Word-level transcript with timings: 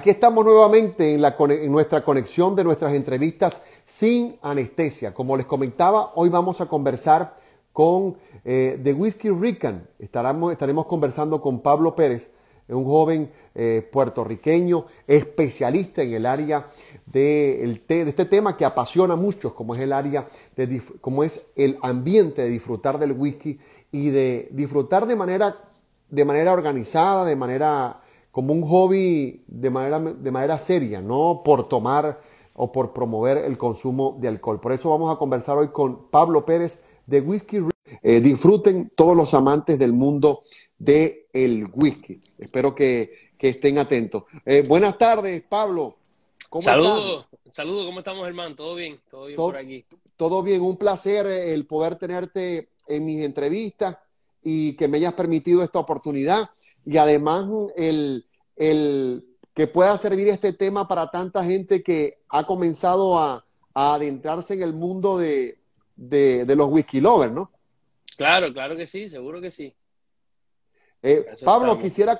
Aquí 0.00 0.08
estamos 0.08 0.46
nuevamente 0.46 1.12
en, 1.12 1.20
la, 1.20 1.36
en, 1.38 1.70
nuestra 1.70 2.02
conexión 2.02 2.56
de 2.56 2.64
nuestras 2.64 2.94
entrevistas 2.94 3.60
sin 3.84 4.38
anestesia. 4.40 5.12
Como 5.12 5.36
les 5.36 5.44
comentaba, 5.44 6.12
hoy 6.14 6.30
vamos 6.30 6.62
a 6.62 6.66
conversar 6.66 7.36
con 7.70 8.16
eh, 8.42 8.80
The 8.82 8.94
Whiskey 8.94 9.30
Rican. 9.30 9.86
Estaremos, 9.98 10.86
conversando 10.86 11.42
con 11.42 11.60
Pablo 11.60 11.94
Pérez, 11.94 12.30
un 12.68 12.86
joven 12.86 13.30
eh, 13.54 13.86
puertorriqueño 13.92 14.86
especialista 15.06 16.00
en 16.00 16.14
el 16.14 16.24
área 16.24 16.68
de, 17.04 17.82
este 17.86 18.24
tema 18.24 18.56
que 18.56 18.64
apasiona 18.64 19.12
a 19.12 19.18
muchos, 19.18 19.52
como 19.52 19.74
es 19.74 19.82
el 19.82 19.92
área 19.92 20.26
de 20.56 20.80
como 21.02 21.24
es 21.24 21.44
el 21.56 21.78
ambiente 21.82 22.40
de 22.40 22.48
disfrutar 22.48 22.98
del 22.98 23.12
whisky 23.12 23.58
y 23.92 24.08
de 24.08 24.48
disfrutar 24.50 25.06
de 25.06 25.16
manera, 25.16 25.56
de 26.08 26.24
manera 26.24 26.54
organizada, 26.54 27.26
de 27.26 27.36
manera 27.36 28.00
como 28.30 28.52
un 28.52 28.62
hobby 28.62 29.42
de 29.46 29.70
manera, 29.70 29.98
de 29.98 30.30
manera 30.30 30.58
seria, 30.58 31.00
no 31.00 31.42
por 31.44 31.68
tomar 31.68 32.20
o 32.54 32.70
por 32.70 32.92
promover 32.92 33.38
el 33.38 33.56
consumo 33.56 34.16
de 34.20 34.28
alcohol. 34.28 34.60
Por 34.60 34.72
eso 34.72 34.90
vamos 34.90 35.14
a 35.14 35.18
conversar 35.18 35.58
hoy 35.58 35.68
con 35.68 36.08
Pablo 36.10 36.44
Pérez 36.44 36.82
de 37.06 37.20
Whisky. 37.20 37.58
Eh, 38.02 38.20
disfruten 38.20 38.92
todos 38.94 39.16
los 39.16 39.34
amantes 39.34 39.78
del 39.78 39.92
mundo 39.92 40.42
del 40.78 41.26
el 41.32 41.68
whisky. 41.72 42.20
Espero 42.38 42.74
que, 42.74 43.30
estén 43.38 43.78
atentos. 43.78 44.24
Eh, 44.44 44.62
buenas 44.68 44.98
tardes, 44.98 45.42
Pablo. 45.48 45.96
Saludos, 46.60 47.26
saludos, 47.50 47.86
¿cómo 47.86 48.00
estamos, 48.00 48.26
hermano? 48.26 48.54
¿Todo 48.54 48.74
bien? 48.74 49.00
¿Todo 49.10 49.26
bien 49.26 49.36
por 49.36 49.56
aquí? 49.56 49.84
Todo 50.16 50.42
bien, 50.42 50.60
un 50.60 50.76
placer 50.76 51.26
eh, 51.26 51.54
el 51.54 51.66
poder 51.66 51.96
tenerte 51.96 52.68
en 52.86 53.06
mis 53.06 53.24
entrevistas 53.24 53.96
y 54.42 54.76
que 54.76 54.88
me 54.88 54.98
hayas 54.98 55.14
permitido 55.14 55.62
esta 55.62 55.78
oportunidad 55.78 56.50
y 56.84 56.96
además 56.96 57.46
el, 57.76 58.24
que 59.54 59.66
pueda 59.66 59.96
servir 59.98 60.28
este 60.28 60.52
tema 60.52 60.88
para 60.88 61.10
tanta 61.10 61.44
gente 61.44 61.82
que 61.82 62.18
ha 62.28 62.46
comenzado 62.46 63.18
a, 63.18 63.44
adentrarse 63.72 64.54
en 64.54 64.62
el 64.62 64.74
mundo 64.74 65.16
de, 65.16 65.58
los 65.96 66.70
whisky 66.70 67.00
lovers, 67.00 67.32
¿no? 67.32 67.50
Claro, 68.16 68.52
claro 68.52 68.76
que 68.76 68.86
sí, 68.86 69.08
seguro 69.08 69.40
que 69.40 69.50
sí. 69.50 69.74
Eh, 71.02 71.24
Pablo, 71.44 71.78
quisiera 71.78 72.18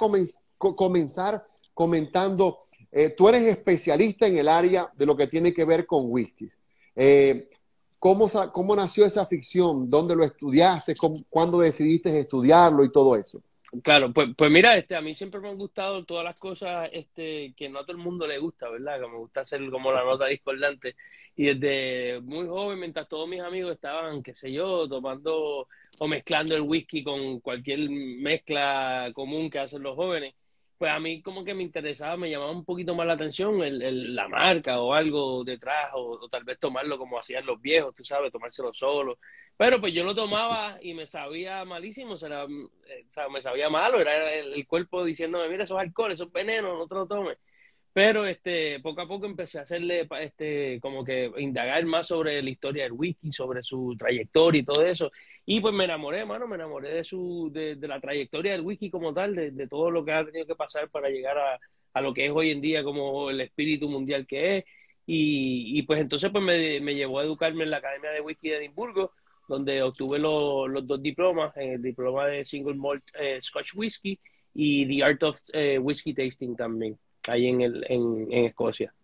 comenzar 0.56 1.44
comentando, 1.75 2.66
eh, 2.92 3.11
tú 3.11 3.28
eres 3.28 3.42
especialista 3.42 4.27
en 4.27 4.38
el 4.38 4.48
área 4.48 4.91
de 4.97 5.06
lo 5.06 5.16
que 5.16 5.27
tiene 5.27 5.53
que 5.53 5.64
ver 5.64 5.86
con 5.86 6.05
whisky. 6.08 6.48
Eh, 6.94 7.50
¿cómo, 7.98 8.27
¿Cómo 8.53 8.77
nació 8.77 9.05
esa 9.05 9.27
ficción? 9.27 9.91
¿Dónde 9.91 10.14
lo 10.14 10.25
estudiaste? 10.25 10.94
¿Cuándo 11.28 11.58
decidiste 11.58 12.19
estudiarlo 12.19 12.84
y 12.84 12.92
todo 12.92 13.16
eso? 13.16 13.42
Claro, 13.84 14.12
pues, 14.12 14.30
pues 14.36 14.50
mira, 14.50 14.76
este, 14.76 14.96
a 14.96 15.00
mí 15.00 15.14
siempre 15.14 15.40
me 15.40 15.48
han 15.48 15.56
gustado 15.56 16.04
todas 16.04 16.24
las 16.24 16.38
cosas 16.40 16.88
este, 16.92 17.54
que 17.56 17.68
no 17.68 17.78
a 17.78 17.82
todo 17.82 17.92
el 17.92 18.02
mundo 18.02 18.26
le 18.26 18.38
gusta, 18.38 18.68
¿verdad? 18.68 19.00
Que 19.00 19.06
me 19.06 19.16
gusta 19.18 19.42
hacer 19.42 19.60
como 19.70 19.92
la 19.92 20.02
nota 20.02 20.26
discordante. 20.26 20.96
Y 21.36 21.54
desde 21.54 22.20
muy 22.20 22.48
joven, 22.48 22.80
mientras 22.80 23.08
todos 23.08 23.28
mis 23.28 23.41
amigos 23.41 23.72
estaban, 23.72 24.24
qué 24.24 24.34
sé 24.34 24.50
yo, 24.52 24.88
tomando 24.88 25.68
o 25.98 26.08
mezclando 26.08 26.56
el 26.56 26.62
whisky 26.62 27.04
con 27.04 27.38
cualquier 27.41 27.88
mezcla 27.88 29.10
común 29.14 29.48
que 29.48 29.60
hacen 29.60 29.82
los 29.84 29.94
jóvenes, 29.94 30.34
pues 30.81 30.92
a 30.92 30.98
mí 30.98 31.20
como 31.20 31.45
que 31.45 31.53
me 31.53 31.62
interesaba, 31.62 32.17
me 32.17 32.31
llamaba 32.31 32.53
un 32.53 32.64
poquito 32.64 32.95
más 32.95 33.06
la 33.06 33.12
atención 33.12 33.62
el, 33.62 34.14
la 34.14 34.28
marca 34.28 34.81
o 34.81 34.95
algo 34.95 35.45
detrás, 35.45 35.91
o, 35.95 36.27
tal 36.31 36.42
vez 36.45 36.59
tomarlo 36.59 36.97
como 36.97 37.19
hacían 37.19 37.45
los 37.45 37.61
viejos, 37.61 37.95
tú 37.95 38.03
sabes, 38.03 38.33
tomárselo 38.33 38.72
solo. 38.72 39.19
Pero 39.59 39.78
pues 39.78 39.92
yo 39.92 40.05
lo 40.05 40.14
tomaba 40.14 40.78
y 40.81 40.95
me 40.95 41.06
sabía 41.06 41.67
malísimo, 41.67 42.12
o 42.14 42.17
sea, 42.17 42.47
me 43.31 43.42
sabía 43.42 43.69
malo, 43.69 44.00
era 44.00 44.33
el, 44.33 44.67
cuerpo 44.67 45.05
diciéndome, 45.05 45.50
mira, 45.50 45.64
eso 45.64 45.75
es 45.78 45.83
alcohol, 45.83 46.12
eso 46.12 46.25
es 46.25 46.33
veneno, 46.33 46.78
no 46.78 46.87
te 46.87 46.94
lo 46.94 47.06
tomes. 47.06 47.37
Pero 47.92 48.25
este, 48.25 48.81
poco 48.81 49.03
a 49.03 49.09
poco 49.09 49.27
empecé 49.27 49.59
a 49.59 49.62
hacerle, 49.62 50.09
este, 50.20 50.81
como 50.81 51.05
que 51.05 51.31
indagar 51.37 51.84
más 51.84 52.06
sobre 52.06 52.42
la 52.42 52.48
historia 52.48 52.84
del 52.84 52.92
whisky, 52.92 53.33
sobre 53.33 53.62
su 53.62 53.94
trayectoria 53.98 54.61
y 54.62 54.65
todo 54.65 54.83
eso. 54.87 55.11
Y 55.46 55.60
pues 55.60 55.75
me 55.75 55.84
enamoré, 55.84 56.25
mano, 56.25 56.47
me 56.47 56.56
enamoré 56.56 56.91
de 56.91 57.04
su, 57.04 57.50
de, 57.53 57.76
la 57.88 58.00
trayectoria 58.00 58.53
del 58.53 58.60
whisky 58.60 58.91
como 58.91 59.12
tal, 59.12 59.34
de, 59.34 59.66
todo 59.69 59.91
lo 59.91 60.04
que 60.04 60.12
ha 60.12 60.25
tenido 60.25 60.47
que 60.47 60.54
pasar 60.54 60.88
para 60.91 61.09
llegar 61.09 61.38
a, 61.38 61.59
a, 61.94 62.00
lo 62.00 62.12
que 62.12 62.26
es 62.26 62.32
hoy 62.32 62.50
en 62.50 62.60
día 62.60 62.84
como 62.84 63.31
el 63.31 63.41
espíritu 63.41 63.88
mundial 63.88 64.26
que 64.26 64.59
es. 64.59 64.65
Y, 65.06 65.78
y 65.78 65.82
pues 65.82 66.00
entonces 66.00 66.31
pues 66.31 66.44
me, 66.44 66.81
me, 66.81 66.94
llevó 66.94 67.19
a 67.19 67.25
educarme 67.25 67.65
en 67.65 67.70
la 67.70 67.78
Academia 67.78 68.10
de 68.10 68.20
Whisky 68.20 68.50
de 68.50 68.59
Edimburgo, 68.59 69.12
donde 69.48 69.82
obtuve 69.82 70.19
los 70.19 70.87
dos 70.87 71.03
diplomas, 71.03 71.53
el 71.56 71.82
diploma 71.82 72.26
de 72.26 72.44
Single 72.44 72.75
Malt 72.75 73.03
eh, 73.19 73.38
Scotch 73.42 73.75
Whisky 73.75 74.19
y 74.54 74.86
The 74.86 75.04
Art 75.04 75.22
of 75.25 75.36
eh, 75.53 75.78
Whisky 75.78 76.15
Tasting 76.15 76.54
también, 76.54 76.97
ahí 77.26 77.48
en, 77.48 77.60
el, 77.60 77.84
en, 77.88 78.28
en 78.31 78.44
Escocia. 78.44 78.94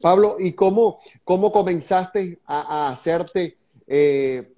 Pablo, 0.00 0.36
¿y 0.40 0.52
cómo, 0.54 0.98
cómo 1.22 1.52
comenzaste 1.52 2.38
a, 2.46 2.88
a 2.88 2.90
hacerte 2.90 3.56
eh, 3.86 4.48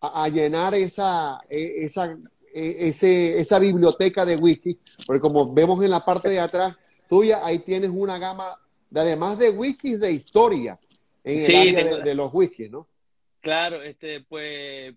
a, 0.00 0.28
llenar 0.28 0.74
esa, 0.74 1.40
e, 1.48 1.84
esa, 1.84 2.16
e, 2.54 2.88
ese, 2.88 3.38
esa 3.38 3.58
biblioteca 3.58 4.24
de 4.24 4.36
whisky, 4.36 4.78
porque 5.06 5.20
como 5.20 5.52
vemos 5.52 5.82
en 5.84 5.90
la 5.90 6.04
parte 6.04 6.28
de 6.28 6.40
atrás 6.40 6.76
tuya, 7.08 7.44
ahí 7.44 7.60
tienes 7.60 7.90
una 7.92 8.18
gama, 8.18 8.56
de, 8.90 9.00
además 9.00 9.38
de 9.38 9.50
whiskies 9.50 10.00
de 10.00 10.12
historia, 10.12 10.78
en 11.24 11.50
el 11.50 11.56
área 11.56 11.98
de, 11.98 12.14
los 12.14 12.30
whiskies, 12.32 12.70
¿no? 12.70 12.86
Claro, 13.40 13.82
este, 13.82 14.20
pues, 14.22 14.94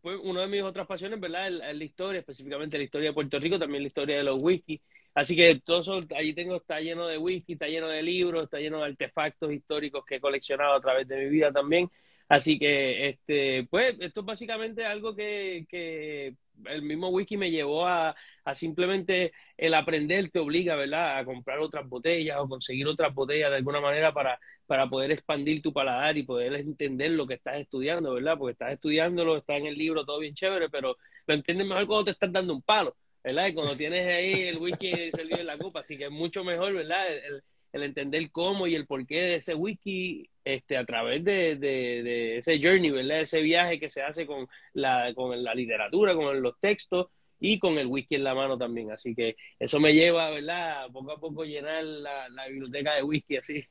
pues 0.00 0.18
una 0.22 0.42
de 0.42 0.48
mis 0.48 0.62
otras 0.62 0.86
pasiones, 0.86 1.20
¿verdad? 1.20 1.48
Es 1.70 1.76
la 1.76 1.84
historia, 1.84 2.20
específicamente 2.20 2.78
la 2.78 2.84
historia 2.84 3.10
de 3.10 3.14
Puerto 3.14 3.38
Rico, 3.38 3.58
también 3.58 3.82
la 3.82 3.88
historia 3.88 4.16
de 4.16 4.22
los 4.22 4.40
whisky. 4.42 4.80
Así 5.14 5.34
que 5.34 5.60
todo 5.64 5.80
eso, 5.80 6.00
allí 6.16 6.32
tengo, 6.34 6.56
está 6.56 6.80
lleno 6.80 7.06
de 7.06 7.18
whisky, 7.18 7.54
está 7.54 7.66
lleno 7.66 7.88
de 7.88 8.02
libros, 8.02 8.44
está 8.44 8.58
lleno 8.58 8.78
de 8.78 8.84
artefactos 8.84 9.52
históricos 9.52 10.04
que 10.06 10.16
he 10.16 10.20
coleccionado 10.20 10.74
a 10.74 10.80
través 10.80 11.08
de 11.08 11.16
mi 11.16 11.28
vida 11.28 11.50
también. 11.50 11.90
Así 12.28 12.58
que, 12.58 13.08
este, 13.10 13.66
pues, 13.70 13.96
esto 14.00 14.20
es 14.20 14.26
básicamente 14.26 14.84
algo 14.84 15.16
que, 15.16 15.64
que 15.68 16.34
el 16.66 16.82
mismo 16.82 17.08
wiki 17.08 17.36
me 17.36 17.50
llevó 17.50 17.86
a, 17.86 18.14
a, 18.44 18.54
simplemente 18.54 19.32
el 19.56 19.74
aprender 19.74 20.30
te 20.30 20.38
obliga, 20.38 20.76
¿verdad?, 20.76 21.18
a 21.18 21.24
comprar 21.24 21.58
otras 21.60 21.88
botellas 21.88 22.36
o 22.38 22.48
conseguir 22.48 22.86
otras 22.86 23.14
botellas 23.14 23.50
de 23.50 23.56
alguna 23.56 23.80
manera 23.80 24.12
para, 24.12 24.38
para 24.66 24.88
poder 24.88 25.10
expandir 25.12 25.62
tu 25.62 25.72
paladar 25.72 26.16
y 26.18 26.24
poder 26.24 26.52
entender 26.54 27.12
lo 27.12 27.26
que 27.26 27.34
estás 27.34 27.56
estudiando, 27.56 28.12
¿verdad? 28.14 28.36
Porque 28.38 28.52
estás 28.52 28.72
estudiándolo, 28.72 29.36
está 29.38 29.56
en 29.56 29.66
el 29.66 29.76
libro, 29.78 30.04
todo 30.04 30.18
bien 30.18 30.34
chévere, 30.34 30.68
pero 30.68 30.96
lo 31.26 31.34
entiendes 31.34 31.66
mejor 31.66 31.86
cuando 31.86 32.04
te 32.06 32.10
estás 32.12 32.32
dando 32.32 32.54
un 32.54 32.62
palo, 32.62 32.94
¿verdad? 33.24 33.46
Y 33.48 33.54
cuando 33.54 33.76
tienes 33.76 34.06
ahí 34.06 34.32
el 34.48 34.58
wiki 34.58 34.90
servido 35.12 35.40
en 35.40 35.46
la 35.46 35.58
copa, 35.58 35.80
así 35.80 35.96
que 35.96 36.04
es 36.04 36.10
mucho 36.10 36.44
mejor, 36.44 36.74
¿verdad? 36.74 37.06
El, 37.14 37.42
el 37.72 37.82
entender 37.82 38.30
cómo 38.30 38.66
y 38.66 38.74
el 38.74 38.86
porqué 38.86 39.16
de 39.16 39.34
ese 39.36 39.54
wiki 39.54 40.28
este, 40.48 40.78
a 40.78 40.86
través 40.86 41.22
de, 41.24 41.56
de, 41.56 42.38
ese 42.38 42.58
journey, 42.58 42.90
¿verdad? 42.90 43.20
Ese 43.20 43.42
viaje 43.42 43.78
que 43.78 43.90
se 43.90 44.00
hace 44.00 44.26
con 44.26 44.48
la, 44.72 45.12
con 45.14 45.42
la 45.44 45.54
literatura, 45.54 46.14
con 46.14 46.40
los 46.40 46.58
textos 46.58 47.08
y 47.38 47.58
con 47.58 47.76
el 47.76 47.86
whisky 47.86 48.14
en 48.14 48.24
la 48.24 48.34
mano 48.34 48.56
también. 48.56 48.90
Así 48.90 49.14
que 49.14 49.36
eso 49.58 49.78
me 49.78 49.92
lleva, 49.92 50.30
¿verdad? 50.30 50.86
Poco 50.90 51.12
a 51.12 51.20
poco 51.20 51.44
llenar 51.44 51.84
la, 51.84 52.46
biblioteca 52.48 52.94
de 52.94 53.02
whisky 53.02 53.36
así. 53.36 53.62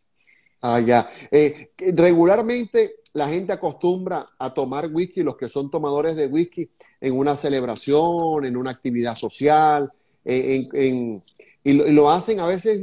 Ah, 0.62 0.80
ya. 0.80 1.10
Eh, 1.32 1.72
regularmente 1.96 2.98
la 3.14 3.28
gente 3.28 3.54
acostumbra 3.54 4.28
a 4.38 4.54
tomar 4.54 4.88
whisky, 4.92 5.24
los 5.24 5.36
que 5.36 5.50
son 5.50 5.72
tomadores 5.72 6.16
de 6.16 6.28
whisky, 6.28 6.70
en 7.02 7.18
una 7.18 7.36
celebración, 7.36 8.46
en 8.46 8.56
una 8.56 8.70
actividad 8.70 9.16
social, 9.16 9.92
en, 10.24 10.70
en, 10.74 11.24
y 11.64 11.74
lo 11.74 12.12
hacen 12.12 12.40
a 12.40 12.46
veces 12.46 12.80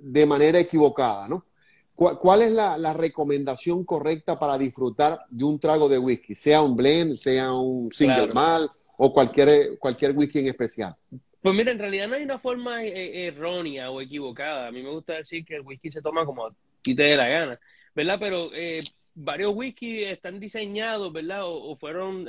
de 0.00 0.24
manera 0.24 0.58
equivocada, 0.58 1.28
¿no? 1.28 1.44
¿Cuál, 1.96 2.42
es 2.42 2.52
la, 2.52 2.92
recomendación 2.92 3.82
correcta 3.84 4.38
para 4.38 4.58
disfrutar 4.58 5.20
de 5.30 5.44
un 5.44 5.58
trago 5.58 5.88
de 5.88 5.98
whisky? 5.98 6.34
Sea 6.34 6.60
un 6.60 6.76
blend, 6.76 7.16
sea 7.16 7.54
un 7.54 7.90
single 7.90 8.34
malt 8.34 8.70
o 8.98 9.12
cualquier, 9.12 9.78
cualquier 9.78 10.12
whisky 10.14 10.40
en 10.40 10.48
especial. 10.48 10.94
Pues 11.40 11.54
mira, 11.54 11.72
en 11.72 11.78
realidad 11.78 12.08
no 12.08 12.16
hay 12.16 12.22
una 12.22 12.38
forma 12.38 12.84
eh, 12.84 12.88
eh, 12.88 13.26
errónea 13.28 13.90
o 13.90 14.02
equivocada. 14.02 14.66
A 14.66 14.72
mí 14.72 14.82
me 14.82 14.90
gusta 14.90 15.14
decir 15.14 15.42
que 15.42 15.54
el 15.54 15.62
whisky 15.62 15.90
se 15.90 16.02
toma 16.02 16.26
como 16.26 16.54
ti 16.82 16.94
te 16.94 17.04
dé 17.04 17.16
la 17.16 17.28
gana, 17.28 17.58
¿verdad? 17.94 18.18
Pero 18.20 18.50
eh, 18.52 18.80
varios 19.14 19.54
whisky 19.54 20.04
están 20.04 20.38
diseñados, 20.38 21.10
¿verdad? 21.12 21.44
O, 21.44 21.76
fueron 21.76 22.26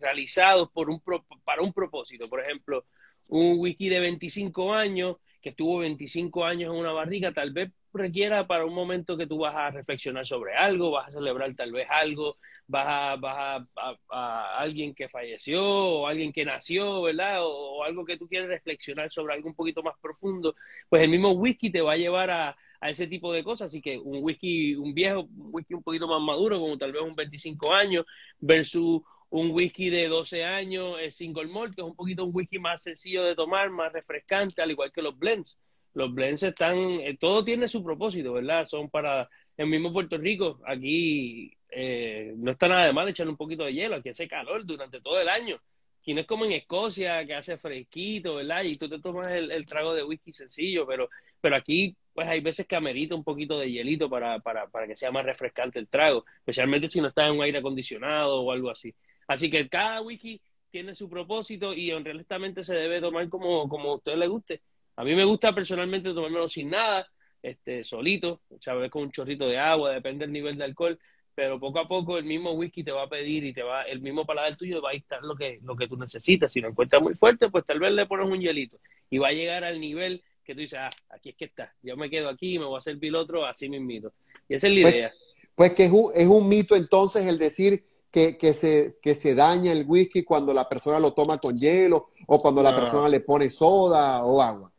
realizados 0.00 0.70
por 0.72 0.90
un 0.90 1.00
para 1.44 1.62
un 1.62 1.72
propósito. 1.72 2.28
Por 2.28 2.40
ejemplo, 2.40 2.86
un 3.28 3.60
whisky 3.60 3.88
de 3.88 4.00
25 4.00 4.74
años 4.74 5.18
que 5.46 5.50
estuvo 5.50 5.78
25 5.78 6.44
años 6.44 6.74
en 6.74 6.80
una 6.80 6.90
barriga, 6.90 7.32
tal 7.32 7.52
vez 7.52 7.70
requiera 7.94 8.48
para 8.48 8.66
un 8.66 8.74
momento 8.74 9.16
que 9.16 9.28
tú 9.28 9.38
vas 9.38 9.54
a 9.54 9.70
reflexionar 9.70 10.26
sobre 10.26 10.56
algo, 10.56 10.90
vas 10.90 11.06
a 11.06 11.12
celebrar 11.12 11.54
tal 11.54 11.70
vez 11.70 11.86
algo, 11.88 12.34
vas 12.66 12.84
a, 12.88 13.14
vas 13.14 13.62
a, 14.10 14.58
alguien 14.58 14.92
que 14.92 15.08
falleció 15.08 15.62
o 15.64 16.08
alguien 16.08 16.32
que 16.32 16.44
nació, 16.44 17.00
¿verdad? 17.02 17.46
O, 17.46 17.84
algo 17.84 18.04
que 18.04 18.18
tú 18.18 18.26
quieres 18.26 18.48
reflexionar 18.48 19.08
sobre 19.12 19.34
algo 19.34 19.48
un 19.48 19.54
poquito 19.54 19.84
más 19.84 19.94
profundo, 20.02 20.56
pues 20.88 21.04
el 21.04 21.10
mismo 21.10 21.30
whisky 21.30 21.70
te 21.70 21.80
va 21.80 21.92
a 21.92 21.96
llevar 21.96 22.28
a, 22.28 22.56
a 22.80 22.90
ese 22.90 23.06
tipo 23.06 23.32
de 23.32 23.44
cosas. 23.44 23.68
Así 23.68 23.80
que 23.80 23.98
un 23.98 24.24
whisky, 24.24 24.74
un 24.74 24.94
viejo, 24.94 25.20
un 25.20 25.50
whisky 25.52 25.74
un 25.74 25.84
poquito 25.84 26.08
más 26.08 26.20
maduro, 26.20 26.58
como 26.58 26.76
tal 26.76 26.90
vez 26.90 27.02
un 27.02 27.14
25 27.14 27.72
años, 27.72 28.04
versus 28.40 29.00
un 29.30 29.50
whisky 29.50 29.90
de 29.90 30.08
12 30.08 30.44
años, 30.44 30.96
es 31.00 31.16
single 31.16 31.48
malt, 31.48 31.74
que 31.74 31.82
es 31.82 31.86
un 31.86 31.96
poquito 31.96 32.24
un 32.24 32.34
whisky 32.34 32.58
más 32.58 32.82
sencillo 32.82 33.24
de 33.24 33.34
tomar, 33.34 33.70
más 33.70 33.92
refrescante, 33.92 34.62
al 34.62 34.70
igual 34.70 34.92
que 34.92 35.02
los 35.02 35.18
blends, 35.18 35.58
los 35.94 36.12
blends 36.14 36.42
están, 36.42 36.76
eh, 36.76 37.16
todo 37.18 37.44
tiene 37.44 37.68
su 37.68 37.82
propósito, 37.82 38.34
¿verdad? 38.34 38.66
Son 38.66 38.88
para 38.90 39.28
el 39.56 39.66
mismo 39.66 39.92
Puerto 39.92 40.18
Rico, 40.18 40.60
aquí 40.66 41.52
eh, 41.70 42.34
no 42.36 42.52
está 42.52 42.68
nada 42.68 42.86
de 42.86 42.92
mal 42.92 43.08
echarle 43.08 43.30
un 43.32 43.36
poquito 43.36 43.64
de 43.64 43.72
hielo, 43.72 43.96
aquí 43.96 44.10
hace 44.10 44.28
calor 44.28 44.64
durante 44.64 45.00
todo 45.00 45.20
el 45.20 45.28
año. 45.28 45.60
Aquí 46.00 46.14
no 46.14 46.20
es 46.20 46.26
como 46.26 46.44
en 46.44 46.52
Escocia, 46.52 47.26
que 47.26 47.34
hace 47.34 47.56
fresquito, 47.56 48.36
¿verdad? 48.36 48.62
Y 48.62 48.74
tú 48.74 48.88
te 48.88 49.00
tomas 49.00 49.28
el, 49.28 49.66
trago 49.66 49.92
de 49.92 50.04
whisky 50.04 50.32
sencillo, 50.32 50.86
pero, 50.86 51.08
pero 51.40 51.56
aquí 51.56 51.96
pues 52.14 52.28
hay 52.28 52.40
veces 52.40 52.66
que 52.66 52.76
amerita 52.76 53.14
un 53.14 53.24
poquito 53.24 53.58
de 53.58 53.70
hielito 53.70 54.08
para, 54.08 54.38
para, 54.38 54.68
para 54.68 54.86
que 54.86 54.96
sea 54.96 55.10
más 55.10 55.24
refrescante 55.24 55.78
el 55.78 55.88
trago, 55.88 56.24
especialmente 56.38 56.88
si 56.88 57.00
no 57.00 57.08
está 57.08 57.26
en 57.26 57.32
un 57.32 57.42
aire 57.42 57.58
acondicionado 57.58 58.40
o 58.42 58.52
algo 58.52 58.70
así. 58.70 58.94
Así 59.26 59.50
que 59.50 59.68
cada 59.68 60.00
whisky 60.02 60.40
tiene 60.70 60.94
su 60.94 61.08
propósito 61.08 61.72
y 61.72 61.92
honestamente 61.92 62.62
se 62.62 62.74
debe 62.74 63.00
tomar 63.00 63.28
como, 63.28 63.68
como 63.68 63.92
a 63.92 63.96
usted 63.96 64.16
le 64.16 64.26
guste. 64.26 64.60
A 64.96 65.04
mí 65.04 65.14
me 65.14 65.24
gusta 65.24 65.54
personalmente 65.54 66.12
tomármelo 66.12 66.48
sin 66.48 66.70
nada, 66.70 67.06
este, 67.42 67.84
solito, 67.84 68.40
vez 68.50 68.90
con 68.90 69.02
un 69.02 69.12
chorrito 69.12 69.46
de 69.46 69.58
agua, 69.58 69.92
depende 69.92 70.24
del 70.24 70.32
nivel 70.32 70.56
de 70.56 70.64
alcohol, 70.64 70.98
pero 71.34 71.60
poco 71.60 71.78
a 71.78 71.86
poco 71.86 72.16
el 72.16 72.24
mismo 72.24 72.52
whisky 72.52 72.82
te 72.82 72.92
va 72.92 73.02
a 73.02 73.08
pedir 73.08 73.44
y 73.44 73.52
te 73.52 73.62
va, 73.62 73.82
el 73.82 74.00
mismo 74.00 74.24
paladar 74.24 74.56
tuyo 74.56 74.80
va 74.80 74.90
a 74.90 74.94
dictar 74.94 75.22
lo 75.22 75.36
que, 75.36 75.60
lo 75.62 75.76
que 75.76 75.86
tú 75.86 75.96
necesitas. 75.96 76.52
Si 76.52 76.60
lo 76.60 76.68
encuentras 76.68 77.02
muy 77.02 77.14
fuerte, 77.14 77.50
pues 77.50 77.64
tal 77.66 77.78
vez 77.78 77.92
le 77.92 78.06
pones 78.06 78.26
un 78.26 78.40
hielito 78.40 78.78
y 79.10 79.18
va 79.18 79.28
a 79.28 79.32
llegar 79.32 79.62
al 79.62 79.78
nivel 79.78 80.22
que 80.44 80.54
tú 80.54 80.60
dices, 80.60 80.78
ah, 80.80 80.90
aquí 81.10 81.30
es 81.30 81.36
que 81.36 81.44
está, 81.44 81.74
yo 81.82 81.96
me 81.96 82.08
quedo 82.08 82.28
aquí 82.28 82.54
y 82.54 82.58
me 82.58 82.64
voy 82.64 82.78
a 82.78 82.80
servir 82.80 83.14
otro 83.14 83.44
así 83.44 83.68
mismito. 83.68 84.12
Y 84.48 84.54
esa 84.54 84.68
es 84.68 84.74
la 84.74 84.82
pues, 84.82 84.94
idea. 84.94 85.12
Pues 85.54 85.74
que 85.74 85.84
es 85.84 85.90
un, 85.90 86.10
es 86.14 86.26
un 86.26 86.48
mito 86.48 86.74
entonces 86.74 87.26
el 87.26 87.38
decir 87.38 87.84
que, 88.10 88.36
que, 88.36 88.54
se, 88.54 88.92
que 89.02 89.14
se 89.14 89.34
daña 89.34 89.72
el 89.72 89.84
whisky 89.86 90.24
cuando 90.24 90.54
la 90.54 90.68
persona 90.68 90.98
lo 90.98 91.12
toma 91.12 91.38
con 91.38 91.56
hielo 91.58 92.08
o 92.26 92.40
cuando 92.40 92.62
la 92.62 92.74
persona 92.74 93.08
le 93.08 93.20
pone 93.20 93.50
soda 93.50 94.24
o 94.24 94.40
agua. 94.40 94.72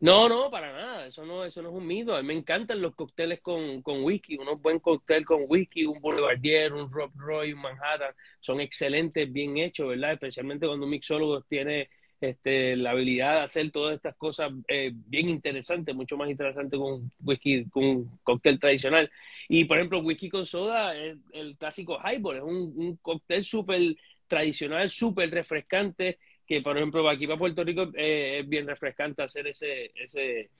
No, 0.00 0.30
no, 0.30 0.50
para 0.50 0.72
nada. 0.72 1.06
Eso 1.06 1.26
no, 1.26 1.44
eso 1.44 1.60
no 1.60 1.68
es 1.68 1.74
un 1.74 1.86
mito. 1.86 2.14
A 2.16 2.22
mí 2.22 2.28
me 2.28 2.34
encantan 2.34 2.80
los 2.80 2.94
cócteles 2.94 3.40
con, 3.42 3.82
con 3.82 4.02
whisky. 4.02 4.38
Unos 4.38 4.60
buen 4.60 4.78
cóctel 4.78 5.26
con 5.26 5.44
whisky, 5.46 5.84
un 5.84 6.00
Boulevardier, 6.00 6.72
un 6.72 6.90
Rob 6.90 7.10
Roy, 7.16 7.52
un 7.52 7.60
Manhattan. 7.60 8.14
Son 8.40 8.60
excelentes, 8.60 9.30
bien 9.30 9.58
hechos, 9.58 9.88
¿verdad? 9.88 10.14
Especialmente 10.14 10.66
cuando 10.66 10.86
un 10.86 10.90
mixólogo 10.90 11.42
tiene 11.42 11.90
este, 12.20 12.76
la 12.76 12.90
habilidad 12.90 13.36
de 13.36 13.44
hacer 13.44 13.70
todas 13.70 13.96
estas 13.96 14.16
cosas 14.16 14.52
eh, 14.68 14.92
bien 14.94 15.28
interesantes, 15.28 15.94
mucho 15.94 16.16
más 16.16 16.30
interesante 16.30 16.76
con 16.76 17.10
whisky, 17.24 17.64
con 17.66 17.84
un 17.84 18.18
cóctel 18.22 18.58
tradicional. 18.58 19.10
Y 19.48 19.64
por 19.64 19.78
ejemplo, 19.78 20.00
whisky 20.00 20.28
con 20.28 20.46
soda 20.46 20.96
es 20.96 21.16
el 21.32 21.56
clásico 21.56 21.98
highball, 21.98 22.36
es 22.36 22.42
un, 22.42 22.72
un 22.76 22.96
cóctel 22.96 23.44
súper 23.44 23.96
tradicional, 24.28 24.90
súper 24.90 25.30
refrescante 25.30 26.18
que 26.50 26.62
por 26.62 26.76
ejemplo 26.76 27.08
aquí 27.08 27.28
para 27.28 27.38
Puerto 27.38 27.62
Rico 27.62 27.92
eh, 27.94 28.40
es 28.40 28.48
bien 28.48 28.66
refrescante 28.66 29.22
hacer 29.22 29.46
ese, 29.46 29.92
ese 29.94 30.50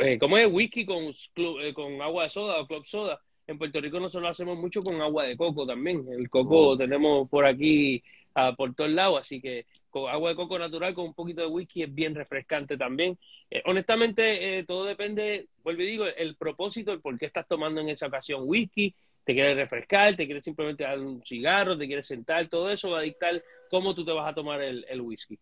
eh, 0.00 0.16
¿cómo 0.16 0.38
es? 0.38 0.48
Whisky 0.48 0.86
con, 0.86 1.06
eh, 1.60 1.74
con 1.74 2.00
agua 2.00 2.22
de 2.22 2.30
soda 2.30 2.60
o 2.60 2.68
club 2.68 2.86
soda. 2.86 3.20
En 3.46 3.58
Puerto 3.58 3.80
Rico 3.80 3.98
nosotros 3.98 4.22
lo 4.22 4.28
hacemos 4.28 4.56
mucho 4.58 4.80
con 4.80 5.00
agua 5.00 5.24
de 5.24 5.36
coco 5.36 5.66
también. 5.66 6.06
El 6.12 6.30
coco 6.30 6.68
oh. 6.68 6.76
tenemos 6.76 7.28
por 7.28 7.46
aquí 7.46 8.00
uh, 8.38 8.54
por 8.56 8.74
todos 8.74 8.90
lados, 8.90 9.20
así 9.20 9.40
que 9.40 9.66
con 9.90 10.08
agua 10.10 10.30
de 10.30 10.36
coco 10.36 10.58
natural 10.58 10.94
con 10.94 11.06
un 11.06 11.14
poquito 11.14 11.40
de 11.40 11.48
whisky 11.48 11.82
es 11.82 11.94
bien 11.94 12.14
refrescante 12.14 12.76
también. 12.76 13.18
honestamente, 13.64 14.64
todo 14.66 14.84
depende, 14.84 15.48
vuelvo 15.62 15.82
y 15.82 15.86
digo, 15.86 16.04
el 16.06 16.36
propósito, 16.36 16.92
el 16.92 17.00
por 17.00 17.18
qué 17.18 17.26
estás 17.26 17.46
tomando 17.48 17.80
en 17.80 17.88
esa 17.88 18.06
ocasión 18.06 18.42
whisky, 18.44 18.94
te 19.28 19.34
quieres 19.34 19.58
refrescar, 19.58 20.16
te 20.16 20.24
quieres 20.24 20.42
simplemente 20.42 20.84
dar 20.84 20.98
un 20.98 21.22
cigarro, 21.22 21.76
te 21.76 21.86
quieres 21.86 22.06
sentar, 22.06 22.48
todo 22.48 22.70
eso 22.70 22.88
va 22.88 23.00
a 23.00 23.02
dictar 23.02 23.42
cómo 23.70 23.94
tú 23.94 24.02
te 24.02 24.10
vas 24.10 24.26
a 24.26 24.34
tomar 24.34 24.62
el, 24.62 25.00
whisky. 25.02 25.38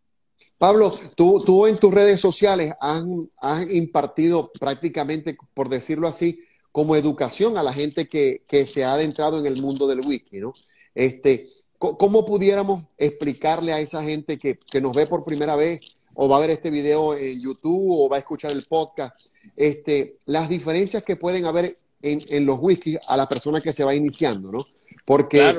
Pablo, 0.58 0.92
tú, 1.14 1.40
tú, 1.46 1.68
en 1.68 1.78
tus 1.78 1.94
redes 1.94 2.20
sociales 2.20 2.72
has, 2.80 3.04
impartido 3.70 4.50
prácticamente, 4.58 5.36
por 5.54 5.68
decirlo 5.68 6.08
así, 6.08 6.42
como 6.72 6.96
educación 6.96 7.56
a 7.56 7.62
la 7.62 7.72
gente 7.72 8.08
que, 8.08 8.66
se 8.66 8.82
ha 8.82 8.94
adentrado 8.94 9.38
en 9.38 9.46
el 9.46 9.62
mundo 9.62 9.86
del 9.86 10.00
whisky, 10.00 10.40
¿no? 10.40 10.52
Este, 10.92 11.46
¿Cómo 11.78 12.24
pudiéramos 12.24 12.84
explicarle 12.96 13.72
a 13.72 13.80
esa 13.80 14.02
gente 14.02 14.38
que, 14.38 14.58
que, 14.58 14.80
nos 14.80 14.94
ve 14.94 15.06
por 15.06 15.24
primera 15.24 15.56
vez 15.56 15.80
o 16.16 16.28
va 16.28 16.38
a 16.38 16.40
ver 16.40 16.50
este 16.50 16.70
video 16.70 17.14
en 17.14 17.40
YouTube 17.40 17.90
o 17.90 18.08
va 18.08 18.16
a 18.16 18.20
escuchar 18.20 18.50
el 18.50 18.64
podcast, 18.64 19.14
este, 19.54 20.16
las 20.24 20.48
diferencias 20.48 21.04
que 21.04 21.16
pueden 21.16 21.44
haber 21.44 21.76
en, 22.02 22.46
los 22.46 22.58
whiskies 22.60 22.98
a 23.06 23.16
la 23.16 23.28
persona 23.28 23.60
que 23.60 23.72
se 23.72 23.84
va 23.84 23.94
iniciando, 23.94 24.50
¿no? 24.50 24.64
Porque 25.04 25.58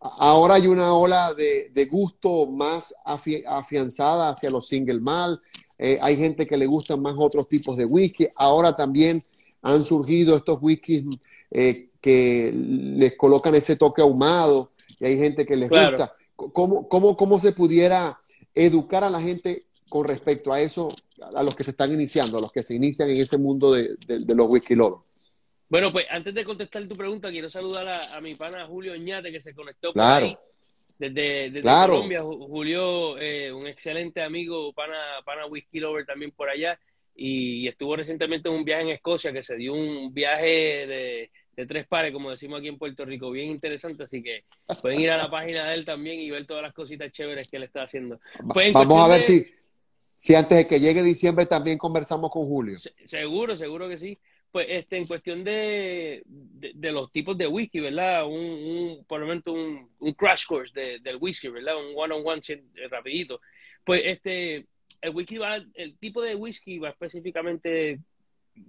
ahora 0.00 0.54
hay 0.54 0.66
una 0.66 0.94
ola 0.94 1.34
de, 1.34 1.88
gusto 1.90 2.46
más 2.46 2.94
afianzada 3.04 4.30
hacia 4.30 4.50
los 4.50 4.68
single 4.68 5.00
mal, 5.00 5.40
eh, 5.78 5.98
hay 6.00 6.16
gente 6.16 6.46
que 6.46 6.56
le 6.56 6.66
gustan 6.66 7.02
más 7.02 7.14
otros 7.18 7.48
tipos 7.48 7.76
de 7.76 7.84
whisky, 7.84 8.28
ahora 8.36 8.74
también 8.74 9.22
han 9.62 9.84
surgido 9.84 10.36
estos 10.36 10.58
whiskies 10.60 11.04
eh, 11.50 11.90
que 12.00 12.52
les 12.54 13.16
colocan 13.16 13.54
ese 13.54 13.76
toque 13.76 14.02
ahumado 14.02 14.70
y 15.00 15.06
hay 15.06 15.18
gente 15.18 15.46
que 15.46 15.56
les 15.56 15.68
gusta. 15.68 16.14
¿Cómo, 16.36 16.88
cómo, 16.88 17.16
¿Cómo 17.16 17.38
se 17.38 17.52
pudiera 17.52 18.20
educar 18.54 19.02
a 19.02 19.10
la 19.10 19.20
gente 19.20 19.64
con 19.88 20.06
respecto 20.06 20.52
a 20.52 20.60
eso, 20.60 20.94
a 21.34 21.42
los 21.42 21.56
que 21.56 21.64
se 21.64 21.72
están 21.72 21.92
iniciando, 21.92 22.38
a 22.38 22.40
los 22.40 22.52
que 22.52 22.62
se 22.62 22.74
inician 22.74 23.10
en 23.10 23.20
ese 23.20 23.38
mundo 23.38 23.72
de, 23.72 23.96
de 24.06 24.34
los 24.34 24.48
whisky 24.48 24.74
lovers? 24.74 25.02
Bueno, 25.68 25.92
pues 25.92 26.06
antes 26.10 26.34
de 26.34 26.44
contestar 26.44 26.86
tu 26.88 26.96
pregunta, 26.96 27.30
quiero 27.30 27.50
saludar 27.50 27.86
a, 27.88 28.20
mi 28.20 28.34
pana 28.34 28.64
Julio 28.64 28.92
Oñate, 28.92 29.30
que 29.30 29.40
se 29.40 29.54
conectó 29.54 29.92
por 29.92 30.02
ahí 30.02 30.36
desde, 30.98 31.50
desde 31.50 31.62
Colombia. 31.62 32.20
Julio, 32.22 33.18
eh, 33.18 33.52
un 33.52 33.66
excelente 33.66 34.22
amigo, 34.22 34.72
pana, 34.72 35.20
pana 35.24 35.46
Whisky 35.46 35.78
Lover 35.78 36.06
también 36.06 36.32
por 36.32 36.48
allá, 36.48 36.78
y, 37.14 37.68
estuvo 37.68 37.96
recientemente 37.96 38.48
en 38.48 38.54
un 38.54 38.64
viaje 38.64 38.82
en 38.82 38.88
Escocia, 38.90 39.32
que 39.32 39.42
se 39.42 39.56
dio 39.56 39.74
un 39.74 40.12
viaje 40.14 40.86
de, 40.86 41.30
tres 41.66 41.86
pares, 41.86 42.12
como 42.12 42.30
decimos 42.30 42.58
aquí 42.58 42.68
en 42.68 42.78
Puerto 42.78 43.04
Rico, 43.04 43.30
bien 43.30 43.50
interesante, 43.50 44.04
así 44.04 44.22
que 44.22 44.44
pueden 44.80 45.00
ir 45.00 45.10
a 45.10 45.16
la 45.16 45.30
página 45.30 45.68
de 45.68 45.74
él 45.74 45.84
también 45.84 46.20
y 46.20 46.30
ver 46.30 46.46
todas 46.46 46.62
las 46.62 46.72
cositas 46.72 47.10
chéveres 47.10 47.48
que 47.48 47.56
él 47.56 47.64
está 47.64 47.82
haciendo. 47.82 48.20
Pues 48.52 48.72
Vamos 48.72 49.00
a 49.00 49.12
ver 49.12 49.22
si, 49.22 49.46
si 50.14 50.34
antes 50.34 50.58
de 50.58 50.66
que 50.66 50.80
llegue 50.80 51.02
diciembre 51.02 51.46
también 51.46 51.78
conversamos 51.78 52.30
con 52.30 52.46
Julio. 52.46 52.78
seguro, 53.06 53.56
seguro 53.56 53.88
que 53.88 53.98
sí. 53.98 54.18
Pues 54.50 54.66
este, 54.70 54.96
en 54.96 55.06
cuestión 55.06 55.44
de, 55.44 56.22
de, 56.24 56.92
los 56.92 57.12
tipos 57.12 57.36
de 57.36 57.46
whisky, 57.46 57.80
¿verdad? 57.80 58.26
Un, 58.26 58.34
un 58.34 59.04
por 59.06 59.22
ejemplo, 59.22 59.52
un, 59.52 59.90
un 59.98 60.12
crash 60.14 60.46
course 60.46 60.72
de, 60.72 61.00
del 61.00 61.18
whisky, 61.20 61.48
¿verdad? 61.48 61.76
Un 61.76 61.92
one-on-one 61.94 62.40
eh, 62.48 62.88
rapidito. 62.88 63.42
Pues 63.84 64.02
este, 64.06 64.66
el 65.02 65.10
whisky 65.14 65.38
va, 65.38 65.56
el 65.74 65.98
tipo 65.98 66.22
de 66.22 66.34
whisky 66.34 66.78
va 66.78 66.90
específicamente, 66.90 68.00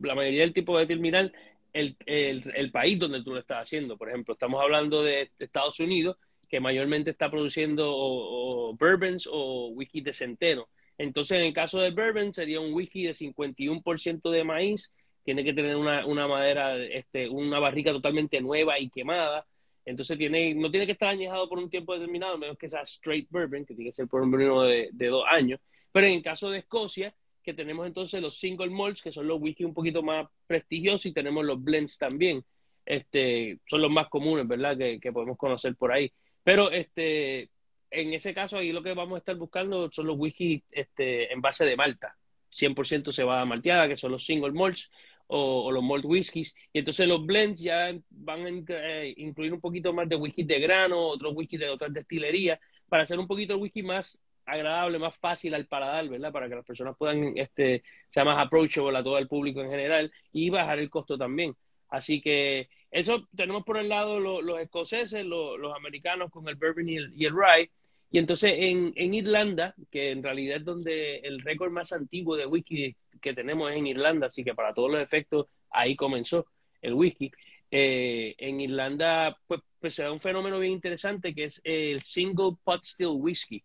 la 0.01 0.15
mayoría 0.15 0.41
del 0.41 0.53
tipo 0.53 0.77
de 0.77 0.85
determinar 0.85 1.31
el, 1.73 1.95
el, 2.05 2.71
país 2.71 2.99
donde 2.99 3.23
tú 3.23 3.31
lo 3.31 3.39
estás 3.39 3.63
haciendo. 3.63 3.97
Por 3.97 4.09
ejemplo, 4.09 4.33
estamos 4.33 4.61
hablando 4.61 5.03
de, 5.03 5.31
Estados 5.39 5.79
Unidos, 5.79 6.17
que 6.47 6.59
mayormente 6.59 7.11
está 7.11 7.29
produciendo 7.29 7.91
o, 7.91 8.75
bourbons 8.75 9.27
o 9.31 9.69
whisky 9.69 10.01
de 10.01 10.13
centeno. 10.13 10.67
Entonces, 10.97 11.37
en 11.37 11.45
el 11.45 11.53
caso 11.53 11.79
de 11.79 11.91
bourbon, 11.91 12.33
sería 12.33 12.59
un 12.59 12.73
whisky 12.73 13.03
de 13.03 13.13
51% 13.13 14.29
de 14.29 14.43
maíz, 14.43 14.91
tiene 15.23 15.43
que 15.43 15.53
tener 15.53 15.75
una, 15.75 16.05
una 16.05 16.27
madera, 16.27 16.75
este, 16.77 17.29
una 17.29 17.59
barrica 17.59 17.91
totalmente 17.91 18.41
nueva 18.41 18.79
y 18.79 18.89
quemada. 18.89 19.45
Entonces 19.85 20.17
tiene, 20.17 20.53
no 20.55 20.69
tiene 20.69 20.85
que 20.85 20.91
estar 20.91 21.09
añejado 21.09 21.47
por 21.47 21.57
un 21.57 21.69
tiempo 21.69 21.93
determinado, 21.93 22.37
menos 22.37 22.57
que 22.57 22.69
sea 22.69 22.81
straight 22.81 23.27
bourbon, 23.29 23.65
que 23.65 23.73
tiene 23.73 23.91
que 23.91 23.95
ser 23.95 24.07
por 24.07 24.21
un 24.21 24.31
de, 24.31 24.89
de, 24.91 25.07
dos 25.07 25.23
años. 25.29 25.59
Pero 25.91 26.07
en 26.07 26.13
el 26.13 26.23
caso 26.23 26.49
de 26.49 26.59
Escocia, 26.59 27.13
que 27.49 27.55
tenemos 27.55 27.87
entonces 27.87 28.21
los 28.21 28.37
single 28.37 28.69
malts, 28.69 29.01
que 29.01 29.11
son 29.11 29.27
los 29.27 29.41
whisky 29.41 29.63
un 29.63 29.73
poquito 29.73 30.03
más 30.03 30.27
prestigiosos, 30.45 31.07
y 31.07 31.13
tenemos 31.13 31.43
los 31.43 31.61
blends 31.63 31.97
también. 31.97 32.43
Este, 32.85 33.59
son 33.65 33.81
los 33.81 33.89
más 33.89 34.07
comunes, 34.07 34.47
¿verdad? 34.47 34.77
Que, 34.77 35.11
podemos 35.11 35.35
conocer 35.35 35.75
por 35.75 35.91
ahí. 35.91 36.11
Pero 36.43 36.69
este, 36.69 37.49
en 37.89 38.13
ese 38.13 38.35
caso, 38.35 38.57
ahí 38.57 38.71
lo 38.71 38.83
que 38.83 38.93
vamos 38.93 39.15
a 39.15 39.19
estar 39.19 39.35
buscando 39.35 39.89
son 39.91 40.05
los 40.05 40.17
whisky 40.19 40.63
este, 40.69 41.33
en 41.33 41.41
base 41.41 41.65
de 41.65 41.75
malta. 41.75 42.15
100% 42.51 43.11
se 43.11 43.23
va 43.23 43.41
a 43.41 43.45
malteada, 43.45 43.87
que 43.87 43.97
son 43.97 44.11
los 44.11 44.23
single 44.23 44.51
malts, 44.51 44.91
o, 45.25 45.71
los 45.71 45.83
malt 45.83 46.05
whiskies. 46.05 46.55
Y 46.71 46.79
entonces 46.79 47.07
los 47.07 47.25
blends 47.25 47.59
ya 47.59 47.97
van 48.11 48.45
a 48.45 48.49
eh, 48.49 49.13
incluir 49.17 49.53
un 49.53 49.61
poquito 49.61 49.91
más 49.91 50.07
de 50.07 50.15
whisky 50.15 50.43
de 50.43 50.59
grano, 50.59 50.99
otros 50.99 51.33
whisky 51.35 51.57
de 51.57 51.69
otras 51.69 51.91
destilerías, 51.93 52.59
para 52.87 53.03
hacer 53.03 53.17
un 53.17 53.27
poquito 53.27 53.53
el 53.53 53.59
whisky 53.59 53.81
más 53.81 54.21
agradable, 54.49 54.99
más 54.99 55.15
fácil 55.17 55.53
al 55.53 55.67
paladar, 55.67 56.07
¿verdad? 56.09 56.31
Para 56.31 56.49
que 56.49 56.55
las 56.55 56.65
personas 56.65 56.95
puedan, 56.97 57.37
este, 57.37 57.83
sea 58.11 58.23
más 58.23 58.45
approachable 58.45 58.97
a 58.97 59.03
todo 59.03 59.17
el 59.17 59.27
público 59.27 59.61
en 59.61 59.69
general 59.69 60.11
y 60.31 60.49
bajar 60.49 60.79
el 60.79 60.89
costo 60.89 61.17
también. 61.17 61.55
Así 61.89 62.21
que 62.21 62.69
eso 62.91 63.27
tenemos 63.35 63.63
por 63.63 63.77
el 63.77 63.89
lado 63.89 64.19
los, 64.19 64.59
escoceses, 64.59 65.25
los 65.25 65.75
americanos 65.75 66.31
con 66.31 66.47
el 66.47 66.55
bourbon 66.55 66.89
y 66.89 66.97
el, 66.97 67.13
y 67.15 67.25
el 67.25 67.33
rye, 67.33 67.71
y 68.11 68.17
entonces 68.17 68.53
en, 68.57 69.13
Irlanda, 69.13 69.75
que 69.91 70.11
en 70.11 70.23
realidad 70.23 70.57
es 70.57 70.65
donde 70.65 71.17
el 71.17 71.41
récord 71.41 71.71
más 71.71 71.91
antiguo 71.91 72.35
de 72.35 72.47
whisky 72.47 72.95
que 73.21 73.33
tenemos 73.33 73.71
es 73.71 73.77
en 73.77 73.87
Irlanda, 73.87 74.27
así 74.27 74.43
que 74.43 74.55
para 74.55 74.73
todos 74.73 74.91
los 74.91 75.01
efectos 75.01 75.47
ahí 75.69 75.95
comenzó 75.95 76.47
el 76.81 76.93
whisky. 76.93 77.31
Eh, 77.69 78.33
en 78.39 78.61
Irlanda 78.61 79.37
pues, 79.45 79.61
pues, 79.79 79.93
se 79.93 80.01
da 80.01 80.11
un 80.11 80.19
fenómeno 80.19 80.57
bien 80.57 80.73
interesante 80.73 81.35
que 81.35 81.43
es 81.45 81.61
el 81.63 82.01
single 82.01 82.53
pot 82.63 82.83
still 82.83 83.13
whisky. 83.19 83.63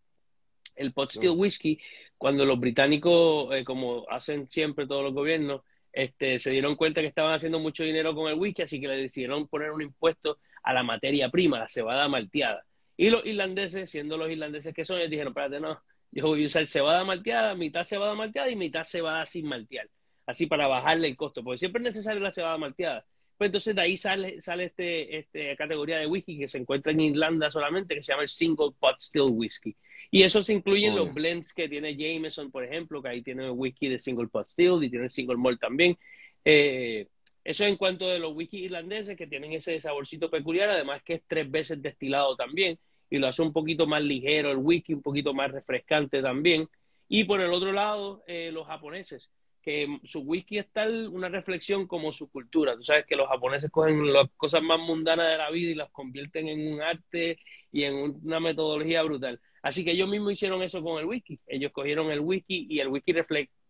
El 0.75 0.93
pot 0.93 1.11
still 1.11 1.31
whisky, 1.31 1.78
cuando 2.19 2.45
los 2.45 2.59
británicos, 2.59 3.54
eh, 3.54 3.64
como 3.64 4.07
hacen 4.09 4.49
siempre 4.49 4.87
todos 4.87 5.04
los 5.04 5.14
gobiernos, 5.14 5.62
este, 5.93 6.38
se 6.38 6.50
dieron 6.50 6.75
cuenta 6.75 7.00
que 7.00 7.07
estaban 7.07 7.35
haciendo 7.35 7.61
mucho 7.61 7.85
dinero 7.85 8.14
con 8.14 8.28
el 8.28 8.38
whisky, 8.38 8.62
así 8.62 8.81
que 8.81 8.88
le 8.88 8.97
decidieron 8.97 9.47
poner 9.47 9.71
un 9.71 9.83
impuesto 9.83 10.38
a 10.62 10.73
la 10.73 10.83
materia 10.83 11.31
prima, 11.31 11.59
la 11.59 11.69
cebada 11.69 12.09
malteada. 12.09 12.64
Y 12.97 13.11
los 13.11 13.25
irlandeses, 13.25 13.90
siendo 13.90 14.16
los 14.16 14.31
irlandeses 14.31 14.75
que 14.75 14.85
son, 14.85 14.99
les 14.99 15.11
dijeron, 15.11 15.31
espérate, 15.31 15.61
no, 15.61 15.81
yo 16.11 16.28
voy 16.28 16.43
a 16.43 16.47
usar 16.47 16.66
cebada 16.66 17.04
malteada, 17.04 17.54
mitad 17.54 17.85
cebada 17.85 18.14
malteada 18.14 18.50
y 18.50 18.57
mitad 18.57 18.85
cebada 18.85 19.26
sin 19.26 19.47
maltear, 19.47 19.88
así 20.26 20.47
para 20.47 20.69
bajarle 20.69 21.09
el 21.09 21.16
costo, 21.16 21.43
porque 21.43 21.59
siempre 21.59 21.81
es 21.81 21.85
necesaria 21.85 22.21
la 22.21 22.33
cebada 22.33 22.59
malteada. 22.59 23.04
Pues 23.37 23.49
entonces 23.49 23.75
de 23.75 23.83
ahí 23.83 23.97
sale, 23.97 24.40
sale 24.40 24.64
este, 24.66 25.19
este 25.19 25.57
categoría 25.57 25.99
de 25.99 26.07
whisky 26.07 26.38
que 26.38 26.47
se 26.47 26.59
encuentra 26.59 26.93
en 26.93 27.00
Irlanda 27.00 27.50
solamente, 27.50 27.97
que 27.97 28.02
se 28.02 28.12
llama 28.12 28.23
el 28.23 28.28
Single 28.28 28.71
Pot 28.78 29.00
Still 29.00 29.31
Whisky. 29.33 29.76
Y 30.14 30.23
eso 30.23 30.42
se 30.42 30.52
incluye 30.52 30.87
en 30.87 30.94
los 30.94 31.12
blends 31.12 31.52
que 31.52 31.68
tiene 31.68 31.97
Jameson, 31.97 32.52
por 32.52 32.62
ejemplo, 32.62 33.02
que 33.02 33.09
ahí 33.09 33.21
tiene 33.21 33.47
el 33.47 33.50
whisky 33.50 33.88
de 33.88 33.99
Single 33.99 34.28
Pot 34.28 34.47
Still 34.47 34.85
y 34.85 34.88
tiene 34.88 35.06
el 35.06 35.11
Single 35.11 35.38
Malt 35.38 35.59
también. 35.59 35.99
Eh, 36.44 37.09
eso 37.42 37.64
en 37.64 37.76
cuanto 37.76 38.06
de 38.09 38.21
los 38.21 38.33
whisky 38.33 38.59
irlandeses 38.59 39.16
que 39.16 39.26
tienen 39.26 39.52
ese 39.54 39.80
saborcito 39.80 40.30
peculiar, 40.30 40.68
además 40.68 41.02
que 41.02 41.14
es 41.14 41.23
tres 41.26 41.50
veces 41.50 41.83
destilado 41.83 42.37
también 42.37 42.78
y 43.11 43.18
lo 43.18 43.26
hace 43.26 43.42
un 43.42 43.52
poquito 43.52 43.88
más 43.88 44.04
ligero 44.04 44.52
el 44.52 44.59
whisky, 44.59 44.94
un 44.94 45.02
poquito 45.02 45.35
más 45.35 45.50
refrescante 45.50 46.23
también. 46.23 46.68
Y 47.09 47.25
por 47.25 47.40
el 47.40 47.52
otro 47.52 47.73
lado, 47.73 48.23
eh, 48.28 48.52
los 48.52 48.68
japoneses, 48.68 49.33
que 49.62 49.99
su 50.04 50.21
whisky 50.21 50.59
es 50.59 50.71
tal 50.71 51.09
una 51.09 51.28
reflexión 51.28 51.88
como 51.88 52.12
su 52.12 52.30
cultura. 52.30 52.76
Tú 52.76 52.85
sabes 52.85 53.04
que 53.04 53.16
los 53.16 53.26
japoneses 53.26 53.68
cogen 53.68 54.12
las 54.12 54.30
cosas 54.37 54.62
más 54.62 54.78
mundanas 54.78 55.28
de 55.28 55.38
la 55.38 55.50
vida 55.50 55.73
y 55.73 55.75
las 55.75 55.90
convierten 55.90 56.47
en 56.47 56.73
un 56.73 56.83
arte 56.83 57.37
y 57.73 57.83
en 57.83 57.97
una 58.23 58.38
metodología 58.38 59.02
brutal. 59.02 59.40
Así 59.64 59.85
que 59.85 59.92
ellos 59.92 60.09
mismos 60.09 60.35
hicieron 60.35 60.62
eso 60.62 60.83
con 60.83 61.00
el 61.00 61.06
whisky. 61.06 61.37
Ellos 61.49 61.73
cogieron 61.73 62.11
el 62.11 62.21
whisky 62.21 62.66
y 62.68 62.80
el 62.80 62.88
whisky 62.88 63.14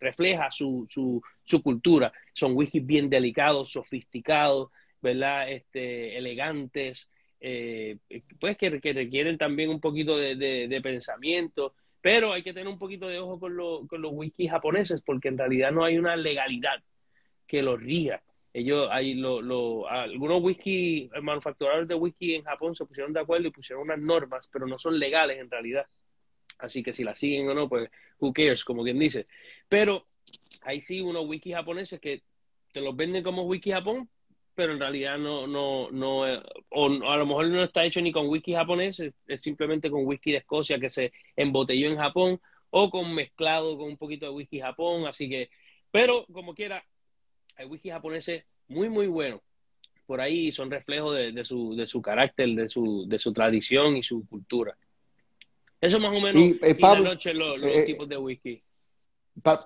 refleja 0.01 0.51
su, 0.51 0.85
su, 0.89 1.63
cultura. 1.63 2.13
Son 2.35 2.53
whiskies 2.55 2.85
bien 2.85 3.09
delicados, 3.09 3.71
sofisticados, 3.71 4.71
¿verdad? 5.01 5.51
Este, 5.51 6.19
elegantes, 6.19 7.09
eh, 7.41 7.99
pues 8.41 8.57
que, 8.57 8.71
requieren 8.71 9.39
también 9.39 9.71
un 9.71 9.81
poquito 9.81 10.17
de, 10.17 10.37
de 10.37 10.81
pensamiento 10.83 11.75
pero 12.05 12.35
hay 12.35 12.43
que 12.43 12.53
tener 12.53 12.69
un 12.69 12.79
poquito 12.79 13.09
de 13.09 13.19
ojo 13.19 13.41
con, 13.41 13.57
con 13.87 14.03
los 14.03 14.13
whisky 14.13 14.47
japoneses 14.47 15.01
porque 15.01 15.29
en 15.29 15.39
realidad 15.39 15.73
no 15.73 15.85
hay 15.85 15.97
una 15.97 16.17
legalidad 16.17 16.83
que 17.47 17.63
los 17.63 17.81
rija. 17.81 18.23
Ellos, 18.55 18.89
hay 18.93 19.15
lo, 19.15 19.43
lo, 19.43 19.89
algunos 19.89 20.41
whisky, 20.41 21.11
manufacturadores 21.21 21.89
de 21.89 21.97
whisky 21.97 22.37
en 22.37 22.45
Japón 22.45 22.77
se 22.77 22.87
pusieron 22.87 23.13
de 23.13 23.19
acuerdo 23.19 23.49
y 23.49 23.51
pusieron 23.51 23.83
unas 23.83 23.99
normas, 23.99 24.49
pero 24.51 24.65
no 24.65 24.79
son 24.79 24.97
legales 24.97 25.41
en 25.41 25.51
realidad. 25.51 25.87
Así 26.59 26.81
que 26.83 26.93
si 26.93 27.03
las 27.03 27.19
siguen 27.19 27.49
o 27.49 27.55
no, 27.55 27.69
pues 27.69 27.91
who 28.21 28.33
cares, 28.33 28.65
como 28.65 28.85
quien 28.85 28.99
dice. 28.99 29.27
Pero 29.69 30.07
hay 30.63 30.81
sí 30.81 31.01
unos 31.01 31.27
whisky 31.27 31.53
japoneses 31.53 31.99
que 31.99 32.23
te 32.73 32.81
los 32.81 32.95
venden 32.95 33.25
como 33.25 33.43
whisky 33.43 33.73
Japón, 33.73 34.09
pero 34.55 34.73
en 34.73 34.79
realidad 34.79 35.19
no, 35.19 35.49
no, 35.49 35.91
no, 35.91 36.27
eh, 36.27 36.41
o 36.71 36.87
a 36.87 37.17
lo 37.17 37.27
mejor 37.27 37.49
no 37.49 37.65
está 37.65 37.85
hecho 37.85 38.01
ni 38.01 38.13
con 38.13 38.29
whisky 38.29 38.55
japonés, 38.55 39.01
es, 39.01 39.43
simplemente 39.43 39.91
con 39.91 40.07
whisky 40.07 40.31
de 40.31 40.39
Escocia 40.39 40.79
que 40.79 40.91
se 40.91 41.13
embotelló 41.35 41.89
en 41.89 41.97
Japón, 41.97 42.41
o 42.71 42.91
con 42.91 43.15
mezclado 43.15 43.77
con 43.77 43.89
un 43.89 43.97
poquito 43.97 44.27
de 44.27 44.33
whisky 44.33 44.61
Japón, 44.61 45.07
así 45.07 45.29
que, 45.29 45.51
pero 45.91 46.25
como 46.33 46.55
quiera, 46.55 46.85
hay 47.57 47.67
whisky 47.67 47.91
japoneses 47.91 48.45
muy, 48.69 48.89
muy 48.89 49.07
buenos 49.07 49.41
por 50.07 50.21
ahí 50.21 50.53
son 50.53 50.71
reflejos 50.71 51.17
de, 51.17 51.45
su, 51.47 51.75
de 51.75 51.87
su 51.87 52.03
carácter, 52.03 52.51
de 52.51 52.69
su, 52.69 53.07
de 53.09 53.19
su 53.19 53.33
tradición 53.33 53.97
y 53.97 54.03
su 54.03 54.27
cultura. 54.27 54.77
Eso 55.81 55.99
más 55.99 56.15
o 56.15 56.21
menos 56.21 56.43
y, 56.43 56.61
eh, 56.63 56.77
noche 57.03 57.33
los, 57.33 57.63
eh, 57.63 57.85
tipos 57.85 58.07
de 58.07 58.19
whisky 58.19 58.63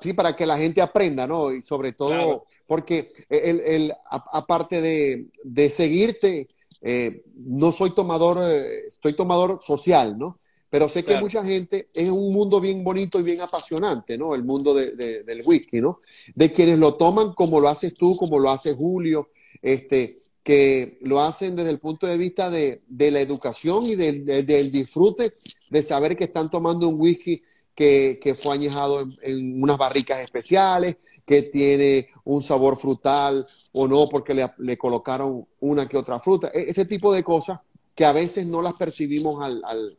sí, 0.00 0.12
para 0.12 0.34
que 0.34 0.46
la 0.46 0.56
gente 0.56 0.80
aprenda, 0.80 1.26
¿no? 1.26 1.52
Y 1.52 1.62
sobre 1.62 1.92
todo, 1.92 2.46
porque 2.66 3.08
el, 3.28 3.60
el, 3.60 3.92
aparte 4.10 4.80
de, 4.80 5.26
de 5.44 5.70
seguirte, 5.70 6.48
eh, 6.80 7.22
no 7.34 7.72
soy 7.72 7.90
tomador, 7.90 8.38
eh, 8.40 8.86
estoy 8.86 9.14
tomador 9.14 9.60
social, 9.62 10.18
¿no? 10.18 10.38
Pero 10.70 10.88
sé 10.88 11.04
que 11.04 11.16
mucha 11.18 11.42
gente 11.42 11.88
es 11.94 12.10
un 12.10 12.32
mundo 12.32 12.60
bien 12.60 12.84
bonito 12.84 13.18
y 13.18 13.22
bien 13.22 13.40
apasionante, 13.40 14.18
¿no? 14.18 14.34
El 14.34 14.44
mundo 14.44 14.74
de, 14.74 14.92
del 15.22 15.42
whisky, 15.44 15.80
¿no? 15.80 16.00
De 16.34 16.52
quienes 16.52 16.78
lo 16.78 16.94
toman 16.94 17.32
como 17.32 17.60
lo 17.60 17.68
haces 17.68 17.94
tú, 17.94 18.16
como 18.16 18.38
lo 18.38 18.50
hace 18.50 18.74
Julio, 18.74 19.30
este, 19.62 20.16
que 20.42 20.98
lo 21.02 21.20
hacen 21.20 21.56
desde 21.56 21.70
el 21.70 21.78
punto 21.78 22.06
de 22.06 22.18
vista 22.18 22.50
de, 22.50 22.82
de 22.86 23.10
la 23.10 23.20
educación 23.20 23.86
y 23.86 23.96
del, 23.96 24.24
del 24.24 24.70
disfrute 24.70 25.32
de 25.70 25.82
saber 25.82 26.16
que 26.16 26.24
están 26.24 26.50
tomando 26.50 26.88
un 26.88 27.00
whisky 27.00 27.42
que, 27.78 28.36
fue 28.40 28.54
añejado 28.54 29.08
en, 29.22 29.62
unas 29.62 29.78
barricas 29.78 30.20
especiales, 30.20 30.96
que 31.24 31.42
tiene 31.42 32.08
un 32.24 32.42
sabor 32.42 32.78
frutal 32.78 33.46
o 33.72 33.86
no 33.86 34.08
porque 34.08 34.34
le, 34.34 34.78
colocaron 34.78 35.46
una 35.60 35.86
que 35.86 35.96
otra 35.96 36.18
fruta. 36.18 36.50
E, 36.52 36.70
ese 36.70 36.86
tipo 36.86 37.12
de 37.12 37.22
cosas 37.22 37.60
que 37.94 38.04
a 38.04 38.12
veces 38.12 38.46
no 38.46 38.62
las 38.62 38.74
percibimos 38.74 39.44
al, 39.44 39.62
al, 39.64 39.97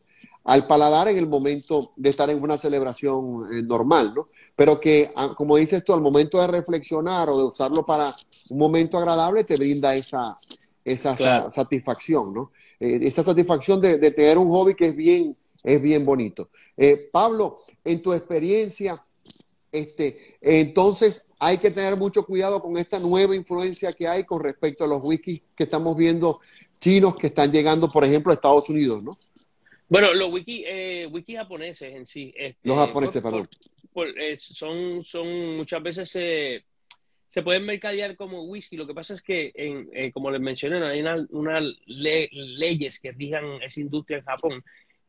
paladar 0.66 1.08
en 1.08 1.18
el 1.18 1.28
momento 1.28 1.92
de 1.96 2.10
estar 2.10 2.30
en 2.30 2.42
una 2.42 2.58
celebración 2.58 3.52
eh, 3.52 3.62
normal, 3.62 4.12
¿no? 4.14 4.28
Pero 4.56 4.80
que, 4.80 5.10
ah, 5.14 5.34
como 5.36 5.56
dices 5.56 5.84
tú, 5.84 5.92
al 5.92 6.00
momento 6.00 6.40
de 6.40 6.46
reflexionar 6.46 7.28
o 7.28 7.38
de 7.38 7.44
usarlo 7.44 7.84
para 7.84 8.14
un 8.50 8.58
momento 8.58 8.98
agradable, 8.98 9.44
te 9.44 9.56
brinda 9.56 9.94
esa, 9.94 10.38
esa 10.84 11.50
satisfacción, 11.50 12.34
¿no? 12.34 12.52
Eh, 12.78 13.00
esa 13.02 13.22
satisfacción 13.22 13.80
de, 13.80 13.98
de, 13.98 14.10
tener 14.10 14.38
un 14.38 14.48
hobby 14.48 14.74
que 14.74 14.86
es 14.86 14.96
bien, 14.96 15.36
es 15.62 15.80
bien 15.80 16.04
bonito. 16.04 16.48
Eh, 16.76 17.08
Pablo, 17.12 17.58
en 17.84 18.02
tu 18.02 18.12
experiencia, 18.12 19.04
este, 19.70 20.36
entonces 20.40 21.26
hay 21.38 21.58
que 21.58 21.70
tener 21.70 21.96
mucho 21.96 22.24
cuidado 22.24 22.60
con 22.60 22.76
esta 22.76 22.98
nueva 22.98 23.36
influencia 23.36 23.92
que 23.92 24.08
hay 24.08 24.24
con 24.24 24.42
respecto 24.42 24.84
a 24.84 24.88
los 24.88 25.00
wikis 25.02 25.42
que 25.54 25.64
estamos 25.64 25.96
viendo 25.96 26.40
chinos 26.80 27.14
que 27.14 27.28
están 27.28 27.52
llegando, 27.52 27.90
por 27.92 28.04
ejemplo, 28.04 28.32
a 28.32 28.34
Estados 28.34 28.68
Unidos, 28.68 29.02
¿no? 29.02 29.18
Bueno, 29.90 30.14
los 30.14 30.30
wiki, 30.30 30.64
eh, 30.64 31.06
wiki 31.10 31.34
japoneses 31.34 31.92
en 31.92 32.06
sí. 32.06 32.32
Este, 32.36 32.68
los 32.68 32.78
japoneses, 32.78 33.20
perdón. 33.20 33.48
Eh, 34.16 34.36
son, 34.38 35.04
son 35.04 35.56
muchas 35.56 35.82
veces 35.82 36.08
se, 36.08 36.64
se 37.26 37.42
pueden 37.42 37.66
mercadear 37.66 38.14
como 38.14 38.44
whisky. 38.44 38.76
Lo 38.76 38.86
que 38.86 38.94
pasa 38.94 39.14
es 39.14 39.22
que, 39.22 39.50
en, 39.52 40.12
como 40.12 40.30
les 40.30 40.40
mencioné, 40.40 40.76
hay 40.86 41.00
unas 41.00 41.28
una 41.30 41.60
leyes 41.86 43.00
que 43.00 43.10
rijan 43.10 43.60
esa 43.62 43.80
industria 43.80 44.18
en 44.18 44.24
Japón 44.24 44.64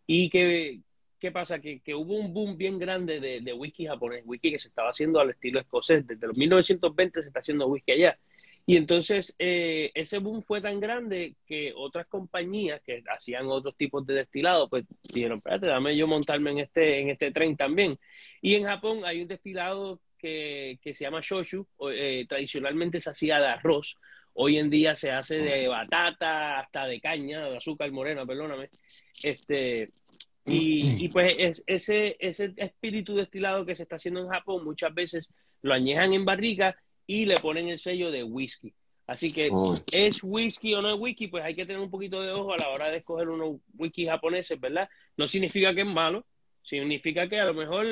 y 0.08 0.32
que, 0.32 0.80
¿qué 1.20 1.32
pasa? 1.32 1.60
Que, 1.60 1.80
que, 1.82 1.94
hubo 1.94 2.16
un 2.16 2.34
boom 2.34 2.58
bien 2.58 2.80
grande 2.80 3.20
de, 3.20 3.42
de, 3.42 3.54
whisky 3.54 3.86
japonés, 3.86 4.24
whisky 4.26 4.52
que 4.52 4.58
se 4.58 4.70
estaba 4.70 4.90
haciendo 4.90 5.20
al 5.20 5.30
estilo 5.30 5.60
escocés. 5.60 6.08
Desde 6.08 6.26
los 6.26 6.36
1920 6.36 7.22
se 7.22 7.28
está 7.28 7.40
haciendo 7.40 7.68
whisky 7.68 7.92
allá. 7.92 8.18
Y 8.66 8.78
entonces 8.78 9.36
eh, 9.40 9.92
ese 9.96 10.20
boom 10.20 10.44
fue 10.44 10.62
tan 10.62 10.80
grande 10.80 11.36
que 11.46 11.74
otras 11.76 12.08
compañías 12.08 12.82
que 12.82 13.04
hacían 13.12 13.48
otros 13.48 13.76
tipos 13.76 14.06
de 14.06 14.14
destilados, 14.16 14.70
pues 14.70 14.86
dijeron, 15.14 15.38
espérate, 15.38 15.68
dame 15.68 15.98
yo 15.98 16.08
montarme 16.08 16.52
en 16.52 16.60
este, 16.60 17.02
en 17.02 17.10
este 17.10 17.32
tren 17.32 17.58
también. 17.58 17.98
Y 18.42 18.56
en 18.56 18.66
Japón 18.66 19.02
hay 19.04 19.22
un 19.22 19.28
destilado 19.28 20.00
que, 20.18 20.80
que 20.82 20.94
se 20.94 21.04
llama 21.04 21.22
shoshu, 21.22 21.66
eh, 21.92 22.26
tradicionalmente 22.30 23.00
se 23.00 23.10
hacía 23.10 23.40
de 23.40 23.48
arroz, 23.48 23.98
Hoy 24.34 24.58
en 24.58 24.70
día 24.70 24.96
se 24.96 25.12
hace 25.12 25.40
de 25.40 25.68
batata 25.68 26.60
hasta 26.60 26.86
de 26.86 27.02
caña, 27.02 27.50
de 27.50 27.58
azúcar 27.58 27.92
morena, 27.92 28.26
perdóname. 28.26 28.70
Este, 29.24 29.90
y, 30.46 31.08
pues 31.10 31.62
ese, 31.68 32.16
ese 32.20 32.54
espíritu 32.56 33.16
destilado 33.16 33.66
que 33.66 33.76
se 33.76 33.84
está 33.84 33.98
haciendo 33.98 34.22
en 34.22 34.30
Japón 34.30 34.64
muchas 34.64 34.94
veces 34.94 35.34
lo 35.62 35.74
añejan 35.74 36.14
en 36.14 36.26
barrica 36.26 36.76
y 37.12 37.26
le 37.26 37.36
ponen 37.36 37.68
el 37.68 37.78
sello 37.78 38.10
de 38.10 38.24
whisky. 38.24 38.74
Así 39.06 39.34
que 39.34 39.50
es 39.92 40.24
whisky 40.24 40.74
o 40.74 40.82
no 40.82 40.94
es 40.94 41.00
whisky, 41.00 41.28
pues 41.28 41.44
hay 41.44 41.54
que 41.54 41.66
tener 41.66 41.82
un 41.82 41.92
poquito 41.92 42.22
de 42.22 42.32
ojo 42.32 42.54
a 42.54 42.58
la 42.58 42.70
hora 42.70 42.90
de 42.90 43.00
escoger 43.00 43.28
unos 43.28 43.58
whisky 43.78 44.06
japoneses, 44.06 44.58
¿verdad? 44.58 44.88
No 45.18 45.28
significa 45.28 45.76
que 45.76 45.82
es 45.82 45.88
malo, 45.88 46.26
significa 46.62 47.28
que 47.28 47.38
a 47.38 47.44
lo 47.44 47.54
mejor 47.54 47.86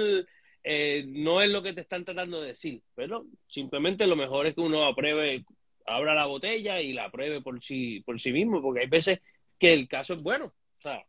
eh, 0.63 1.03
no 1.05 1.41
es 1.41 1.49
lo 1.49 1.61
que 1.61 1.73
te 1.73 1.81
están 1.81 2.05
tratando 2.05 2.41
de 2.41 2.49
decir, 2.49 2.81
pero 2.95 3.25
simplemente 3.49 4.07
lo 4.07 4.15
mejor 4.15 4.47
es 4.47 4.55
que 4.55 4.61
uno 4.61 4.85
apruebe 4.85 5.43
abra 5.85 6.15
la 6.15 6.25
botella 6.25 6.79
y 6.79 6.93
la 6.93 7.11
pruebe 7.11 7.41
por 7.41 7.61
sí, 7.61 8.01
por 8.05 8.21
sí 8.21 8.31
mismo, 8.31 8.61
porque 8.61 8.81
hay 8.81 8.87
veces 8.87 9.19
que 9.59 9.73
el 9.73 9.89
caso 9.89 10.13
es 10.13 10.23
bueno. 10.23 10.45
O 10.45 10.81
sea, 10.81 11.03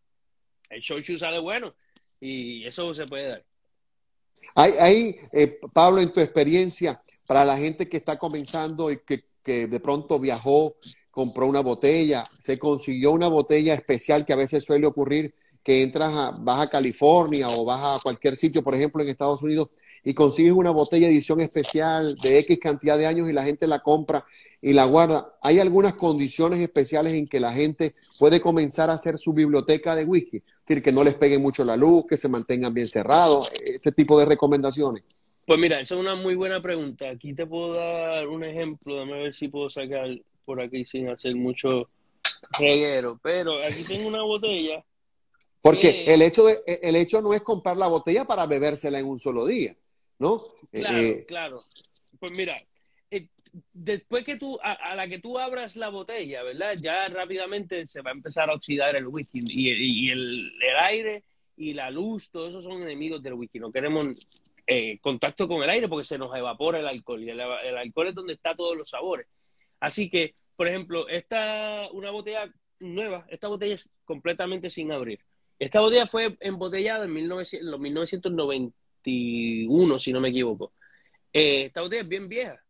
el 0.69 0.81
shochu 0.81 1.17
sale 1.17 1.39
bueno 1.39 1.77
y 2.21 2.65
eso 2.65 2.93
se 2.93 3.07
puede 3.07 3.29
dar. 3.29 3.45
Hay, 4.55 5.17
eh, 5.33 5.59
Pablo, 5.73 6.01
en 6.01 6.13
tu 6.13 6.21
experiencia, 6.21 7.03
para 7.27 7.45
la 7.45 7.57
gente 7.57 7.89
que 7.89 7.97
está 7.97 8.19
comenzando 8.19 8.91
y 8.91 8.99
que, 8.99 9.25
que 9.43 9.67
de 9.67 9.81
pronto 9.81 10.19
viajó, 10.19 10.75
compró 11.11 11.47
una 11.47 11.61
botella, 11.61 12.25
se 12.25 12.59
consiguió 12.59 13.13
una 13.13 13.29
botella 13.29 13.75
especial 13.75 14.25
que 14.25 14.33
a 14.33 14.37
veces 14.37 14.65
suele 14.65 14.87
ocurrir 14.87 15.35
que 15.63 15.83
entras 15.83 16.13
a, 16.15 16.31
vas 16.31 16.63
a 16.63 16.71
California 16.71 17.49
o 17.51 17.65
vas 17.65 17.99
a 17.99 18.03
cualquier 18.03 18.37
sitio, 18.37 18.63
por 18.63 18.75
ejemplo, 18.75 19.03
en 19.03 19.09
Estados 19.09 19.43
Unidos, 19.43 19.69
y 20.03 20.15
consigues 20.15 20.53
una 20.53 20.71
botella 20.71 21.09
edición 21.09 21.41
especial 21.43 22.15
de 22.17 22.39
X 22.39 22.59
cantidad 22.59 22.97
de 22.97 23.07
años 23.07 23.29
y 23.29 23.35
la 23.35 23.45
gente 23.45 23.67
la 23.67 23.81
compra 23.81 24.25
y 24.63 24.73
la 24.73 24.87
guarda. 24.87 25.35
Hay 25.43 25.59
algunas 25.59 25.95
condiciones 25.95 26.59
especiales 26.61 27.13
en 27.13 27.29
que 27.29 27.39
la 27.39 27.53
gente 27.53 27.95
puede 28.19 28.41
comenzar 28.41 28.89
a 28.89 28.95
hacer 28.95 29.19
su 29.19 29.35
biblioteca 29.35 29.95
de 29.95 30.05
whisky. 30.05 30.43
Decir, 30.71 30.85
que 30.85 30.93
no 30.93 31.03
les 31.03 31.15
pegue 31.15 31.37
mucho 31.37 31.65
la 31.65 31.77
luz, 31.77 32.05
que 32.09 32.17
se 32.17 32.29
mantengan 32.29 32.73
bien 32.73 32.87
cerrados, 32.87 33.51
este 33.61 33.91
tipo 33.91 34.17
de 34.21 34.25
recomendaciones. 34.25 35.03
Pues 35.45 35.59
mira, 35.59 35.81
esa 35.81 35.95
es 35.95 36.01
una 36.01 36.15
muy 36.15 36.37
buena 36.37 36.63
pregunta. 36.63 37.11
Aquí 37.11 37.35
te 37.35 37.45
puedo 37.45 37.75
dar 37.75 38.29
un 38.29 38.45
ejemplo, 38.45 38.95
déjame 38.95 39.21
ver 39.21 39.35
si 39.35 39.49
puedo 39.49 39.69
sacar 39.69 40.09
por 40.45 40.61
aquí 40.61 40.85
sin 40.85 41.09
hacer 41.09 41.35
mucho 41.35 41.89
reguero. 42.57 43.19
Pero 43.21 43.65
aquí 43.65 43.83
tengo 43.83 44.07
una 44.07 44.23
botella. 44.23 44.85
Porque 45.61 46.05
el, 46.07 46.23
hecho 46.23 46.45
de, 46.45 46.61
el 46.67 46.95
hecho 46.95 47.21
no 47.21 47.35
es 47.35 47.43
comprar 47.43 47.77
la 47.77 47.89
botella 47.89 48.25
para 48.25 48.47
bebérsela 48.47 49.01
en 49.01 49.09
un 49.09 49.19
solo 49.19 49.47
día, 49.47 49.75
¿no? 50.21 50.45
Claro, 50.71 50.97
eh, 50.97 51.25
claro. 51.27 51.65
Pues 52.21 52.31
mira, 52.37 52.57
eh, 52.57 52.69
después 53.73 54.25
que 54.25 54.37
tú, 54.37 54.59
a, 54.63 54.95
la 54.95 55.09
que 55.09 55.19
tú 55.19 55.39
abras 55.39 55.77
la 55.77 55.89
botella, 55.89 56.43
¿verdad? 56.43 56.77
Ya 56.81 57.09
rápidamente 57.09 57.87
se 57.87 58.03
va 58.03 58.11
a 58.11 58.15
empezar 58.15 58.51
a 58.51 58.55
oxidar 58.55 58.97
el 58.97 59.07
whisky 59.07 59.41
y, 59.47 60.11
el, 60.11 60.53
el, 60.61 60.77
aire 60.83 61.25
y 61.57 61.73
la 61.75 61.91
luz, 61.91 62.31
todos 62.31 62.51
esos 62.51 62.65
son 62.65 62.83
enemigos 62.83 63.23
del 63.23 63.35
whisky. 63.35 63.59
No 63.59 63.73
queremos 63.73 64.07
eh, 64.67 64.99
contacto 65.01 65.49
con 65.49 65.63
el 65.63 65.71
aire 65.71 65.89
porque 65.89 66.05
se 66.05 66.17
nos 66.17 66.33
evapora 66.37 66.79
el 66.79 66.87
alcohol 66.87 67.25
y 67.25 67.31
el, 67.31 67.41
alcohol 67.41 68.07
es 68.07 68.15
donde 68.15 68.35
está 68.35 68.55
todos 68.55 68.77
los 68.77 68.89
sabores. 68.89 69.27
Así 69.81 70.09
que, 70.09 70.35
por 70.57 70.69
ejemplo, 70.69 71.09
esta, 71.09 71.89
una 71.93 72.11
botella 72.11 72.53
nueva, 72.79 73.27
esta 73.29 73.49
botella 73.49 73.75
es 73.75 73.91
completamente 74.05 74.71
sin 74.71 74.93
abrir. 74.93 75.19
Esta 75.59 75.81
botella 75.81 76.07
fue 76.07 76.37
embotellada 76.41 77.05
en, 77.05 77.13
1991, 77.13 79.99
si 79.99 80.13
no 80.13 80.21
me 80.21 80.29
equivoco. 80.29 80.73
Eh, 81.33 81.65
esta 81.67 81.81
botella 81.81 82.03
es 82.03 82.09
bien 82.09 82.29
vieja, 82.29 82.63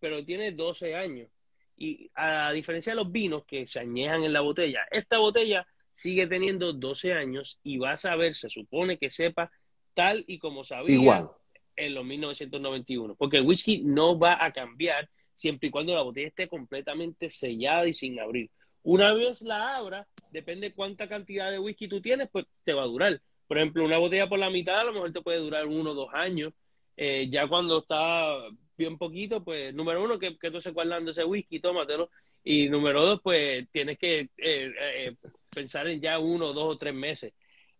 pero 0.00 0.24
tiene 0.24 0.52
12 0.52 0.94
años. 0.94 1.28
Y 1.76 2.10
a 2.14 2.52
diferencia 2.52 2.92
de 2.92 2.96
los 2.96 3.10
vinos 3.10 3.44
que 3.44 3.66
se 3.66 3.80
añejan 3.80 4.24
en 4.24 4.32
la 4.32 4.40
botella, 4.40 4.80
esta 4.90 5.18
botella 5.18 5.66
sigue 5.92 6.26
teniendo 6.26 6.72
12 6.72 7.12
años 7.12 7.58
y 7.62 7.78
vas 7.78 8.04
a 8.04 8.16
ver, 8.16 8.34
se 8.34 8.48
supone 8.48 8.98
que 8.98 9.10
sepa 9.10 9.50
tal 9.94 10.24
y 10.26 10.38
como 10.38 10.64
sabía 10.64 10.94
Igual. 10.94 11.28
en 11.76 11.94
los 11.94 12.04
1991. 12.04 13.14
Porque 13.16 13.38
el 13.38 13.46
whisky 13.46 13.82
no 13.82 14.18
va 14.18 14.44
a 14.44 14.52
cambiar 14.52 15.08
siempre 15.34 15.68
y 15.68 15.70
cuando 15.70 15.94
la 15.94 16.02
botella 16.02 16.28
esté 16.28 16.48
completamente 16.48 17.28
sellada 17.28 17.86
y 17.86 17.92
sin 17.92 18.18
abrir. 18.18 18.50
Una 18.82 19.12
vez 19.12 19.42
la 19.42 19.76
abra, 19.76 20.06
depende 20.30 20.72
cuánta 20.72 21.08
cantidad 21.08 21.50
de 21.50 21.58
whisky 21.58 21.88
tú 21.88 22.00
tienes, 22.00 22.28
pues 22.30 22.46
te 22.64 22.72
va 22.72 22.82
a 22.82 22.86
durar. 22.86 23.20
Por 23.46 23.58
ejemplo, 23.58 23.84
una 23.84 23.98
botella 23.98 24.28
por 24.28 24.38
la 24.38 24.50
mitad 24.50 24.80
a 24.80 24.84
lo 24.84 24.92
mejor 24.92 25.12
te 25.12 25.20
puede 25.20 25.38
durar 25.38 25.66
uno 25.66 25.90
o 25.90 25.94
dos 25.94 26.10
años. 26.12 26.52
Eh, 26.96 27.28
ya 27.30 27.46
cuando 27.46 27.78
está 27.78 28.34
bien 28.78 28.96
poquito, 28.96 29.44
pues 29.44 29.74
número 29.74 30.02
uno, 30.02 30.18
que, 30.18 30.38
que 30.38 30.50
tú 30.50 30.58
estés 30.58 30.72
guardando 30.72 31.10
ese 31.10 31.24
whisky, 31.24 31.60
tómatelo. 31.60 32.10
Y 32.44 32.68
número 32.70 33.04
dos, 33.04 33.20
pues 33.22 33.68
tienes 33.72 33.98
que 33.98 34.20
eh, 34.20 34.30
eh, 34.38 35.16
pensar 35.54 35.88
en 35.88 36.00
ya 36.00 36.18
uno, 36.18 36.52
dos 36.52 36.76
o 36.76 36.78
tres 36.78 36.94
meses 36.94 37.34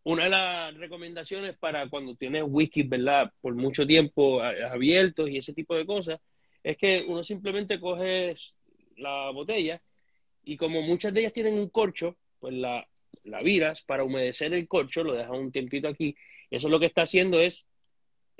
una 0.04 0.24
de 0.24 0.30
las 0.30 0.74
recomendaciones 0.78 1.58
para 1.58 1.86
cuando 1.90 2.14
tienes 2.14 2.42
whisky, 2.46 2.82
¿verdad? 2.82 3.30
Por 3.42 3.54
mucho 3.54 3.86
tiempo 3.86 4.40
abiertos 4.40 5.28
y 5.28 5.36
ese 5.36 5.52
tipo 5.52 5.74
de 5.74 5.84
cosas, 5.84 6.18
es 6.62 6.78
que 6.78 7.04
uno 7.06 7.22
simplemente 7.22 7.78
coge 7.78 8.34
la 8.96 9.30
botella 9.32 9.82
y 10.44 10.56
como 10.56 10.80
muchas 10.80 11.12
de 11.12 11.20
ellas 11.20 11.34
tienen 11.34 11.58
un 11.58 11.68
corcho, 11.68 12.16
pues 12.40 12.54
la, 12.54 12.88
la 13.24 13.40
viras 13.40 13.82
para 13.82 14.02
humedecer 14.02 14.54
el 14.54 14.66
corcho, 14.66 15.04
lo 15.04 15.12
dejas 15.12 15.36
un 15.36 15.52
tiempito 15.52 15.88
aquí. 15.88 16.16
Eso 16.50 16.70
lo 16.70 16.80
que 16.80 16.86
está 16.86 17.02
haciendo 17.02 17.38
es 17.40 17.66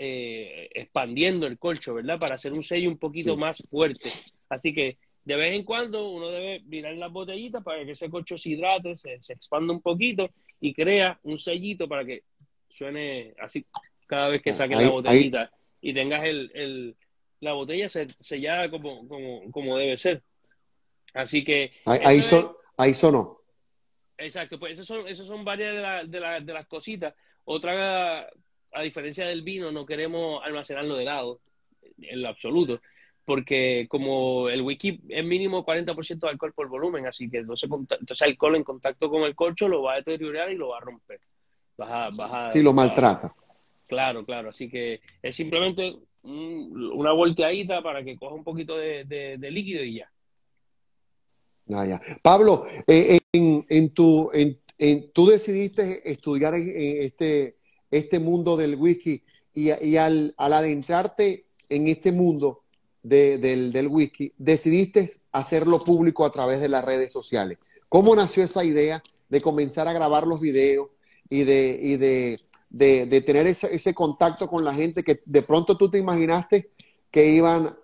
eh, 0.01 0.71
expandiendo 0.75 1.49
el 1.49 1.59
corcho, 1.59 1.95
¿verdad? 1.95 2.21
Para 2.21 2.37
hacer 2.37 2.53
un 2.53 2.63
sello 2.63 2.89
un 2.89 2.99
poquito 2.99 3.37
más 3.37 3.61
fuerte. 3.69 4.09
Así 4.49 4.73
que 4.73 4.97
de 5.25 5.35
vez 5.35 5.57
en 5.57 5.65
cuando 5.65 6.09
uno 6.09 6.29
debe 6.29 6.61
mirar 6.61 6.95
las 6.95 7.11
botellitas 7.11 7.65
para 7.65 7.85
que 7.85 7.91
ese 7.91 8.09
corcho 8.09 8.39
se 8.39 8.51
hidrate, 8.51 8.95
se, 8.95 9.19
expanda 9.29 9.73
un 9.73 9.83
poquito 9.83 10.29
y 10.61 10.73
crea 10.73 11.19
un 11.25 11.37
sellito 11.37 11.89
para 11.89 12.05
que 12.05 12.23
suene 12.71 13.35
así 13.41 13.67
cada 14.07 14.29
vez 14.29 14.41
que 14.41 14.55
saques 14.55 14.79
la 14.79 14.89
botellita 14.89 15.51
y 15.81 15.93
tengas 15.93 16.25
el, 16.25 16.97
la 17.41 17.55
botella 17.55 17.89
sellada 17.89 18.71
como, 18.71 19.07
como, 19.09 19.51
como 19.51 19.77
debe 19.77 19.99
ser. 19.99 20.23
Así 21.13 21.43
que... 21.43 21.73
Ahí, 21.87 22.23
son, 22.23 22.53
ahí 22.77 22.95
sonó. 22.95 23.41
Exacto, 24.17 24.61
pues 24.61 24.75
esas 24.75 24.87
son, 24.87 25.09
esas 25.09 25.27
son 25.27 25.45
varias 25.45 26.09
de, 26.09 26.21
de, 26.21 26.41
de 26.41 26.53
las 26.53 26.69
cositas. 26.69 27.15
Otra, 27.45 28.31
a 28.73 28.83
diferencia 28.83 29.27
del 29.27 29.43
vino, 29.43 29.73
no 29.73 29.87
queremos 29.87 30.43
almacenarlo 30.45 30.97
de 30.97 31.05
lado, 31.05 31.41
en 32.01 32.23
lo 32.23 32.29
absoluto 32.29 32.81
porque 33.29 33.87
como 33.91 34.49
el 34.49 34.63
wiki 34.63 35.03
es 35.07 35.23
mínimo 35.23 35.63
40% 35.63 36.19
de 36.19 36.29
alcohol 36.31 36.55
por 36.55 36.69
volumen, 36.69 37.07
así 37.07 37.29
que 37.29 37.37
entonces, 37.41 37.69
entonces 37.71 38.23
alcohol 38.23 38.57
en 38.57 38.65
contacto 38.65 39.11
con 39.11 39.23
el 39.25 39.35
corcho 39.35 39.69
lo 39.69 39.83
va 39.83 39.93
a 39.93 39.97
deteriorar 39.97 40.51
y 40.51 40.57
lo 40.57 40.69
va 40.69 40.79
a 40.79 40.81
romper. 40.81 41.21
sí, 42.51 42.63
lo 42.63 42.73
maltrata. 42.73 43.35
Claro, 43.87 44.25
claro, 44.25 44.49
así 44.49 44.71
que 44.71 45.03
es 45.21 45.37
simplemente 45.37 45.95
una 46.23 47.13
volteadita 47.13 47.83
para 47.83 48.03
que 48.03 48.17
coja 48.17 48.35
un 48.35 48.45
poquito 48.45 48.79
de, 48.79 49.37
líquido 49.39 49.85
y 49.85 49.97
ya. 49.97 50.11
Ah, 51.71 51.85
ya. 51.85 52.01
Pablo, 52.23 52.67
eh, 52.87 53.19
en, 53.31 53.67
en, 53.69 53.91
tu, 53.93 54.31
en, 54.33 55.13
tú 55.13 55.27
decidiste 55.27 56.11
estudiar 56.11 56.55
en, 56.55 57.03
este, 57.03 57.58
este 57.91 58.19
mundo 58.19 58.57
del 58.57 58.77
whisky 58.77 59.23
y, 59.55 59.97
al, 59.97 60.35
al 60.37 60.53
adentrarte 60.53 61.47
en 61.69 61.89
este 61.89 62.13
mundo, 62.13 62.63
del, 63.03 63.73
del, 63.73 63.89
whisky, 63.89 64.33
decidiste 64.37 65.11
hacerlo 65.33 65.83
público 65.83 66.25
a 66.25 66.31
través 66.31 66.61
de 66.61 66.69
las 66.69 66.85
redes 66.85 67.13
sociales. 67.13 67.59
¿Cómo 67.89 68.15
nació 68.15 68.45
esa 68.45 68.65
idea 68.65 69.03
de 69.29 69.41
comenzar 69.41 69.89
a 69.89 69.93
grabar 69.93 70.27
los 70.27 70.41
videos 70.41 70.89
y 71.31 71.45
de, 71.45 71.79
y 71.81 71.97
de, 71.97 72.41
de, 72.71 73.21
tener 73.23 73.47
ese, 73.47 73.75
ese, 73.75 73.95
contacto 73.95 74.49
con 74.49 74.65
la 74.65 74.75
gente 74.75 75.03
que 75.03 75.21
de 75.25 75.43
pronto 75.43 75.77
tú 75.77 75.91
te 75.91 75.99
imaginaste 75.99 76.71
que 77.11 77.27
iban 77.31 77.77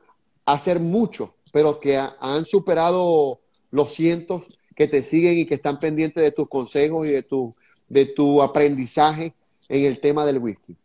a 0.44 0.52
hacer 0.52 0.80
mucho, 0.80 1.34
pero 1.52 1.80
que 1.80 1.96
han 1.96 2.44
superado 2.44 3.40
los 3.70 3.92
cientos 3.92 4.44
que 4.74 4.88
te 4.88 5.02
siguen 5.02 5.38
y 5.38 5.46
que 5.46 5.54
están 5.54 5.78
pendientes 5.78 6.22
de 6.22 6.32
tus 6.32 6.48
consejos 6.48 7.06
y 7.06 7.10
de 7.10 7.22
tu, 7.22 7.54
de 7.88 8.06
tu 8.06 8.42
aprendizaje 8.42 9.34
en 9.74 9.84
el 9.84 10.00
tema 10.00 10.24
del 10.24 10.38
whisky? 10.38 10.76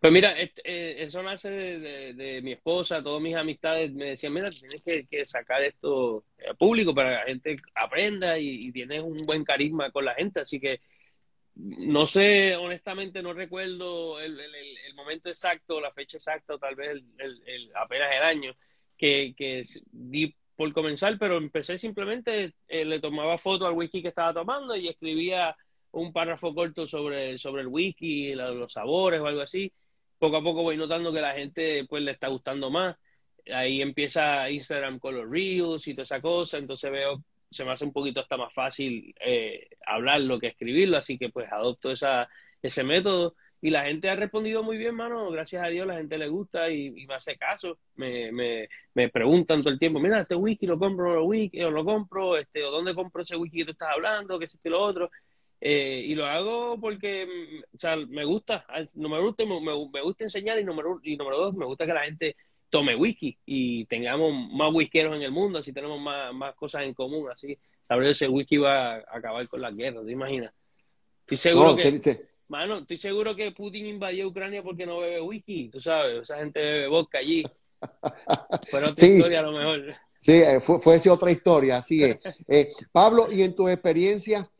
Pues 0.00 0.12
mira, 0.14 0.34
eh, 0.38 0.96
eso 0.98 1.22
nace 1.22 1.50
de, 1.50 2.40
mi 2.42 2.52
esposa, 2.52 3.02
todas 3.02 3.20
mis 3.20 3.36
amistades 3.36 3.92
me 3.92 4.06
decían, 4.06 4.32
mira, 4.32 4.48
tienes 4.50 4.82
que, 4.82 5.26
sacar 5.26 5.62
esto 5.62 6.24
a 6.50 6.54
público 6.54 6.94
para 6.94 7.10
que 7.10 7.16
la 7.16 7.24
gente 7.26 7.56
aprenda 7.74 8.38
y, 8.38 8.72
tienes 8.72 9.00
un 9.00 9.18
buen 9.26 9.44
carisma 9.44 9.90
con 9.90 10.06
la 10.06 10.14
gente, 10.14 10.40
así 10.40 10.58
que 10.58 10.80
no 11.54 12.06
sé, 12.06 12.56
honestamente 12.56 13.22
no 13.22 13.34
recuerdo 13.34 14.18
el, 14.20 14.38
momento 14.94 15.28
exacto, 15.28 15.80
la 15.80 15.92
fecha 15.92 16.16
exacta 16.16 16.54
o 16.54 16.58
tal 16.58 16.76
vez 16.76 17.02
el, 17.18 17.70
apenas 17.74 18.08
el 18.14 18.22
año 18.22 18.56
que, 18.96 19.34
que 19.36 19.64
di 19.92 20.34
por 20.56 20.72
comenzar, 20.72 21.18
pero 21.18 21.36
empecé 21.36 21.78
simplemente, 21.78 22.54
eh, 22.68 22.84
le 22.84 23.00
tomaba 23.00 23.38
foto 23.38 23.66
al 23.66 23.72
whisky 23.74 24.02
que 24.02 24.08
estaba 24.08 24.32
tomando 24.32 24.76
y 24.76 24.88
escribía 24.88 25.56
un 25.92 26.12
párrafo 26.12 26.54
corto 26.54 26.86
sobre, 26.86 27.38
sobre 27.38 27.62
el 27.62 27.68
whisky, 27.68 28.34
los 28.34 28.72
sabores 28.72 29.20
o 29.20 29.26
algo 29.26 29.40
así 29.42 29.72
poco 30.20 30.36
a 30.36 30.42
poco 30.42 30.62
voy 30.62 30.76
notando 30.76 31.12
que 31.12 31.22
la 31.22 31.32
gente 31.32 31.86
pues 31.88 32.02
le 32.04 32.12
está 32.12 32.28
gustando 32.28 32.70
más. 32.70 32.96
Ahí 33.52 33.80
empieza 33.82 34.48
Instagram 34.50 35.00
con 35.00 35.16
los 35.16 35.28
reels 35.28 35.88
y 35.88 35.94
toda 35.94 36.04
esa 36.04 36.20
cosa, 36.20 36.58
entonces 36.58 36.92
veo, 36.92 37.24
se 37.50 37.64
me 37.64 37.72
hace 37.72 37.86
un 37.86 37.92
poquito 37.92 38.20
hasta 38.20 38.36
más 38.36 38.52
fácil 38.52 39.14
eh, 39.18 39.68
hablarlo 39.86 40.38
que 40.38 40.48
escribirlo, 40.48 40.98
así 40.98 41.18
que 41.18 41.30
pues 41.30 41.50
adopto 41.50 41.90
esa, 41.90 42.28
ese 42.62 42.84
método. 42.84 43.34
Y 43.62 43.70
la 43.70 43.84
gente 43.84 44.08
ha 44.08 44.14
respondido 44.16 44.62
muy 44.62 44.78
bien, 44.78 44.94
mano, 44.94 45.30
gracias 45.30 45.62
a 45.64 45.68
Dios 45.68 45.86
la 45.86 45.96
gente 45.96 46.16
le 46.16 46.28
gusta 46.28 46.70
y, 46.70 46.90
me 47.06 47.14
hace 47.14 47.36
caso, 47.36 47.78
me, 47.96 48.32
me, 48.32 48.68
me, 48.94 49.08
preguntan 49.10 49.60
todo 49.60 49.70
el 49.70 49.78
tiempo, 49.78 50.00
mira, 50.00 50.20
este 50.20 50.34
whisky 50.34 50.66
lo 50.66 50.78
compro, 50.78 51.24
wiki, 51.24 51.62
o 51.62 51.70
lo 51.70 51.84
compro, 51.84 52.38
este, 52.38 52.64
o 52.64 52.70
dónde 52.70 52.94
compro 52.94 53.22
ese 53.22 53.36
whisky 53.36 53.58
que 53.58 53.64
tú 53.66 53.70
estás 53.72 53.90
hablando, 53.92 54.38
que 54.38 54.46
es 54.46 54.54
este 54.54 54.68
y 54.68 54.72
lo 54.72 54.80
otro. 54.80 55.10
Eh, 55.62 56.04
y 56.06 56.14
lo 56.14 56.24
hago 56.24 56.78
porque 56.80 57.26
mm, 57.26 57.76
o 57.76 57.78
sea, 57.78 57.96
me 57.96 58.24
gusta, 58.24 58.64
número 58.94 59.34
uno, 59.38 59.60
me, 59.60 59.72
me, 59.92 60.02
gusta 60.02 60.24
enseñar 60.24 60.58
y 60.58 60.64
número, 60.64 61.00
y 61.02 61.16
número 61.16 61.36
dos, 61.36 61.54
me 61.54 61.66
gusta 61.66 61.84
que 61.84 61.92
la 61.92 62.04
gente 62.04 62.36
tome 62.70 62.94
whisky 62.94 63.36
y 63.44 63.84
tengamos 63.84 64.32
más 64.52 64.72
whiskeros 64.72 65.16
en 65.16 65.22
el 65.22 65.32
mundo, 65.32 65.58
así 65.58 65.72
tenemos 65.72 66.00
más, 66.00 66.32
más 66.32 66.54
cosas 66.54 66.84
en 66.84 66.94
común, 66.94 67.28
así 67.30 67.58
saber 67.86 68.08
ese 68.08 68.28
whisky 68.28 68.56
va 68.56 68.94
a 68.94 69.04
acabar 69.10 69.46
con 69.48 69.60
la 69.60 69.70
guerra, 69.70 70.02
¿te 70.04 70.12
imaginas? 70.12 70.54
Estoy 71.22 71.36
seguro 71.36 71.76
que, 71.76 72.28
mano, 72.48 72.78
estoy 72.78 72.96
seguro 72.96 73.36
que 73.36 73.52
Putin 73.52 73.86
invadió 73.86 74.28
Ucrania 74.28 74.62
porque 74.62 74.86
no 74.86 75.00
bebe 75.00 75.20
whisky, 75.20 75.68
tú 75.68 75.80
sabes, 75.80 76.22
esa 76.22 76.38
gente 76.38 76.58
bebe 76.58 76.86
vodka 76.86 77.18
allí. 77.18 77.42
Fue 78.70 78.84
otra 78.84 79.06
historia 79.06 79.40
a 79.40 79.42
lo 79.42 79.52
mejor. 79.52 79.94
Sí, 80.20 80.32
eh, 80.32 80.60
fue, 80.60 80.80
fue 80.80 81.00
otra 81.10 81.30
historia, 81.30 81.78
así 81.78 82.04
es. 82.04 82.18
Eh, 82.48 82.68
Pablo, 82.92 83.32
y 83.32 83.42
en 83.42 83.54
tu 83.54 83.68
experiencia, 83.68 84.50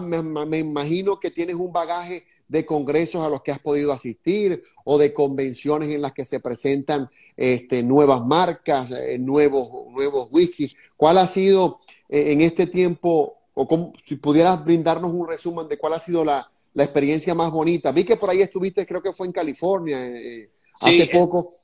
me, 0.00 0.58
imagino 0.58 1.20
que 1.20 1.30
tienes 1.30 1.56
un 1.56 1.72
bagaje 1.72 2.26
de 2.48 2.64
congresos 2.64 3.24
a 3.24 3.28
los 3.28 3.42
que 3.42 3.52
has 3.52 3.58
podido 3.58 3.92
asistir 3.92 4.62
o 4.84 4.96
de 4.96 5.12
convenciones 5.12 5.90
en 5.90 6.00
las 6.00 6.12
que 6.12 6.24
se 6.24 6.40
presentan 6.40 7.10
este, 7.36 7.82
nuevas 7.82 8.24
marcas, 8.24 8.90
eh, 8.90 9.18
nuevos, 9.18 9.68
nuevos 9.90 10.28
whiskies. 10.30 10.74
¿Cuál 10.96 11.18
ha 11.18 11.26
sido 11.26 11.80
eh, 12.08 12.32
en 12.32 12.40
este 12.40 12.66
tiempo, 12.66 13.36
o 13.54 13.92
si 14.04 14.16
pudieras 14.16 14.64
brindarnos 14.64 15.12
un 15.12 15.28
resumen 15.28 15.68
de 15.68 15.76
cuál 15.76 15.92
ha 15.92 16.00
sido 16.00 16.24
la, 16.24 16.50
la 16.72 16.84
experiencia 16.84 17.34
más 17.34 17.50
bonita? 17.50 17.92
Vi 17.92 18.04
que 18.04 18.16
por 18.16 18.30
ahí 18.30 18.40
estuviste, 18.40 18.86
creo 18.86 19.02
que 19.02 19.12
fue 19.12 19.26
en 19.26 19.32
California 19.32 20.06
eh, 20.06 20.50
hace 20.80 21.06
poco. 21.08 21.58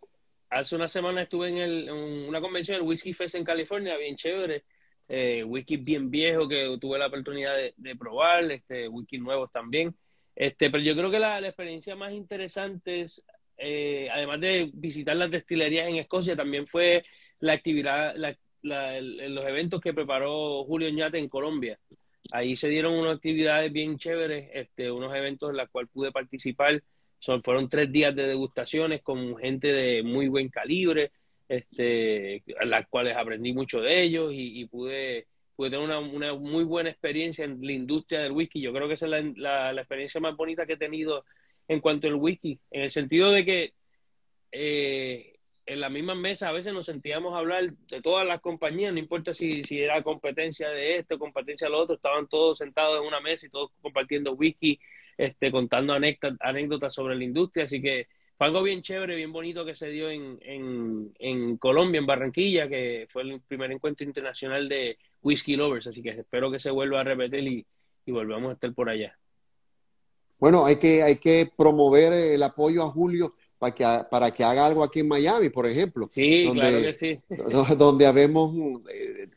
Hace 0.51 0.77
una 0.77 0.89
semana 0.89 1.23
estuve 1.23 1.49
en, 1.49 1.91
una 2.29 2.41
convención, 2.41 2.77
el 2.77 2.83
Whiskey 2.83 3.13
Fest 3.13 3.35
en 3.35 3.45
California, 3.45 3.97
bien 3.97 4.17
chévere. 4.17 4.63
Eh, 5.09 5.45
whisky 5.45 5.77
bien 5.77 6.11
viejo 6.11 6.49
que 6.49 6.79
tuve 6.81 6.99
la 6.99 7.09
oportunidad 7.09 7.55
de, 7.77 7.97
probar, 7.97 8.51
este, 8.51 8.89
whisky 8.89 9.19
nuevos 9.19 9.51
también. 9.53 9.95
Este, 10.35 10.71
pero 10.71 10.83
yo 10.83 10.95
creo 10.95 11.11
que 11.11 11.19
la, 11.19 11.39
experiencia 11.41 11.95
más 11.95 12.13
interesante 12.13 13.03
es, 13.03 13.25
eh, 13.59 14.09
además 14.11 14.41
de 14.41 14.71
visitar 14.75 15.17
las 15.17 15.31
destilerías 15.31 15.89
en 15.89 15.97
Escocia, 15.97 16.37
también 16.37 16.67
fue 16.67 17.05
la 17.41 17.53
actividad, 17.53 18.15
los 18.63 19.47
eventos 19.47 19.81
que 19.81 19.93
preparó 19.93 20.65
Julio 20.65 20.91
Ñate 20.91 21.19
en 21.19 21.29
Colombia. 21.29 21.79
Ahí 22.33 22.57
se 22.57 22.69
dieron 22.69 22.95
unas 22.95 23.17
actividades 23.17 23.71
bien 23.73 23.99
chéveres, 23.99 24.49
este, 24.55 24.91
unos 24.91 25.15
eventos 25.15 25.51
en 25.51 25.59
los 25.59 25.69
cuales 25.69 25.91
pude 25.93 26.11
participar. 26.11 26.83
Son, 27.19 27.43
fueron 27.43 27.69
tres 27.69 27.93
días 27.93 28.15
de 28.17 28.27
degustaciones 28.27 29.03
con 29.03 29.37
gente 29.37 29.69
de 29.69 30.03
muy 30.03 30.29
buen 30.29 30.49
calibre, 30.49 31.13
este, 31.49 32.43
las 32.65 32.87
cuales 32.89 33.17
aprendí 33.17 33.53
mucho 33.53 33.81
de 33.81 34.03
ellos 34.03 34.33
y, 34.35 34.65
pude, 34.67 35.27
pude 35.57 35.71
tener 35.71 35.85
una, 35.85 35.99
una, 35.99 36.35
muy 36.35 36.65
buena 36.65 36.91
experiencia 36.91 37.45
en 37.45 37.65
la 37.65 37.73
industria 37.73 38.21
del 38.21 38.33
whisky. 38.33 38.61
Yo 38.61 38.73
creo 38.73 38.89
que 38.89 38.95
esa 38.95 39.07
es 39.07 39.37
la, 39.37 39.73
la, 39.73 39.81
experiencia 39.81 40.21
más 40.21 40.37
bonita 40.37 40.67
que 40.67 40.75
he 40.75 40.79
tenido 40.79 41.25
en 41.69 41.81
cuanto 41.81 42.09
al 42.09 42.15
whisky, 42.15 42.59
en 42.71 42.83
el 42.83 42.91
sentido 42.91 43.31
de 43.31 43.45
que 43.45 43.75
eh, 44.53 45.35
en 45.67 45.81
la 45.81 45.89
misma 45.89 46.15
mesa 46.15 46.49
a 46.49 46.53
veces 46.53 46.73
nos 46.73 46.87
sentíamos 46.87 47.35
a 47.35 47.39
hablar 47.39 47.73
de 47.73 48.03
todas 48.03 48.27
las 48.27 48.41
compañías, 48.41 48.93
no 48.93 48.99
importa 48.99 49.33
si, 49.33 49.65
si 49.65 49.81
era 49.81 50.03
competencia 50.03 50.69
de 50.69 50.99
esto, 50.99 51.19
competencia 51.19 51.67
de 51.67 51.73
lo 51.73 51.81
otro, 51.81 51.97
estaban 51.97 52.29
todos 52.29 52.59
sentados 52.59 53.01
en 53.01 53.07
una 53.07 53.21
mesa 53.21 53.47
y 53.47 53.51
todos 53.51 53.71
compartiendo 53.81 54.35
whisky, 54.35 54.79
este, 55.17 55.51
contando 55.51 55.95
anécdotas 55.95 56.93
sobre 56.93 57.17
la 57.17 57.25
industria, 57.25 57.65
así 57.65 57.81
que 57.81 58.09
fue 58.45 58.49
algo 58.49 58.63
bien 58.63 58.83
chévere, 58.83 59.17
bien 59.17 59.33
bonito 59.33 59.65
que 59.65 59.75
se 59.75 59.87
dio 59.87 60.11
en, 60.11 60.39
en, 61.19 61.57
Colombia, 61.57 61.99
en 61.99 62.05
Barranquilla, 62.05 62.69
que 62.69 63.09
fue 63.11 63.23
el 63.23 63.41
primer 63.41 63.73
encuentro 63.73 64.05
internacional 64.05 64.69
de 64.69 64.99
Whisky 65.23 65.57
Lovers, 65.57 65.87
así 65.87 66.03
que 66.03 66.11
espero 66.11 66.51
que 66.51 66.61
se 66.61 66.71
vuelva 66.71 67.01
a 67.01 67.05
repetir 67.05 67.47
y, 67.47 67.67
y 68.05 68.13
volvamos 68.13 68.51
a 68.51 68.53
estar 68.53 68.75
por 68.75 68.91
allá. 68.91 69.17
Bueno, 70.39 70.67
hay 70.67 70.77
que, 70.77 71.03
hay 71.03 71.17
que 71.17 71.49
promover 71.57 72.13
el 72.13 72.43
apoyo 72.43 72.83
a 72.83 72.91
Julio 72.91 73.31
para 73.59 73.75
que, 73.75 74.05
para 74.11 74.31
que 74.31 74.45
haga 74.45 74.67
algo 74.67 74.85
aquí 74.85 75.01
en 75.01 75.09
Miami, 75.09 75.49
por 75.49 75.67
ejemplo. 75.67 76.11
Sí, 76.13 76.45
donde, 76.45 76.61
claro 76.61 76.83
que 76.83 76.93
sí. 76.93 77.21
Donde 77.79 78.07
habemos 78.07 78.55
eh, 78.93 79.29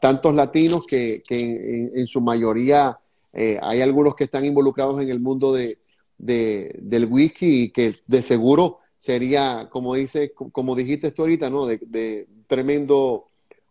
tantos 0.00 0.34
latinos 0.34 0.84
que, 0.88 1.22
que 1.24 1.90
en, 1.94 2.06
su 2.08 2.20
mayoría 2.20 2.98
eh, 3.32 3.60
hay 3.62 3.80
algunos 3.80 4.16
que 4.16 4.24
están 4.24 4.44
involucrados 4.44 5.00
en 5.00 5.08
el 5.08 5.20
mundo 5.20 5.52
de, 5.52 5.78
de, 6.18 6.74
del 6.80 7.06
whisky 7.06 7.62
y 7.62 7.70
que 7.70 7.94
de 8.06 8.22
seguro 8.22 8.80
sería, 8.98 9.68
como 9.70 9.94
dice, 9.94 10.32
como 10.32 10.74
dijiste 10.74 11.12
tú 11.12 11.22
ahorita, 11.22 11.50
¿no? 11.50 11.66
De, 11.66 12.26
tremendo, 12.46 13.28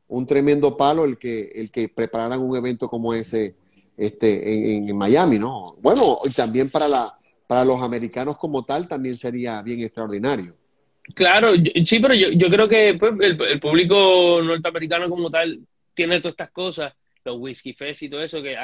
un 0.08 0.25
tremendo 0.25 0.77
palo 0.77 1.05
el 1.05 1.17
que, 1.17 1.49
el 1.55 1.71
que 1.71 1.89
prepararan 1.89 2.41
un 2.41 2.55
evento 2.55 2.88
como 2.89 3.13
ese 3.13 3.55
este, 3.97 4.77
en, 4.77 4.97
Miami, 4.97 5.39
¿no? 5.39 5.75
Bueno, 5.81 6.19
y 6.25 6.31
también 6.31 6.69
para 6.69 6.88
la, 6.88 7.17
para 7.47 7.65
los 7.65 7.81
americanos 7.81 8.38
como 8.38 8.63
tal 8.63 8.88
también 8.88 9.17
sería 9.17 9.62
bien 9.62 9.81
extraordinario. 9.81 10.55
Claro, 11.13 11.51
sí, 11.86 11.99
pero 11.99 12.13
yo, 12.13 12.29
yo 12.31 12.49
creo 12.49 12.67
que 12.67 12.95
pues, 12.99 13.13
el, 13.19 13.39
el, 13.41 13.60
público 13.60 14.41
norteamericano 14.41 15.08
como 15.08 15.29
tal 15.29 15.60
tiene 15.93 16.19
todas 16.19 16.34
estas 16.34 16.51
cosas 16.51 16.93
los 17.26 17.40
Whisky 17.40 17.74
Fest 17.74 18.04
y 18.04 18.10
todo 18.10 18.22
eso, 18.22 18.42
que 18.42 18.56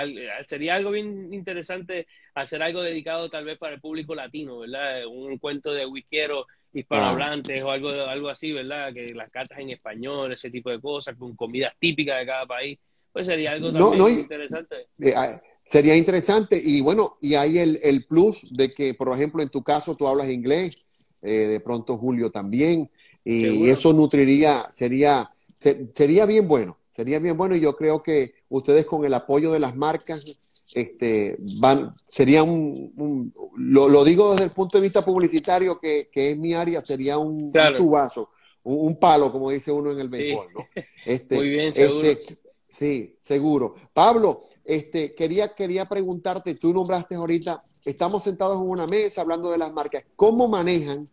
sería 0.48 0.76
algo 0.76 0.92
bien 0.92 1.34
interesante 1.34 2.08
hacer 2.36 2.62
algo 2.62 2.82
dedicado 2.82 3.30
tal 3.30 3.44
vez 3.44 3.58
para 3.58 3.74
el 3.74 3.82
público 3.82 4.14
latino, 4.14 4.60
¿verdad? 4.60 5.06
Un 5.08 5.38
cuento 5.40 5.74
de 5.74 5.86
whiskero 5.86 6.46
hispanohablantes 6.72 7.62
o 7.64 7.72
algo, 7.72 7.90
algo 7.90 8.30
así, 8.30 8.52
¿verdad? 8.52 8.94
Que 8.94 9.14
las 9.14 9.30
cartas 9.32 9.60
en 9.60 9.72
español, 9.72 10.32
ese 10.32 10.52
tipo 10.52 10.70
de 10.70 10.80
cosas, 10.80 11.16
con 11.18 11.36
comidas 11.36 11.74
típicas 11.80 12.20
de 12.20 12.26
cada 12.28 12.46
país, 12.46 12.80
pues 13.12 13.26
sería 13.26 13.52
algo 13.52 13.74
también 13.74 14.20
interesante. 14.20 14.76
Eh, 15.00 15.14
ah, 15.16 15.42
sería 15.64 15.98
interesante 15.98 16.62
y 16.64 16.82
bueno, 16.82 17.18
y 17.20 17.34
hay 17.34 17.58
el, 17.58 17.80
el, 17.84 18.06
plus 18.06 18.54
de 18.54 18.72
que, 18.72 18.94
por 18.94 19.14
ejemplo, 19.14 19.42
en 19.42 19.50
tu 19.50 19.64
caso 19.64 19.96
tú 19.96 20.08
hablas 20.08 20.30
inglés, 20.30 20.86
eh, 21.24 21.32
de 21.32 21.60
pronto 21.60 21.98
Julio 21.98 22.32
también, 22.32 22.90
y, 23.24 23.70
eso 23.70 23.94
nutriría, 23.94 24.68
sería, 24.72 25.30
sería 25.56 26.26
bien 26.26 26.48
bueno 26.48 26.81
Sería 26.92 27.20
bien 27.20 27.38
bueno 27.38 27.56
y 27.56 27.62
yo 27.62 27.76
creo 27.76 28.04
que 28.04 28.36
ustedes 28.50 28.86
con 28.86 29.06
el 29.06 29.14
apoyo 29.14 29.52
de 29.52 29.60
las 29.60 29.76
marcas 29.76 30.42
este, 30.74 31.38
van, 31.60 31.96
sería 32.08 32.44
un, 32.44 33.34
lo, 33.58 34.04
digo 34.04 34.32
desde 34.32 34.46
el 34.46 34.52
punto 34.52 34.78
de 34.78 34.84
vista 34.84 35.04
publicitario, 35.04 35.80
que, 35.80 36.10
es 36.14 36.38
mi 36.38 36.54
área, 36.54 36.84
sería 36.86 37.18
un, 37.18 37.52
tubazo, 37.78 38.30
un, 38.64 38.98
palo, 38.98 39.32
como 39.32 39.50
dice 39.50 39.72
uno 39.72 39.92
en 39.92 40.00
el 40.00 40.10
béisbol, 40.10 40.48
¿no? 40.54 40.68
Este, 41.06 41.36
Muy 41.36 41.50
bien, 41.50 41.74
seguro. 41.74 42.08
Este, 42.08 42.38
sí, 42.70 43.18
seguro. 43.20 43.76
Pablo, 43.94 44.42
este, 44.64 45.16
quería, 45.16 45.56
quería 45.56 45.86
preguntarte, 45.86 46.56
tú 46.56 46.74
nombraste 46.74 47.16
ahorita, 47.16 47.64
estamos 47.84 48.24
sentados 48.24 48.58
en 48.58 48.70
una 48.70 48.88
mesa 48.88 49.22
hablando 49.22 49.50
de 49.50 49.58
las 49.58 49.74
marcas, 49.74 50.06
¿cómo 50.16 50.48
manejan 50.48 51.10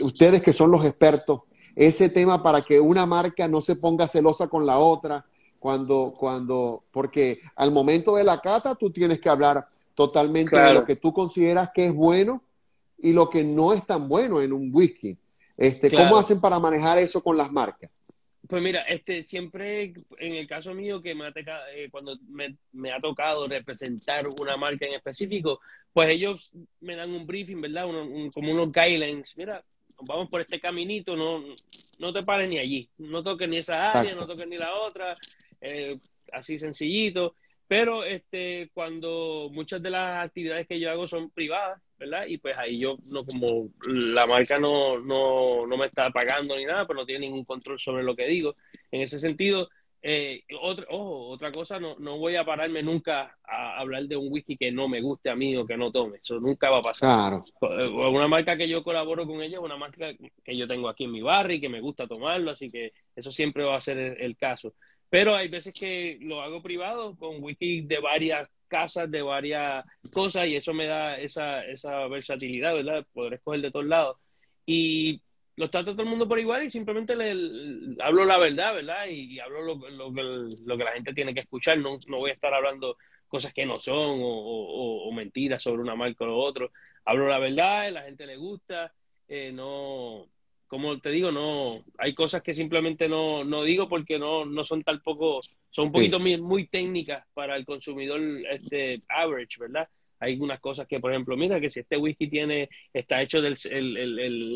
ustedes 0.00 0.42
que 0.42 0.52
son 0.52 0.70
los 0.70 0.84
expertos 0.84 1.40
ese 1.76 2.08
tema 2.08 2.42
para 2.42 2.62
que 2.62 2.80
una 2.80 3.06
marca 3.06 3.48
no 3.48 3.60
se 3.60 3.76
ponga 3.76 4.06
celosa 4.06 4.48
con 4.48 4.66
la 4.66 4.78
otra, 4.78 5.24
cuando, 5.58 6.14
cuando, 6.18 6.84
porque 6.90 7.40
al 7.54 7.70
momento 7.70 8.16
de 8.16 8.24
la 8.24 8.40
cata 8.40 8.74
tú 8.74 8.90
tienes 8.90 9.20
que 9.20 9.28
hablar 9.28 9.66
totalmente 9.94 10.58
de 10.58 10.72
lo 10.72 10.84
que 10.84 10.96
tú 10.96 11.12
consideras 11.12 11.70
que 11.74 11.86
es 11.86 11.94
bueno 11.94 12.42
y 12.98 13.12
lo 13.12 13.28
que 13.28 13.44
no 13.44 13.72
es 13.72 13.86
tan 13.86 14.08
bueno 14.08 14.40
en 14.40 14.52
un 14.52 14.70
whisky. 14.72 15.16
Este, 15.56 15.90
¿Cómo 15.90 16.16
hacen 16.16 16.40
para 16.40 16.58
manejar 16.58 16.98
eso 16.98 17.22
con 17.22 17.36
las 17.36 17.52
marcas? 17.52 17.90
Pues 18.48 18.62
mira, 18.62 18.82
este, 18.82 19.22
siempre 19.22 19.92
en 20.18 20.34
el 20.34 20.48
caso 20.48 20.74
mío 20.74 21.00
que 21.00 21.14
me 21.14 21.26
ha 21.26 21.32
eh, 21.74 21.88
cuando 21.90 22.16
me, 22.28 22.90
ha 22.90 23.00
tocado 23.00 23.46
representar 23.46 24.26
una 24.40 24.56
marca 24.56 24.86
en 24.86 24.94
específico, 24.94 25.60
pues 25.92 26.08
ellos 26.08 26.50
me 26.80 26.96
dan 26.96 27.10
un 27.10 27.26
briefing, 27.26 27.60
¿verdad? 27.60 27.84
como 28.32 28.52
unos 28.52 28.72
guidelines. 28.72 29.36
Mira, 29.36 29.60
vamos 30.02 30.28
por 30.28 30.40
este 30.40 30.60
caminito, 30.60 31.16
no, 31.16 31.42
no 31.98 32.12
te 32.12 32.22
pares 32.22 32.48
ni 32.48 32.58
allí, 32.58 32.88
no 32.98 33.22
toques 33.22 33.48
ni 33.48 33.58
esa 33.58 33.90
área, 33.90 34.14
no 34.14 34.26
toques 34.26 34.46
ni 34.46 34.56
la 34.56 34.72
otra, 34.72 35.14
eh, 35.60 35.98
así 36.32 36.58
sencillito. 36.58 37.34
Pero 37.70 38.02
este, 38.02 38.68
cuando 38.74 39.48
muchas 39.52 39.80
de 39.80 39.90
las 39.90 40.26
actividades 40.26 40.66
que 40.66 40.80
yo 40.80 40.90
hago 40.90 41.06
son 41.06 41.30
privadas, 41.30 41.80
¿verdad? 41.98 42.24
Y 42.26 42.38
pues 42.38 42.58
ahí 42.58 42.80
yo, 42.80 42.96
no 43.06 43.24
como 43.24 43.68
la 43.86 44.26
marca 44.26 44.58
no, 44.58 44.98
no, 44.98 45.66
no 45.68 45.76
me 45.76 45.86
está 45.86 46.10
pagando 46.10 46.56
ni 46.56 46.64
nada, 46.64 46.84
pero 46.84 46.98
no 46.98 47.06
tiene 47.06 47.26
ningún 47.26 47.44
control 47.44 47.78
sobre 47.78 48.02
lo 48.02 48.16
que 48.16 48.26
digo. 48.26 48.56
En 48.90 49.02
ese 49.02 49.20
sentido, 49.20 49.68
eh, 50.02 50.44
otra, 50.62 50.86
ojo, 50.88 51.28
otra 51.28 51.52
cosa, 51.52 51.78
no, 51.78 51.96
no 51.98 52.16
voy 52.16 52.34
a 52.36 52.44
pararme 52.44 52.82
nunca 52.82 53.36
a 53.44 53.78
hablar 53.78 54.04
de 54.04 54.16
un 54.16 54.32
whisky 54.32 54.56
que 54.56 54.72
no 54.72 54.88
me 54.88 55.02
guste 55.02 55.28
a 55.28 55.36
mí 55.36 55.54
o 55.56 55.66
que 55.66 55.76
no 55.76 55.92
tome. 55.92 56.18
Eso 56.22 56.40
nunca 56.40 56.70
va 56.70 56.78
a 56.78 56.82
pasar. 56.82 57.34
Eh, 57.34 57.90
una 57.90 58.26
marca 58.26 58.56
que 58.56 58.68
yo 58.68 58.82
colaboro 58.82 59.26
con 59.26 59.42
ella 59.42 59.58
es 59.58 59.62
una 59.62 59.76
marca 59.76 60.10
que 60.42 60.56
yo 60.56 60.66
tengo 60.66 60.88
aquí 60.88 61.04
en 61.04 61.12
mi 61.12 61.20
barrio 61.20 61.56
y 61.56 61.60
que 61.60 61.68
me 61.68 61.82
gusta 61.82 62.06
tomarlo, 62.06 62.50
así 62.52 62.70
que 62.70 62.92
eso 63.14 63.30
siempre 63.30 63.62
va 63.62 63.76
a 63.76 63.80
ser 63.80 63.98
el, 63.98 64.36
caso. 64.38 64.74
Pero 65.10 65.34
hay 65.34 65.48
veces 65.48 65.74
que 65.74 66.16
lo 66.22 66.40
hago 66.40 66.62
privado 66.62 67.16
con 67.16 67.42
whisky 67.42 67.82
de 67.82 67.98
varias 67.98 68.48
casas, 68.68 69.10
de 69.10 69.20
varias 69.20 69.84
cosas, 70.14 70.46
y 70.46 70.56
eso 70.56 70.72
me 70.72 70.86
da 70.86 71.18
esa, 71.18 71.62
esa 71.66 72.06
versatilidad, 72.06 72.72
¿verdad? 72.74 73.04
Poder 73.12 73.34
escoger 73.34 73.60
de 73.60 73.70
todos 73.70 73.86
lados. 73.86 74.16
Y 74.64 75.20
los 75.60 75.70
trato 75.70 75.90
a 75.90 75.92
todo 75.92 76.02
el 76.02 76.08
mundo 76.08 76.26
por 76.26 76.38
igual 76.38 76.64
y 76.64 76.70
simplemente 76.70 77.14
le, 77.14 77.94
hablo 78.02 78.24
la 78.24 78.38
verdad, 78.38 78.74
¿verdad? 78.74 79.06
Y, 79.08 79.38
hablo 79.38 79.60
lo, 79.60 79.90
lo, 79.90 80.10
lo, 80.10 80.78
que 80.78 80.84
la 80.84 80.92
gente 80.92 81.12
tiene 81.12 81.34
que 81.34 81.40
escuchar. 81.40 81.78
No, 81.78 81.98
no 82.08 82.16
voy 82.16 82.30
a 82.30 82.32
estar 82.32 82.52
hablando 82.54 82.96
cosas 83.28 83.52
que 83.52 83.66
no 83.66 83.78
son 83.78 84.20
o, 84.22 85.12
mentiras 85.12 85.62
sobre 85.62 85.82
una 85.82 85.94
marca 85.94 86.24
o 86.24 86.28
lo 86.28 86.38
otro. 86.38 86.72
Hablo 87.04 87.28
la 87.28 87.38
verdad, 87.38 87.92
la 87.92 88.02
gente 88.02 88.26
le 88.26 88.38
gusta. 88.38 88.90
Eh, 89.28 89.52
no, 89.52 90.26
como 90.66 90.98
te 90.98 91.10
digo, 91.10 91.30
no, 91.30 91.84
hay 91.98 92.14
cosas 92.14 92.42
que 92.42 92.54
simplemente 92.54 93.06
no, 93.06 93.44
no 93.44 93.62
digo 93.62 93.86
porque 93.86 94.18
no, 94.18 94.46
no 94.46 94.64
son 94.64 94.82
tampoco, 94.82 95.40
son 95.68 95.86
un 95.86 95.92
poquito 95.92 96.18
muy, 96.18 96.40
muy 96.40 96.68
técnicas 96.68 97.26
para 97.34 97.54
el 97.54 97.66
consumidor 97.66 98.18
este 98.50 99.02
average, 99.10 99.58
¿verdad? 99.60 99.86
Hay 100.20 100.38
unas 100.38 100.60
cosas 100.60 100.86
que, 100.86 101.00
por 101.00 101.10
ejemplo, 101.10 101.36
mira 101.36 101.58
que 101.60 101.70
si 101.70 101.80
este 101.80 101.96
whisky 101.96 102.28
tiene, 102.28 102.68
está 102.92 103.22
hecho 103.22 103.40
del, 103.40 103.56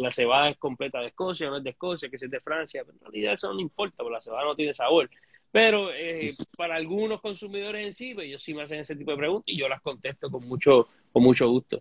la 0.01 0.13
cebada 0.13 0.51
es 0.51 0.59
completa 0.59 1.01
de 1.01 1.07
Escocia, 1.07 1.49
no 1.49 1.57
es 1.57 1.65
de 1.65 1.71
Escocia, 1.71 2.11
que 2.11 2.19
si 2.19 2.27
es 2.27 2.31
de 2.31 2.41
Francia, 2.41 2.83
en 2.83 3.01
realidad 3.01 3.35
eso 3.35 3.53
no 3.53 3.61
importa, 3.61 3.97
porque 3.99 4.13
la 4.13 4.21
cebada 4.21 4.45
no 4.45 4.55
tiene 4.55 4.75
sabor. 4.75 5.09
Pero 5.51 5.91
eh, 5.93 6.33
para 6.57 6.75
algunos 6.75 7.21
consumidores 7.21 7.87
en 7.87 7.95
sí, 7.95 8.13
pues, 8.13 8.27
ellos 8.27 8.43
sí 8.43 8.53
me 8.53 8.63
hacen 8.63 8.81
ese 8.81 8.95
tipo 8.95 9.13
de 9.13 9.17
preguntas 9.17 9.45
y 9.47 9.59
yo 9.59 9.69
las 9.69 9.81
contesto 9.81 10.31
con 10.31 10.47
mucho, 10.47 10.89
con 11.13 11.23
mucho 11.23 11.49
gusto. 11.49 11.81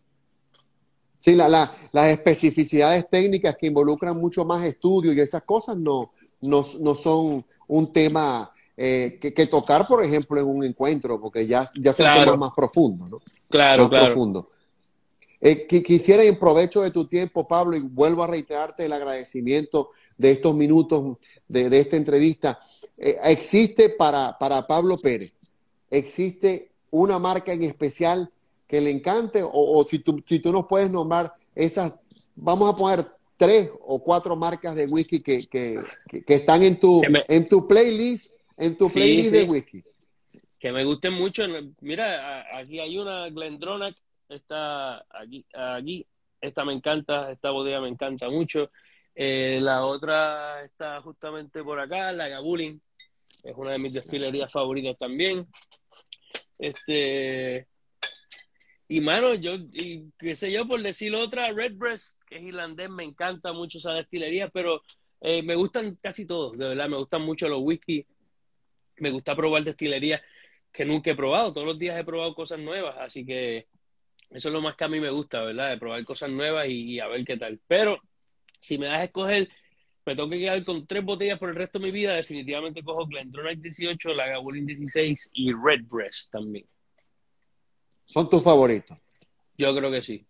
Sí, 1.19 1.35
la, 1.35 1.49
la, 1.49 1.69
las 1.91 2.11
especificidades 2.11 3.09
técnicas 3.09 3.57
que 3.57 3.67
involucran 3.67 4.15
mucho 4.17 4.45
más 4.45 4.63
estudio 4.63 5.11
y 5.11 5.19
esas 5.19 5.43
cosas 5.43 5.75
no, 5.75 6.13
no, 6.41 6.63
no 6.81 6.95
son 6.95 7.45
un 7.67 7.91
tema 7.91 8.52
eh, 8.75 9.19
que, 9.19 9.47
tocar, 9.47 9.87
por 9.87 10.03
ejemplo, 10.03 10.39
en 10.39 10.47
un 10.47 10.63
encuentro, 10.63 11.21
porque 11.21 11.45
ya, 11.45 11.71
ya 11.75 11.93
son 11.93 12.05
temas 12.05 12.37
más 12.37 12.53
profundos, 12.55 13.09
¿no? 13.09 13.21
Claro, 13.49 13.83
más 13.83 13.89
claro. 13.89 14.05
Profundo. 14.07 14.49
Eh, 15.39 15.67
quisiera, 15.67 16.23
en 16.23 16.39
provecho 16.39 16.81
de 16.81 16.91
tu 16.91 17.05
tiempo, 17.05 17.47
Pablo, 17.47 17.75
y 17.75 17.81
vuelvo 17.81 18.23
a 18.23 18.27
reiterarte 18.27 18.85
el 18.85 18.93
agradecimiento 18.93 19.89
de 20.17 20.31
estos 20.31 20.55
minutos 20.55 21.17
de, 21.47 21.77
esta 21.77 21.97
entrevista. 21.97 22.59
Eh, 22.97 23.17
existe 23.25 23.89
para, 23.89 24.37
para 24.39 24.65
Pablo 24.65 24.97
Pérez, 24.97 25.33
existe 25.91 26.71
una 26.89 27.19
marca 27.19 27.53
en 27.53 27.63
especial 27.63 28.31
que 28.67 28.81
le 28.81 28.89
encante, 28.89 29.41
o, 29.43 29.85
si, 29.87 29.99
tú, 29.99 30.23
si 30.27 30.39
tú 30.39 30.51
nos 30.51 30.65
puedes 30.65 30.89
nombrar 30.89 31.33
esas, 31.53 31.93
vamos 32.35 32.73
a 32.73 32.75
poner 32.75 33.05
tres 33.37 33.69
o 33.85 34.01
cuatro 34.01 34.35
marcas 34.35 34.75
de 34.75 34.87
whisky 34.87 35.19
que, 35.19 35.45
que, 35.47 35.79
que, 36.25 36.33
están 36.33 36.63
en 36.63 36.79
tu, 36.79 37.01
en 37.27 37.47
tu 37.47 37.67
playlist 37.67 38.32
en 38.63 38.77
tu 38.77 38.89
playlist 38.89 39.31
de 39.31 39.43
whisky. 39.43 39.83
Que 40.59 40.71
me 40.71 40.85
gusten 40.85 41.13
mucho. 41.13 41.43
Mira, 41.81 42.45
aquí 42.57 42.79
hay 42.79 42.97
una 42.97 43.29
Glendronach, 43.29 43.95
está 44.29 45.05
aquí, 45.09 45.45
aquí, 45.53 46.05
esta 46.39 46.63
me 46.63 46.73
encanta, 46.73 47.31
esta 47.31 47.51
bodega 47.51 47.81
me 47.81 47.89
encanta 47.89 48.29
mucho. 48.29 48.71
Eh, 49.15 49.59
la 49.61 49.85
otra 49.85 50.63
está 50.63 51.01
justamente 51.01 51.61
por 51.63 51.79
acá, 51.79 52.11
la 52.13 52.29
Gabulin, 52.29 52.81
es 53.43 53.55
una 53.55 53.71
de 53.71 53.79
mis 53.79 53.93
destilerías 53.93 54.51
favoritas 54.51 54.97
también. 54.97 55.45
Este, 56.57 57.67
y 58.87 59.01
mano, 59.01 59.35
yo, 59.35 59.55
y 59.73 60.09
qué 60.17 60.35
sé 60.35 60.51
yo, 60.51 60.65
por 60.65 60.81
decir 60.81 61.13
otra, 61.13 61.51
Redbreast, 61.51 62.17
que 62.27 62.37
es 62.37 62.43
irlandés, 62.43 62.89
me 62.89 63.03
encanta 63.03 63.51
mucho 63.51 63.77
esa 63.77 63.91
destilería, 63.93 64.47
pero 64.47 64.81
eh, 65.19 65.43
me 65.43 65.55
gustan 65.55 65.97
casi 66.01 66.25
todos, 66.25 66.57
de 66.57 66.69
verdad, 66.69 66.87
me 66.87 66.97
gustan 66.97 67.21
mucho 67.21 67.47
los 67.49 67.61
whisky 67.61 68.05
me 68.97 69.11
gusta 69.11 69.35
probar 69.35 69.63
destilería 69.63 70.21
que 70.71 70.85
nunca 70.85 71.11
he 71.11 71.15
probado. 71.15 71.53
Todos 71.53 71.67
los 71.67 71.79
días 71.79 71.97
he 71.99 72.03
probado 72.03 72.33
cosas 72.33 72.59
nuevas, 72.59 72.95
así 72.99 73.25
que 73.25 73.67
eso 74.29 74.49
es 74.49 74.53
lo 74.53 74.61
más 74.61 74.75
que 74.75 74.83
a 74.83 74.87
mí 74.87 74.99
me 74.99 75.11
gusta, 75.11 75.41
¿verdad? 75.43 75.69
De 75.69 75.77
probar 75.77 76.03
cosas 76.03 76.29
nuevas 76.31 76.67
y, 76.67 76.99
a 76.99 77.07
ver 77.07 77.23
qué 77.23 77.37
tal. 77.37 77.61
Pero 77.67 77.99
si 78.59 78.79
me 78.79 78.87
das 78.87 79.01
a 79.01 79.03
escoger, 79.03 79.47
me 80.05 80.15
tengo 80.15 80.29
que 80.29 80.39
quedar 80.39 80.65
con 80.65 80.87
tres 80.87 81.05
botellas 81.05 81.37
por 81.37 81.49
el 81.49 81.55
resto 81.55 81.77
de 81.77 81.85
mi 81.85 81.91
vida. 81.91 82.15
Definitivamente 82.15 82.83
cojo 82.83 83.05
Glendronach 83.05 83.59
18, 83.59 84.09
la 84.13 84.27
Gabulin 84.27 84.65
16 84.65 85.29
y 85.33 85.53
Redbreast 85.53 86.31
también. 86.31 86.65
¿Son 88.05 88.27
tus 88.27 88.43
favoritos? 88.43 88.97
Yo 89.55 89.73
creo 89.75 89.91
que 89.91 90.01
sí. 90.01 90.25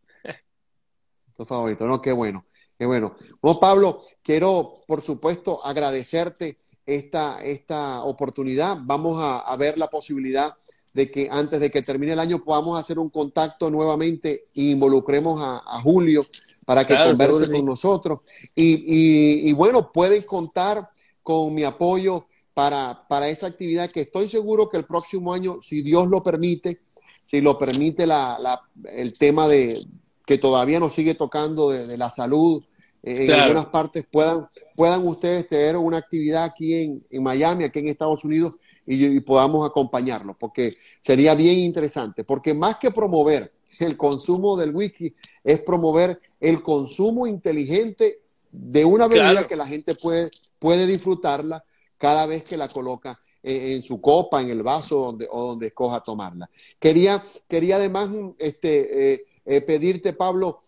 tus 1.33 1.47
favoritos, 1.47 1.87
no, 1.87 2.01
qué 2.01 2.11
bueno, 2.11 2.45
qué 2.77 2.85
bueno. 2.85 3.15
Bueno, 3.41 3.59
Pablo, 3.61 4.01
quiero, 4.21 4.83
por 4.85 5.01
supuesto, 5.01 5.65
agradecerte 5.65 6.62
esta, 6.85 7.43
esta 7.43 8.03
oportunidad. 8.03 8.77
Vamos 8.81 9.17
a, 9.19 9.55
ver 9.57 9.77
la 9.77 9.87
posibilidad 9.87 10.55
de 10.93 11.09
que 11.09 11.27
antes 11.31 11.59
de 11.59 11.71
que 11.71 11.81
termine 11.81 12.13
el 12.13 12.19
año 12.19 12.43
podamos 12.43 12.79
hacer 12.79 12.99
un 12.99 13.09
contacto 13.09 13.71
nuevamente 13.71 14.45
e 14.53 14.63
involucremos 14.63 15.39
a, 15.41 15.81
Julio 15.81 16.25
para 16.65 16.85
que 16.85 16.95
converse 16.95 17.49
con 17.49 17.65
nosotros. 17.65 18.19
Y, 18.55 19.51
bueno, 19.53 19.91
pueden 19.91 20.23
contar 20.23 20.89
con 21.21 21.53
mi 21.53 21.63
apoyo 21.63 22.25
para, 22.53 23.05
para 23.07 23.29
esa 23.29 23.47
actividad 23.47 23.89
que 23.89 24.01
estoy 24.01 24.27
seguro 24.27 24.69
que 24.69 24.77
el 24.77 24.85
próximo 24.85 25.33
año, 25.33 25.57
si 25.61 25.81
Dios 25.81 26.07
lo 26.07 26.21
permite, 26.21 26.81
si 27.25 27.41
lo 27.41 27.57
permite 27.57 28.05
la, 28.05 28.61
el 28.91 29.13
tema 29.17 29.47
de 29.47 29.85
que 30.25 30.37
todavía 30.37 30.79
nos 30.79 30.93
sigue 30.93 31.15
tocando 31.15 31.71
de 31.71 31.97
la 31.97 32.09
salud, 32.09 32.63
en 33.03 33.31
algunas 33.31 33.65
partes 33.65 34.05
puedan, 34.09 34.47
puedan 34.75 35.05
ustedes 35.05 35.47
tener 35.47 35.75
una 35.75 35.97
actividad 35.97 36.45
aquí 36.45 36.73
en, 36.73 37.05
en 37.09 37.21
Miami, 37.21 37.65
aquí 37.65 37.79
en 37.79 37.87
Estados 37.87 38.23
Unidos, 38.23 38.55
y, 38.85 39.19
podamos 39.21 39.69
acompañarlos, 39.69 40.35
porque 40.39 40.77
sería 40.99 41.35
bien 41.35 41.59
interesante, 41.59 42.23
porque 42.23 42.53
más 42.53 42.77
que 42.77 42.91
promover 42.91 43.53
el 43.79 43.97
consumo 43.97 44.55
del 44.55 44.75
whisky, 44.75 45.13
es 45.43 45.61
promover 45.61 46.19
el 46.39 46.61
consumo 46.61 47.27
inteligente 47.27 48.21
de 48.51 48.85
una 48.85 49.07
bebida 49.07 49.47
que 49.47 49.55
la 49.55 49.67
gente 49.67 49.95
puede, 49.95 50.29
puede 50.59 50.85
disfrutarla 50.85 51.63
cada 51.97 52.25
vez 52.25 52.43
que 52.43 52.57
la 52.57 52.67
coloca 52.67 53.19
en, 53.41 53.83
su 53.83 53.99
copa, 53.99 54.41
en 54.41 54.49
el 54.49 54.63
vaso 54.63 54.99
donde, 54.99 55.27
o 55.29 55.47
donde 55.47 55.67
escoja 55.67 56.01
tomarla. 56.01 56.49
Quería, 56.79 57.21
quería 57.47 57.75
además 57.75 58.09
este, 58.37 59.13
eh, 59.13 59.25
eh, 59.45 59.61
pedirte, 59.61 60.13
Pablo, 60.13 60.61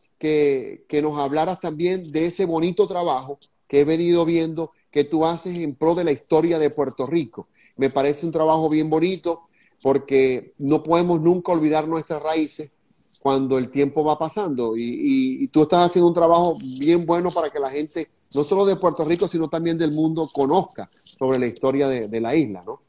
que, 0.88 1.02
nos 1.02 1.20
hablaras 1.20 1.60
también 1.60 2.12
de 2.12 2.26
ese 2.26 2.46
bonito 2.46 2.88
trabajo 2.88 3.40
que 3.68 3.82
he 3.82 3.86
venido 3.86 4.26
viendo 4.26 4.72
que 4.90 5.04
tú 5.04 5.26
haces 5.26 5.58
en 5.58 5.76
pro 5.76 5.94
de 5.94 6.04
la 6.04 6.12
historia 6.12 6.58
de 6.58 6.70
Puerto 6.70 7.06
Rico. 7.06 7.48
Me 7.76 7.90
parece 7.90 8.26
un 8.26 8.32
trabajo 8.32 8.70
bien 8.70 8.90
bonito 8.90 9.48
porque 9.82 10.54
no 10.58 10.82
podemos 10.82 11.22
nunca 11.22 11.52
olvidar 11.52 11.88
nuestras 11.88 12.24
raíces 12.24 12.72
cuando 13.20 13.58
el 13.58 13.70
tiempo 13.70 14.04
va 14.04 14.18
pasando 14.18 14.76
y, 14.78 15.48
tú 15.50 15.64
estás 15.64 15.88
haciendo 15.88 16.08
un 16.08 16.14
trabajo 16.14 16.58
bien 16.80 17.06
bueno 17.06 17.32
para 17.32 17.50
que 17.50 17.60
la 17.60 17.70
gente, 17.70 18.08
no 18.34 18.44
solo 18.44 18.66
de 18.66 18.76
Puerto 18.76 19.04
Rico, 19.06 19.28
sino 19.28 19.50
también 19.50 19.78
del 19.78 19.92
mundo, 19.92 20.30
conozca 20.32 20.90
sobre 21.04 21.40
la 21.40 21.48
historia 21.48 21.88
de, 21.88 22.08
de 22.08 22.22
la 22.22 22.36
isla, 22.36 22.64
¿no? 22.66 22.82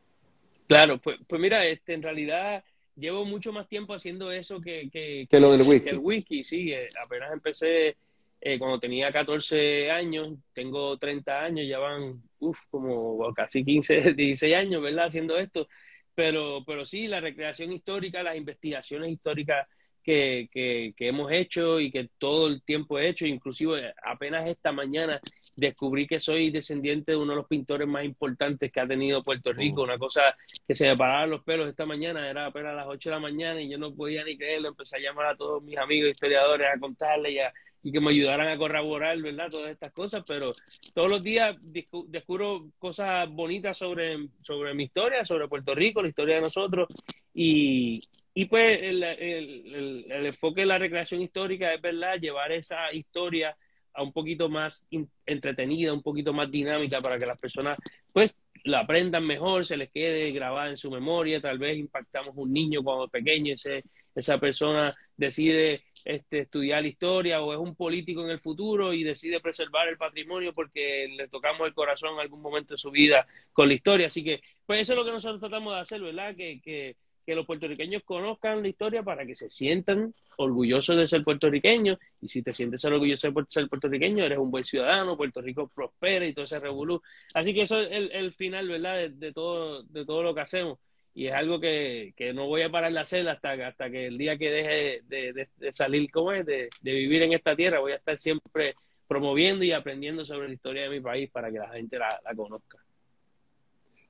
Claro, 0.67 0.99
pues, 0.99 1.19
pues 1.29 1.41
mira, 1.41 1.65
este, 1.67 1.95
en 1.95 2.03
realidad 2.03 2.65
llevo 2.97 3.25
mucho 3.25 3.53
más 3.53 3.69
tiempo 3.69 3.95
haciendo 3.95 4.33
eso 4.33 4.61
que, 4.61 4.89
que, 4.91 5.29
lo 5.39 5.53
del 5.53 5.63
whisky. 5.63 5.89
el 5.91 5.99
whisky, 5.99 6.45
sí. 6.45 6.73
Eh, 6.73 6.89
apenas 7.03 7.33
empecé 7.33 7.97
eh, 8.41 8.59
cuando 8.59 8.81
tenía 8.81 9.13
14 9.13 9.91
años, 9.91 10.39
tengo 10.53 10.97
30 10.99 11.45
años, 11.45 11.69
ya 11.69 11.79
van 11.79 12.23
uf, 12.39 12.59
como 12.71 13.33
casi 13.35 13.65
15, 13.65 14.15
16 14.15 14.55
años, 14.57 14.83
¿verdad? 14.83 15.07
Haciendo 15.07 15.39
esto. 15.39 15.69
Pero, 16.15 16.65
pero 16.67 16.87
sí, 16.87 17.07
la 17.07 17.21
recreación 17.21 17.73
histórica, 17.73 18.23
las 18.23 18.37
investigaciones 18.37 19.11
históricas 19.11 19.69
que, 20.07 20.49
que, 20.53 20.95
que, 20.97 21.09
hemos 21.09 21.33
hecho 21.33 21.81
y 21.81 21.91
que 21.91 22.09
todo 22.17 22.47
el 22.47 22.63
tiempo 22.63 22.97
he 22.97 23.09
hecho, 23.09 23.27
inclusive 23.27 23.93
apenas 24.05 24.49
esta 24.49 24.71
mañana 24.71 25.19
descubrí 25.57 26.07
que 26.07 26.21
soy 26.21 26.53
descendiente 26.53 27.11
de 27.11 27.19
uno 27.19 27.33
de 27.33 27.39
los 27.39 27.49
pintores 27.49 27.89
más 27.89 28.05
importantes 28.05 28.71
que 28.71 28.79
ha 28.79 28.87
tenido 28.87 29.25
Puerto 29.25 29.53
Rico, 29.53 29.81
oh. 29.81 29.85
una 29.85 29.99
cosa 29.99 30.21
que 30.67 30.77
se 30.77 30.87
me 30.87 30.97
paraban 30.97 31.31
los 31.31 31.43
pelos 31.43 31.69
esta 31.69 31.87
mañana, 31.87 32.31
era 32.31 32.47
apenas 32.47 32.73
a 32.73 32.77
las 32.77 32.87
8 32.87 33.11
de 33.11 33.15
la 33.17 33.21
mañana 33.21 33.61
y 33.61 33.69
yo 33.69 33.79
no 33.79 33.93
podía 33.93 34.23
ni 34.23 34.39
creerlo, 34.39 34.69
empecé 34.69 34.97
a 34.97 35.01
llamar 35.01 35.27
a 35.27 35.37
todos 35.37 35.61
mis 35.61 35.77
amigos 35.77 36.11
historiadores 36.13 36.69
a 36.73 36.79
contarles 36.79 37.33
y, 37.33 37.89
y 37.89 37.91
que 37.91 38.01
me 38.01 38.13
ayudaran 38.13 38.47
a 38.47 38.57
corroborar, 38.57 39.21
¿verdad? 39.21 39.51
Todas 39.51 39.73
estas 39.73 39.93
cosas, 39.93 40.23
pero 40.25 40.53
todos 40.95 41.11
los 41.11 41.25
días 41.25 41.57
descubro 41.61 42.69
cosas 42.79 43.29
bonitas 43.29 43.77
sobre, 43.77 44.29
sobre 44.41 44.73
mi 44.73 44.85
historia, 44.85 45.25
sobre 45.25 45.49
Puerto 45.49 45.75
Rico, 45.75 46.01
la 46.01 46.09
historia 46.09 46.37
de 46.37 46.43
nosotros 46.43 46.87
y, 47.35 48.01
y 48.39 48.45
pues 48.45 48.79
el, 48.83 49.03
el, 49.03 50.05
el, 50.11 50.27
enfoque 50.27 50.61
de 50.61 50.67
la 50.67 50.77
recreación 50.77 51.23
histórica 51.23 51.73
es, 51.73 51.81
¿verdad?, 51.81 52.21
llevar 52.21 52.53
esa 52.53 52.93
historia 52.93 53.57
a 53.95 54.03
un 54.03 54.13
poquito 54.13 54.51
más 54.51 54.87
entretenida, 55.25 55.95
un 55.95 56.03
poquito 56.03 56.35
más 56.35 56.51
dinámica 56.51 57.01
para 57.01 57.19
que 57.19 57.25
las 57.25 57.41
personas, 57.41 57.79
pues, 58.13 58.37
la 58.65 58.81
aprendan 58.81 59.27
mejor, 59.27 59.65
se 59.65 59.79
les 59.79 59.91
quede 59.91 60.33
grabada 60.33 60.69
en 60.69 60.77
su 60.77 60.91
memoria, 60.91 61.41
tal 61.41 61.57
vez 61.57 61.79
impactamos 61.79 62.35
un 62.37 62.53
niño 62.53 62.83
cuando 62.83 63.09
pequeño, 63.09 63.55
ese, 63.55 63.85
esa 64.15 64.37
persona 64.37 64.95
decide 65.17 65.81
este, 66.05 66.41
estudiar 66.41 66.85
historia 66.85 67.41
o 67.41 67.55
es 67.55 67.59
un 67.59 67.75
político 67.75 68.23
en 68.23 68.33
el 68.33 68.41
futuro 68.41 68.93
y 68.93 69.03
decide 69.03 69.41
preservar 69.41 69.89
el 69.89 69.97
patrimonio 69.97 70.53
porque 70.53 71.09
le 71.17 71.29
tocamos 71.29 71.67
el 71.67 71.73
corazón 71.73 72.13
en 72.13 72.21
algún 72.21 72.43
momento 72.43 72.75
de 72.75 72.79
su 72.79 72.91
vida 72.91 73.27
con 73.55 73.69
la 73.69 73.75
historia. 73.75 74.09
Así 74.09 74.23
que, 74.23 74.43
pues 74.67 74.83
eso 74.83 74.93
es 74.93 74.99
lo 74.99 75.05
que 75.07 75.13
nosotros 75.13 75.41
tratamos 75.41 75.73
de 75.73 75.81
hacer, 75.81 76.03
¿verdad? 76.03 76.37
Que, 76.37 76.61
que 76.61 76.97
que 77.27 77.35
los 77.35 77.45
puertorriqueños 77.45 78.05
conozcan 78.05 78.63
la 78.63 78.69
historia 78.69 79.03
para 79.03 79.27
que 79.27 79.35
se 79.35 79.51
sientan 79.51 80.15
orgullosos 80.37 80.97
de 80.97 81.09
ser 81.09 81.25
puertorriqueños. 81.25 81.99
Y 82.21 82.29
si 82.29 82.41
te 82.41 82.53
sientes 82.53 82.85
orgulloso 82.85 83.29
de 83.29 83.45
ser 83.49 83.69
puertorriqueño, 83.69 84.25
eres 84.25 84.39
un 84.39 84.51
buen 84.51 84.65
ciudadano, 84.65 85.17
Puerto 85.17 85.43
Rico 85.43 85.69
prospera 85.75 86.25
y 86.25 86.33
todo 86.33 86.45
ese 86.45 86.61
revolú. 86.61 87.03
Así 87.35 87.53
que 87.53 87.63
eso 87.63 87.81
es 87.81 88.11
el, 88.13 88.33
final, 88.33 88.69
¿verdad?, 88.69 89.11
de, 89.11 89.33
todo, 89.33 89.83
de 89.83 90.07
todo 90.07 90.23
lo 90.23 90.35
que 90.35 90.43
hacemos. 90.43 90.79
Y 91.15 91.27
es 91.27 91.35
algo 91.35 91.59
que, 91.59 92.15
no 92.33 92.47
voy 92.47 92.63
a 92.63 92.71
parar 92.71 92.93
de 92.93 93.01
hacer 93.01 93.29
hasta, 93.29 93.53
hasta 93.67 93.91
que 93.91 94.07
el 94.07 94.19
día 94.19 94.39
que 94.39 94.51
deje 94.51 95.03
de, 95.09 95.73
salir, 95.73 96.09
como 96.13 96.31
es, 96.31 96.47
de, 96.47 96.69
vivir 96.83 97.25
en 97.25 97.33
esta 97.33 97.57
tierra, 97.57 97.81
voy 97.81 97.93
a 97.93 97.97
estar 97.97 98.19
siempre 98.19 98.77
promoviendo 99.09 99.65
y 99.65 99.73
aprendiendo 99.73 100.25
sobre 100.25 100.49
la 100.49 100.55
historia 100.55 100.83
de 100.85 100.91
mi 100.91 101.01
país 101.01 101.29
para 101.31 101.51
que 101.51 101.59
la 101.59 101.71
gente 101.71 101.99
la 101.99 102.35
conozca. 102.37 102.86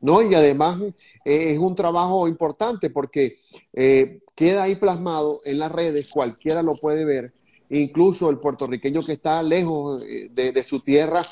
¿No? 0.00 0.22
Y 0.22 0.34
además 0.34 0.80
eh, 0.82 0.94
es 1.24 1.58
un 1.58 1.74
trabajo 1.74 2.28
importante 2.28 2.90
porque 2.90 3.36
eh, 3.72 4.20
queda 4.34 4.64
ahí 4.64 4.76
plasmado 4.76 5.40
en 5.44 5.58
las 5.58 5.72
redes, 5.72 6.08
cualquiera 6.08 6.62
lo 6.62 6.76
puede 6.76 7.04
ver. 7.04 7.32
Incluso 7.68 8.30
el 8.30 8.38
puertorriqueño 8.38 9.02
que 9.02 9.14
está 9.14 9.42
lejos 9.42 10.04
eh, 10.04 10.30
de, 10.32 10.62
su 10.62 10.80
tierra 10.80 11.22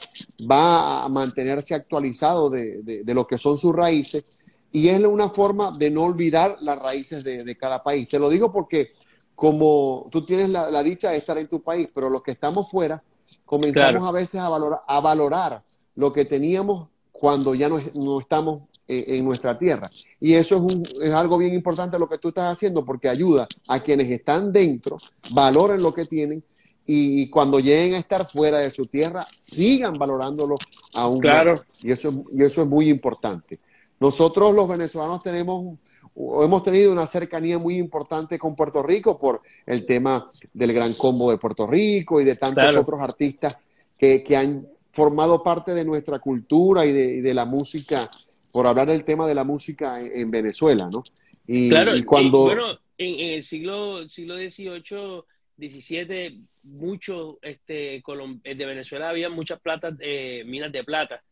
va 0.50 1.04
a 1.04 1.08
mantenerse 1.08 1.74
actualizado 1.74 2.50
de, 2.50 3.02
lo 3.06 3.26
que 3.26 3.38
son 3.38 3.56
sus 3.56 3.72
raíces 3.72 4.24
y 4.72 4.88
es 4.88 4.98
una 5.04 5.28
forma 5.28 5.70
de 5.78 5.92
no 5.92 6.02
olvidar 6.02 6.56
las 6.60 6.76
raíces 6.76 7.22
de, 7.22 7.56
cada 7.56 7.84
país. 7.84 8.08
Te 8.08 8.18
lo 8.18 8.28
digo 8.28 8.50
porque 8.50 8.92
como 9.36 10.08
tú 10.10 10.24
tienes 10.24 10.50
la, 10.50 10.82
dicha 10.82 11.10
de 11.10 11.18
estar 11.18 11.38
en 11.38 11.46
tu 11.46 11.62
país, 11.62 11.88
pero 11.94 12.10
los 12.10 12.22
que 12.22 12.32
estamos 12.32 12.68
fuera 12.68 13.00
comenzamos 13.44 14.08
a 14.08 14.10
veces 14.10 14.40
a 14.40 14.48
valorar, 14.48 14.80
a 14.88 15.00
valorar 15.00 15.62
lo 15.94 16.12
que 16.12 16.24
teníamos 16.24 16.88
cuando 17.24 17.54
ya 17.54 17.70
no, 17.70 17.80
no 17.94 18.20
estamos 18.20 18.64
en, 18.86 19.24
nuestra 19.24 19.58
tierra. 19.58 19.88
Y 20.20 20.34
eso 20.34 20.56
es, 20.56 20.60
un, 20.60 20.82
es 21.02 21.10
algo 21.10 21.38
bien 21.38 21.54
importante 21.54 21.98
lo 21.98 22.06
que 22.06 22.18
tú 22.18 22.28
estás 22.28 22.52
haciendo 22.52 22.84
porque 22.84 23.08
ayuda 23.08 23.48
a 23.66 23.80
quienes 23.80 24.10
están 24.10 24.52
dentro, 24.52 24.98
valoren 25.30 25.82
lo 25.82 25.90
que 25.90 26.04
tienen 26.04 26.44
y 26.84 27.30
cuando 27.30 27.60
lleguen 27.60 27.94
a 27.94 27.98
estar 27.98 28.26
fuera 28.26 28.58
de 28.58 28.70
su 28.70 28.84
tierra, 28.84 29.24
sigan 29.40 29.94
valorándolo 29.94 30.56
aún 30.92 31.18
claro. 31.18 31.52
más. 31.52 31.66
Y 31.82 31.92
eso, 31.92 32.26
y 32.30 32.42
eso 32.42 32.60
es 32.60 32.68
muy 32.68 32.90
importante. 32.90 33.58
Nosotros 33.98 34.54
los 34.54 34.68
venezolanos 34.68 35.22
tenemos 35.22 35.78
hemos 36.14 36.62
tenido 36.62 36.92
una 36.92 37.06
cercanía 37.06 37.58
muy 37.58 37.76
importante 37.76 38.38
con 38.38 38.54
Puerto 38.54 38.82
Rico 38.82 39.18
por 39.18 39.40
el 39.64 39.86
tema 39.86 40.26
del 40.52 40.74
Gran 40.74 40.92
Combo 40.92 41.30
de 41.30 41.38
Puerto 41.38 41.66
Rico 41.66 42.20
y 42.20 42.24
de 42.24 42.36
tantos 42.36 42.76
otros 42.76 43.00
artistas 43.00 43.56
que, 43.96 44.22
que, 44.22 44.36
han 44.36 44.68
formado 44.94 45.42
parte 45.42 45.74
de 45.74 45.84
nuestra 45.84 46.18
cultura 46.18 46.86
y 46.86 46.92
de, 46.92 47.22
de, 47.22 47.34
la 47.34 47.44
música, 47.44 48.08
por 48.52 48.66
hablar 48.66 48.88
del 48.88 49.04
tema 49.04 49.26
de 49.26 49.34
la 49.34 49.44
música 49.44 50.00
en, 50.00 50.30
Venezuela, 50.30 50.88
¿no? 50.90 51.02
Y, 51.46 51.68
claro, 51.68 51.96
y 51.96 52.04
cuando... 52.04 52.44
bueno, 52.44 52.78
en, 52.96 53.34
el 53.34 53.42
siglo, 53.42 54.08
siglo 54.08 54.36
XVIII, 54.36 55.24
XVII, 55.58 56.42
muchos 56.62 57.36
este, 57.42 58.02
de 58.02 58.66
Venezuela 58.66 59.10
había 59.10 59.28
muchas 59.28 59.60
eh, 60.00 60.44
minas 60.46 60.72
de 60.72 60.84
plata 60.84 61.22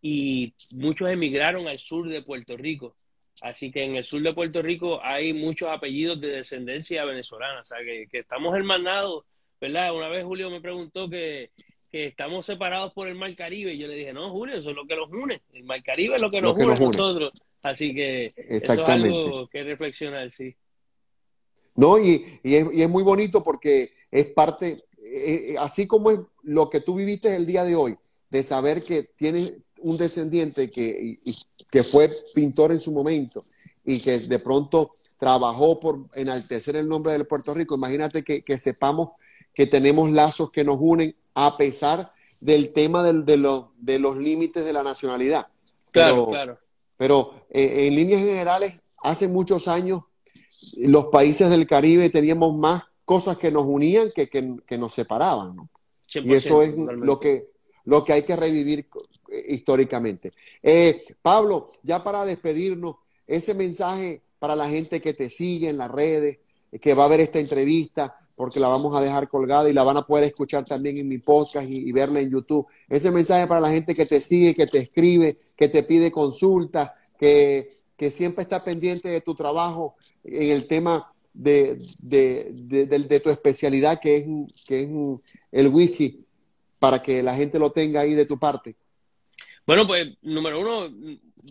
y 0.00 0.52
muchos 0.74 1.08
emigraron 1.08 1.68
al 1.68 1.78
sur 1.78 2.08
de 2.08 2.22
Puerto 2.22 2.56
Rico 2.56 2.96
Así 3.40 3.72
que 3.72 3.84
en 3.84 3.96
el 3.96 4.04
sur 4.04 4.22
de 4.22 4.32
Puerto 4.32 4.62
Rico 4.62 5.00
hay 5.02 5.32
muchos 5.32 5.68
apellidos 5.68 6.20
de 6.20 6.28
descendencia 6.28 7.04
venezolana, 7.04 7.60
o 7.60 7.64
sea, 7.64 7.78
que, 7.78 8.06
estamos 8.12 8.54
hermanados, 8.54 9.24
¿verdad? 9.60 9.94
Una 9.96 10.08
vez 10.08 10.24
Julio 10.24 10.48
me 10.48 10.60
preguntó 10.60 11.08
que, 11.08 11.50
estamos 11.92 12.46
separados 12.46 12.92
por 12.92 13.08
el 13.08 13.14
Mar 13.14 13.34
Caribe 13.36 13.74
y 13.74 13.78
yo 13.78 13.86
le 13.86 13.94
dije, 13.94 14.12
no, 14.12 14.30
Julio, 14.30 14.56
eso 14.56 14.70
es 14.70 14.76
lo 14.76 14.86
que 14.86 14.96
nos 14.96 15.10
une, 15.10 15.42
el 15.52 15.64
Mar 15.64 15.82
Caribe 15.82 16.16
es 16.16 16.22
lo 16.22 16.30
que 16.30 16.40
nos, 16.40 16.54
une, 16.54 16.72
a 16.72 16.76
nosotros. 16.76 17.32
Así 17.62 17.94
que 17.94 18.26
eso 18.26 18.72
es 18.72 18.78
algo 18.80 19.48
que 19.48 19.62
reflexionar, 19.62 20.30
sí. 20.32 20.56
No, 21.74 21.98
y, 21.98 22.40
y, 22.42 22.54
es, 22.56 22.66
y 22.72 22.82
es 22.82 22.88
muy 22.88 23.02
bonito 23.02 23.42
porque 23.42 23.92
es 24.10 24.26
parte, 24.26 24.84
eh, 25.02 25.52
eh, 25.52 25.54
así 25.58 25.86
como 25.86 26.10
es 26.10 26.20
lo 26.42 26.68
que 26.68 26.80
tú 26.80 26.94
viviste 26.96 27.34
el 27.34 27.46
día 27.46 27.64
de 27.64 27.76
hoy, 27.76 27.96
de 28.30 28.42
saber 28.42 28.82
que 28.82 29.02
tienes 29.02 29.54
un 29.78 29.96
descendiente 29.96 30.70
que, 30.70 31.18
que 31.70 31.82
fue 31.82 32.10
pintor 32.34 32.72
en 32.72 32.80
su 32.80 32.92
momento 32.92 33.44
y 33.84 34.00
que 34.00 34.20
de 34.20 34.38
pronto 34.38 34.92
trabajó 35.18 35.78
por 35.78 36.06
enaltecer 36.14 36.76
el 36.76 36.88
nombre 36.88 37.16
de 37.16 37.24
Puerto 37.24 37.54
Rico, 37.54 37.74
imagínate 37.74 38.22
que, 38.22 38.58
sepamos 38.58 39.10
que 39.54 39.66
tenemos 39.66 40.10
lazos 40.10 40.50
que 40.50 40.64
nos 40.64 40.78
unen 40.80 41.14
a 41.34 41.56
pesar 41.56 42.12
del 42.40 42.72
tema 42.72 43.02
del, 43.02 43.24
de, 43.24 43.62
de 43.78 43.98
los 43.98 44.16
límites 44.16 44.64
de 44.64 44.72
la 44.72 44.82
nacionalidad. 44.82 45.46
Claro, 45.90 46.28
claro. 46.28 46.58
Pero 46.96 47.46
eh, 47.50 47.86
en 47.86 47.94
líneas 47.94 48.20
generales, 48.20 48.82
hace 48.98 49.28
muchos 49.28 49.68
años 49.68 50.02
los 50.76 51.06
países 51.06 51.50
del 51.50 51.66
Caribe 51.66 52.10
teníamos 52.10 52.56
más 52.56 52.84
cosas 53.04 53.36
que 53.36 53.50
nos 53.50 53.64
unían 53.66 54.10
que, 54.14 54.28
que, 54.28 54.78
nos 54.78 54.94
separaban. 54.94 55.56
¿no? 55.56 55.68
Y 56.14 56.34
eso 56.34 56.62
es 56.62 56.74
lo 56.76 57.18
que, 57.18 57.48
lo 57.84 58.04
que 58.04 58.12
hay 58.12 58.22
que 58.22 58.36
revivir 58.36 58.88
eh, 59.30 59.44
históricamente. 59.48 60.32
Eh, 60.62 61.02
Pablo, 61.20 61.68
ya 61.82 62.02
para 62.02 62.24
despedirnos, 62.24 62.96
ese 63.26 63.54
mensaje 63.54 64.22
para 64.38 64.56
la 64.56 64.68
gente 64.68 65.00
que 65.00 65.14
te 65.14 65.30
sigue 65.30 65.68
en 65.68 65.78
las 65.78 65.90
redes, 65.90 66.38
que 66.80 66.94
va 66.94 67.04
a 67.04 67.08
ver 67.08 67.20
esta 67.20 67.38
entrevista, 67.38 68.16
porque 68.34 68.60
la 68.60 68.68
vamos 68.68 68.94
a 68.96 69.00
dejar 69.00 69.28
colgada 69.28 69.68
y 69.68 69.72
la 69.72 69.82
van 69.82 69.96
a 69.96 70.06
poder 70.06 70.24
escuchar 70.24 70.64
también 70.64 70.98
en 70.98 71.08
mi 71.08 71.18
podcast 71.18 71.68
y, 71.70 71.90
verla 71.92 72.20
en 72.20 72.30
YouTube. 72.30 72.66
Ese 72.88 73.10
mensaje 73.10 73.46
para 73.46 73.60
la 73.60 73.70
gente 73.70 73.94
que 73.94 74.06
te 74.06 74.20
sigue, 74.20 74.54
que 74.54 74.66
te 74.66 74.78
escribe, 74.78 75.38
que 75.56 75.68
te 75.68 75.82
pide 75.82 76.10
consultas, 76.10 76.92
que, 77.18 77.68
siempre 78.10 78.42
está 78.42 78.64
pendiente 78.64 79.08
de 79.08 79.20
tu 79.20 79.32
trabajo 79.32 79.94
en 80.24 80.50
el 80.50 80.66
tema 80.66 81.12
de, 81.32 81.78
de, 82.00 83.20
tu 83.22 83.30
especialidad, 83.30 84.00
que 84.00 84.16
es, 84.16 84.26
que 84.66 84.82
es 84.82 84.88
el 85.52 85.68
whisky 85.68 86.22
para 86.82 87.00
que 87.00 87.22
la 87.22 87.36
gente 87.36 87.60
lo 87.60 87.70
tenga 87.70 88.00
ahí 88.00 88.14
de 88.14 88.26
tu 88.26 88.40
parte? 88.40 88.74
Bueno, 89.64 89.86
pues 89.86 90.18
número 90.22 90.58
uno, 90.58 90.92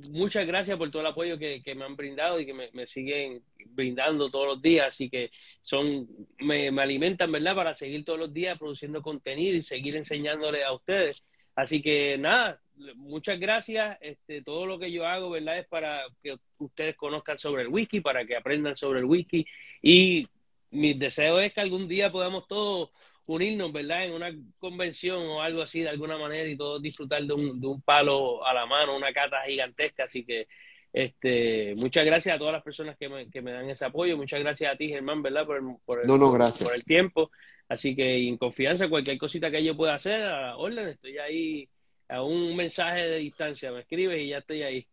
muchas 0.09 0.45
gracias 0.45 0.77
por 0.77 0.89
todo 0.89 1.01
el 1.01 1.07
apoyo 1.07 1.37
que, 1.37 1.61
me 1.75 1.85
han 1.85 1.95
brindado 1.95 2.39
y 2.39 2.45
que 2.45 2.53
me, 2.53 2.87
siguen 2.87 3.43
brindando 3.67 4.29
todos 4.29 4.47
los 4.47 4.61
días. 4.61 4.87
Así 4.87 5.09
que 5.09 5.31
son, 5.61 6.07
me, 6.39 6.69
alimentan, 6.69 7.31
¿verdad? 7.31 7.55
Para 7.55 7.75
seguir 7.75 8.05
todos 8.05 8.19
los 8.19 8.33
días 8.33 8.57
produciendo 8.57 9.01
contenido 9.01 9.55
y 9.55 9.61
seguir 9.61 9.95
enseñándole 9.95 10.63
a 10.63 10.73
ustedes. 10.73 11.25
Así 11.55 11.81
que 11.81 12.17
nada, 12.17 12.61
muchas 12.95 13.39
gracias. 13.39 13.97
Este, 14.01 14.41
todo 14.41 14.65
lo 14.65 14.79
que 14.79 14.91
yo 14.91 15.05
hago, 15.05 15.29
¿verdad? 15.29 15.59
Es 15.59 15.67
para 15.67 16.03
que 16.23 16.37
ustedes 16.57 16.95
conozcan 16.95 17.37
sobre 17.37 17.63
el 17.63 17.69
whisky, 17.69 18.01
para 18.01 18.25
que 18.25 18.35
aprendan 18.35 18.75
sobre 18.75 18.99
el 18.99 19.05
whisky. 19.05 19.45
Y 19.81 20.27
mi 20.71 20.93
deseo 20.93 21.39
es 21.39 21.53
que 21.53 21.61
algún 21.61 21.87
día 21.87 22.11
podamos 22.11 22.47
todos 22.47 22.89
unirnos, 23.33 23.71
¿verdad? 23.71 24.05
En 24.05 24.13
una 24.13 24.31
convención 24.59 25.27
o 25.27 25.41
algo 25.41 25.61
así 25.61 25.81
de 25.81 25.89
alguna 25.89 26.17
manera 26.17 26.47
y 26.47 26.57
todos 26.57 26.81
disfrutar 26.81 27.23
de 27.23 27.33
un, 27.33 27.59
de 27.59 27.67
un 27.67 27.81
palo 27.81 28.45
a 28.45 28.53
la 28.53 28.65
mano, 28.65 28.95
una 28.95 29.13
cata 29.13 29.41
gigantesca. 29.47 30.05
Así 30.05 30.23
que 30.23 30.47
este, 30.93 31.73
muchas 31.75 32.05
gracias 32.05 32.35
a 32.35 32.37
todas 32.39 32.53
las 32.53 32.63
personas 32.63 32.97
que 32.97 33.07
me, 33.07 33.29
que 33.29 33.41
me 33.41 33.51
dan 33.51 33.69
ese 33.69 33.85
apoyo. 33.85 34.17
Muchas 34.17 34.39
gracias 34.39 34.73
a 34.73 34.77
ti, 34.77 34.89
Germán, 34.89 35.21
¿verdad? 35.21 35.45
Por 35.45 35.57
el, 35.57 35.63
por 35.85 36.01
el, 36.01 36.07
no, 36.07 36.17
no, 36.17 36.31
gracias. 36.31 36.67
Por 36.67 36.75
el 36.75 36.83
tiempo. 36.83 37.31
Así 37.69 37.95
que 37.95 38.27
en 38.27 38.37
confianza, 38.37 38.89
cualquier 38.89 39.17
cosita 39.17 39.49
que 39.49 39.63
yo 39.63 39.77
pueda 39.77 39.95
hacer, 39.95 40.21
a 40.23 40.57
orden, 40.57 40.89
estoy 40.89 41.17
ahí 41.17 41.69
a 42.09 42.21
un 42.21 42.55
mensaje 42.55 43.07
de 43.07 43.17
distancia. 43.17 43.71
Me 43.71 43.79
escribes 43.79 44.19
y 44.21 44.29
ya 44.29 44.39
estoy 44.39 44.63
ahí. 44.63 44.87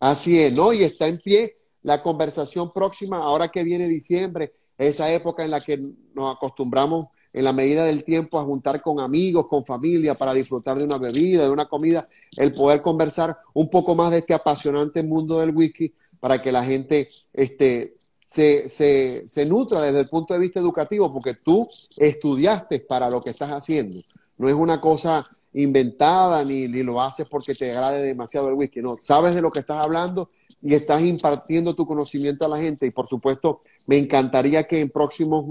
Así 0.00 0.40
es, 0.40 0.52
¿no? 0.52 0.72
Y 0.72 0.82
está 0.82 1.06
en 1.06 1.18
pie 1.18 1.56
la 1.82 2.02
conversación 2.02 2.72
próxima, 2.72 3.18
ahora 3.18 3.48
que 3.48 3.62
viene 3.62 3.86
diciembre 3.86 4.52
esa 4.88 5.12
época 5.12 5.44
en 5.44 5.50
la 5.50 5.60
que 5.60 5.82
nos 6.14 6.34
acostumbramos 6.36 7.08
en 7.32 7.44
la 7.44 7.52
medida 7.52 7.84
del 7.84 8.04
tiempo 8.04 8.38
a 8.38 8.44
juntar 8.44 8.82
con 8.82 9.00
amigos, 9.00 9.46
con 9.48 9.64
familia, 9.64 10.14
para 10.14 10.34
disfrutar 10.34 10.78
de 10.78 10.84
una 10.84 10.98
bebida, 10.98 11.44
de 11.44 11.50
una 11.50 11.66
comida, 11.66 12.08
el 12.36 12.52
poder 12.52 12.82
conversar 12.82 13.38
un 13.54 13.70
poco 13.70 13.94
más 13.94 14.10
de 14.10 14.18
este 14.18 14.34
apasionante 14.34 15.02
mundo 15.02 15.40
del 15.40 15.56
whisky 15.56 15.94
para 16.20 16.42
que 16.42 16.52
la 16.52 16.62
gente 16.62 17.08
este, 17.32 17.96
se, 18.26 18.68
se, 18.68 19.24
se 19.26 19.46
nutra 19.46 19.80
desde 19.82 20.00
el 20.00 20.08
punto 20.08 20.34
de 20.34 20.40
vista 20.40 20.60
educativo, 20.60 21.12
porque 21.12 21.34
tú 21.34 21.66
estudiaste 21.96 22.80
para 22.80 23.08
lo 23.08 23.20
que 23.20 23.30
estás 23.30 23.50
haciendo. 23.50 24.00
No 24.36 24.48
es 24.48 24.54
una 24.54 24.80
cosa 24.80 25.28
inventada 25.54 26.44
ni, 26.44 26.66
ni, 26.68 26.82
lo 26.82 27.00
haces 27.00 27.28
porque 27.28 27.54
te 27.54 27.70
agrade 27.70 28.02
demasiado 28.02 28.48
el 28.48 28.54
whisky. 28.54 28.80
No, 28.80 28.96
sabes 28.96 29.34
de 29.34 29.42
lo 29.42 29.50
que 29.50 29.60
estás 29.60 29.84
hablando 29.84 30.30
y 30.62 30.74
estás 30.74 31.02
impartiendo 31.02 31.74
tu 31.74 31.86
conocimiento 31.86 32.46
a 32.46 32.48
la 32.48 32.58
gente. 32.58 32.86
Y 32.86 32.90
por 32.90 33.08
supuesto, 33.08 33.62
me 33.86 33.98
encantaría 33.98 34.64
que 34.64 34.80
en 34.80 34.90
próximos, 34.90 35.44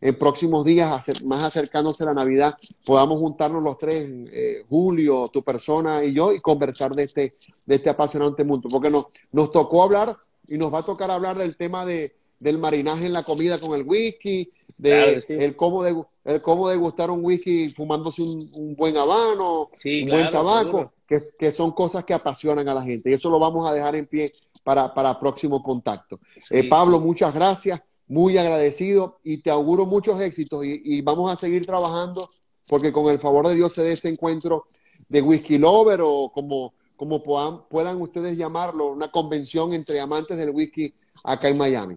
en 0.00 0.18
próximos 0.18 0.64
días, 0.64 1.04
más 1.24 1.42
acercándose 1.42 2.02
a 2.04 2.06
la 2.06 2.14
Navidad, 2.14 2.56
podamos 2.84 3.18
juntarnos 3.18 3.62
los 3.62 3.78
tres, 3.78 4.08
eh, 4.32 4.64
Julio, 4.68 5.28
tu 5.28 5.42
persona 5.42 6.04
y 6.04 6.12
yo, 6.12 6.32
y 6.32 6.40
conversar 6.40 6.94
de 6.94 7.04
este, 7.04 7.34
de 7.64 7.74
este 7.74 7.90
apasionante 7.90 8.44
mundo. 8.44 8.68
Porque 8.70 8.90
nos, 8.90 9.06
nos 9.32 9.50
tocó 9.50 9.82
hablar 9.82 10.16
y 10.46 10.58
nos 10.58 10.72
va 10.72 10.80
a 10.80 10.84
tocar 10.84 11.10
hablar 11.10 11.38
del 11.38 11.56
tema 11.56 11.84
de, 11.86 12.14
del 12.38 12.58
marinaje 12.58 13.06
en 13.06 13.12
la 13.12 13.22
comida 13.22 13.58
con 13.58 13.78
el 13.78 13.86
whisky, 13.86 14.50
de 14.78 15.24
el, 15.28 15.56
cómo 15.56 15.82
de, 15.82 16.02
el 16.24 16.40
cómo 16.40 16.68
degustar 16.68 17.10
un 17.10 17.24
whisky 17.24 17.68
fumándose 17.70 18.22
un, 18.22 18.74
buen 18.76 18.96
habano, 18.96 19.70
un 19.84 20.08
buen 20.08 20.30
tabaco, 20.30 20.92
que, 21.06 21.18
que, 21.38 21.50
son 21.52 21.72
cosas 21.72 22.04
que 22.04 22.14
apasionan 22.14 22.68
a 22.68 22.74
la 22.74 22.82
gente. 22.82 23.10
Y 23.10 23.14
eso 23.14 23.28
lo 23.28 23.38
vamos 23.38 23.68
a 23.68 23.74
dejar 23.74 23.96
en 23.96 24.06
pie 24.06 24.32
para, 24.62 24.94
para 24.94 25.18
próximo 25.18 25.62
contacto. 25.62 26.20
Eh, 26.50 26.68
Pablo, 26.68 27.00
muchas 27.00 27.34
gracias, 27.34 27.80
muy 28.06 28.38
agradecido 28.38 29.18
y 29.24 29.38
te 29.38 29.50
auguro 29.50 29.84
muchos 29.84 30.20
éxitos 30.20 30.64
y, 30.64 30.80
y, 30.84 31.02
vamos 31.02 31.30
a 31.30 31.36
seguir 31.36 31.66
trabajando 31.66 32.30
porque 32.68 32.92
con 32.92 33.10
el 33.10 33.18
favor 33.18 33.48
de 33.48 33.54
Dios 33.54 33.72
se 33.72 33.82
dé 33.82 33.92
ese 33.92 34.08
encuentro 34.08 34.66
de 35.08 35.22
Whisky 35.22 35.58
Lover 35.58 36.00
o 36.02 36.30
como, 36.32 36.74
como 36.96 37.22
puedan, 37.22 37.66
puedan 37.68 38.00
ustedes 38.00 38.36
llamarlo, 38.36 38.92
una 38.92 39.10
convención 39.10 39.72
entre 39.72 40.00
amantes 40.00 40.36
del 40.36 40.50
whisky 40.50 40.92
acá 41.24 41.48
en 41.48 41.58
Miami. 41.58 41.96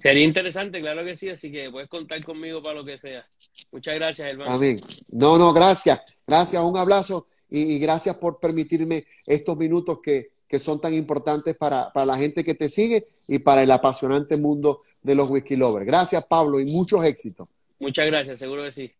Sería 0.00 0.24
interesante, 0.24 0.80
claro 0.80 1.04
que 1.04 1.16
sí, 1.16 1.28
así 1.28 1.52
que 1.52 1.70
puedes 1.70 1.88
contar 1.88 2.24
conmigo 2.24 2.62
para 2.62 2.76
lo 2.76 2.84
que 2.84 2.98
sea. 2.98 3.26
Muchas 3.72 3.96
gracias, 3.96 4.30
hermano. 4.30 4.50
Amén. 4.50 4.80
No, 5.10 5.36
no, 5.36 5.52
gracias. 5.52 6.00
Gracias, 6.26 6.62
un 6.62 6.76
abrazo 6.76 7.26
y, 7.50 7.78
gracias 7.78 8.16
por 8.16 8.40
permitirme 8.40 9.04
estos 9.26 9.56
minutos 9.56 9.98
que, 10.02 10.30
son 10.58 10.80
tan 10.80 10.94
importantes 10.94 11.54
para, 11.56 11.92
la 11.94 12.16
gente 12.16 12.42
que 12.42 12.54
te 12.54 12.68
sigue 12.68 13.06
y 13.28 13.38
para 13.38 13.62
el 13.62 13.70
apasionante 13.70 14.36
mundo 14.36 14.82
de 15.02 15.14
los 15.14 15.30
whisky 15.30 15.56
lovers. 15.56 15.86
Gracias, 15.86 16.24
Pablo, 16.26 16.58
y 16.60 16.64
muchos 16.64 17.04
éxitos. 17.04 17.48
Muchas 17.78 18.06
gracias, 18.06 18.38
seguro 18.38 18.64
que 18.64 18.72
sí. 18.72 18.92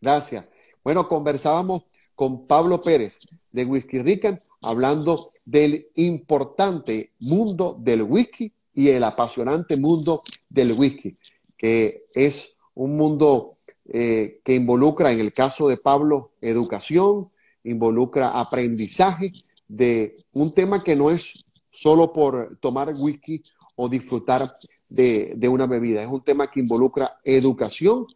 Gracias. 0.00 0.46
Bueno, 0.82 1.06
conversábamos 1.06 1.84
con 2.14 2.46
Pablo 2.46 2.82
Pérez 2.82 3.20
de 3.52 3.64
Whisky 3.64 4.00
Rican 4.00 4.40
hablando 4.62 5.30
del 5.44 5.86
importante 5.94 7.12
mundo 7.20 7.76
del 7.78 8.02
whisky 8.02 8.52
y 8.74 8.88
el 8.88 9.04
apasionante 9.04 9.76
mundo 9.76 10.22
del 10.48 10.72
whisky, 10.72 11.16
que 11.56 12.06
es 12.14 12.58
un 12.74 12.96
mundo 12.96 13.58
eh, 13.86 14.40
que 14.44 14.54
involucra, 14.54 15.12
en 15.12 15.20
el 15.20 15.32
caso 15.32 15.68
de 15.68 15.76
Pablo, 15.76 16.32
educación, 16.40 17.30
involucra 17.64 18.40
aprendizaje 18.40 19.32
de 19.68 20.24
un 20.32 20.54
tema 20.54 20.82
que 20.82 20.96
no 20.96 21.10
es 21.10 21.44
solo 21.70 22.12
por 22.12 22.56
tomar 22.58 22.94
whisky 22.96 23.42
o 23.76 23.88
disfrutar 23.88 24.56
de, 24.88 25.34
de 25.36 25.48
una 25.48 25.66
bebida, 25.66 26.02
es 26.02 26.08
un 26.08 26.22
tema 26.22 26.50
que 26.50 26.60
involucra 26.60 27.20
educación 27.24 28.06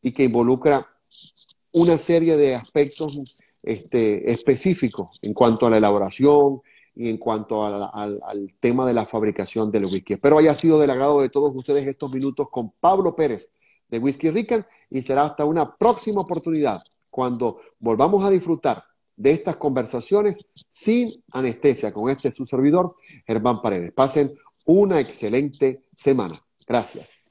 y 0.00 0.12
que 0.12 0.24
involucra 0.24 0.86
una 1.72 1.98
serie 1.98 2.36
de 2.36 2.54
aspectos 2.54 3.20
este, 3.62 4.30
específicos 4.30 5.18
en 5.22 5.34
cuanto 5.34 5.66
a 5.66 5.70
la 5.70 5.78
elaboración 5.78 6.60
y 6.94 7.08
en 7.08 7.16
cuanto 7.16 7.64
al, 7.64 8.54
tema 8.60 8.86
de 8.86 8.94
la 8.94 9.06
fabricación 9.06 9.70
del 9.70 9.86
whisky. 9.86 10.14
Espero 10.14 10.38
haya 10.38 10.54
sido 10.54 10.78
del 10.78 10.90
agrado 10.90 11.20
de 11.20 11.28
todos 11.28 11.52
ustedes 11.54 11.86
estos 11.86 12.12
minutos 12.12 12.48
con 12.50 12.70
Pablo 12.70 13.16
Pérez 13.16 13.50
de 13.88 13.98
Whisky 13.98 14.30
Rican 14.30 14.66
y 14.90 15.02
será 15.02 15.24
hasta 15.24 15.44
una 15.44 15.76
próxima 15.76 16.20
oportunidad 16.20 16.82
cuando 17.10 17.60
volvamos 17.78 18.24
a 18.24 18.30
disfrutar 18.30 18.84
de 19.16 19.32
estas 19.32 19.56
conversaciones 19.56 20.46
sin 20.68 21.12
anestesia 21.30 21.92
con 21.92 22.10
este 22.10 22.32
su 22.32 22.46
servidor, 22.46 22.96
Germán 23.26 23.60
Paredes. 23.62 23.92
Pasen 23.92 24.34
una 24.64 25.00
excelente 25.00 25.82
semana. 25.96 26.42
Gracias. 26.66 27.21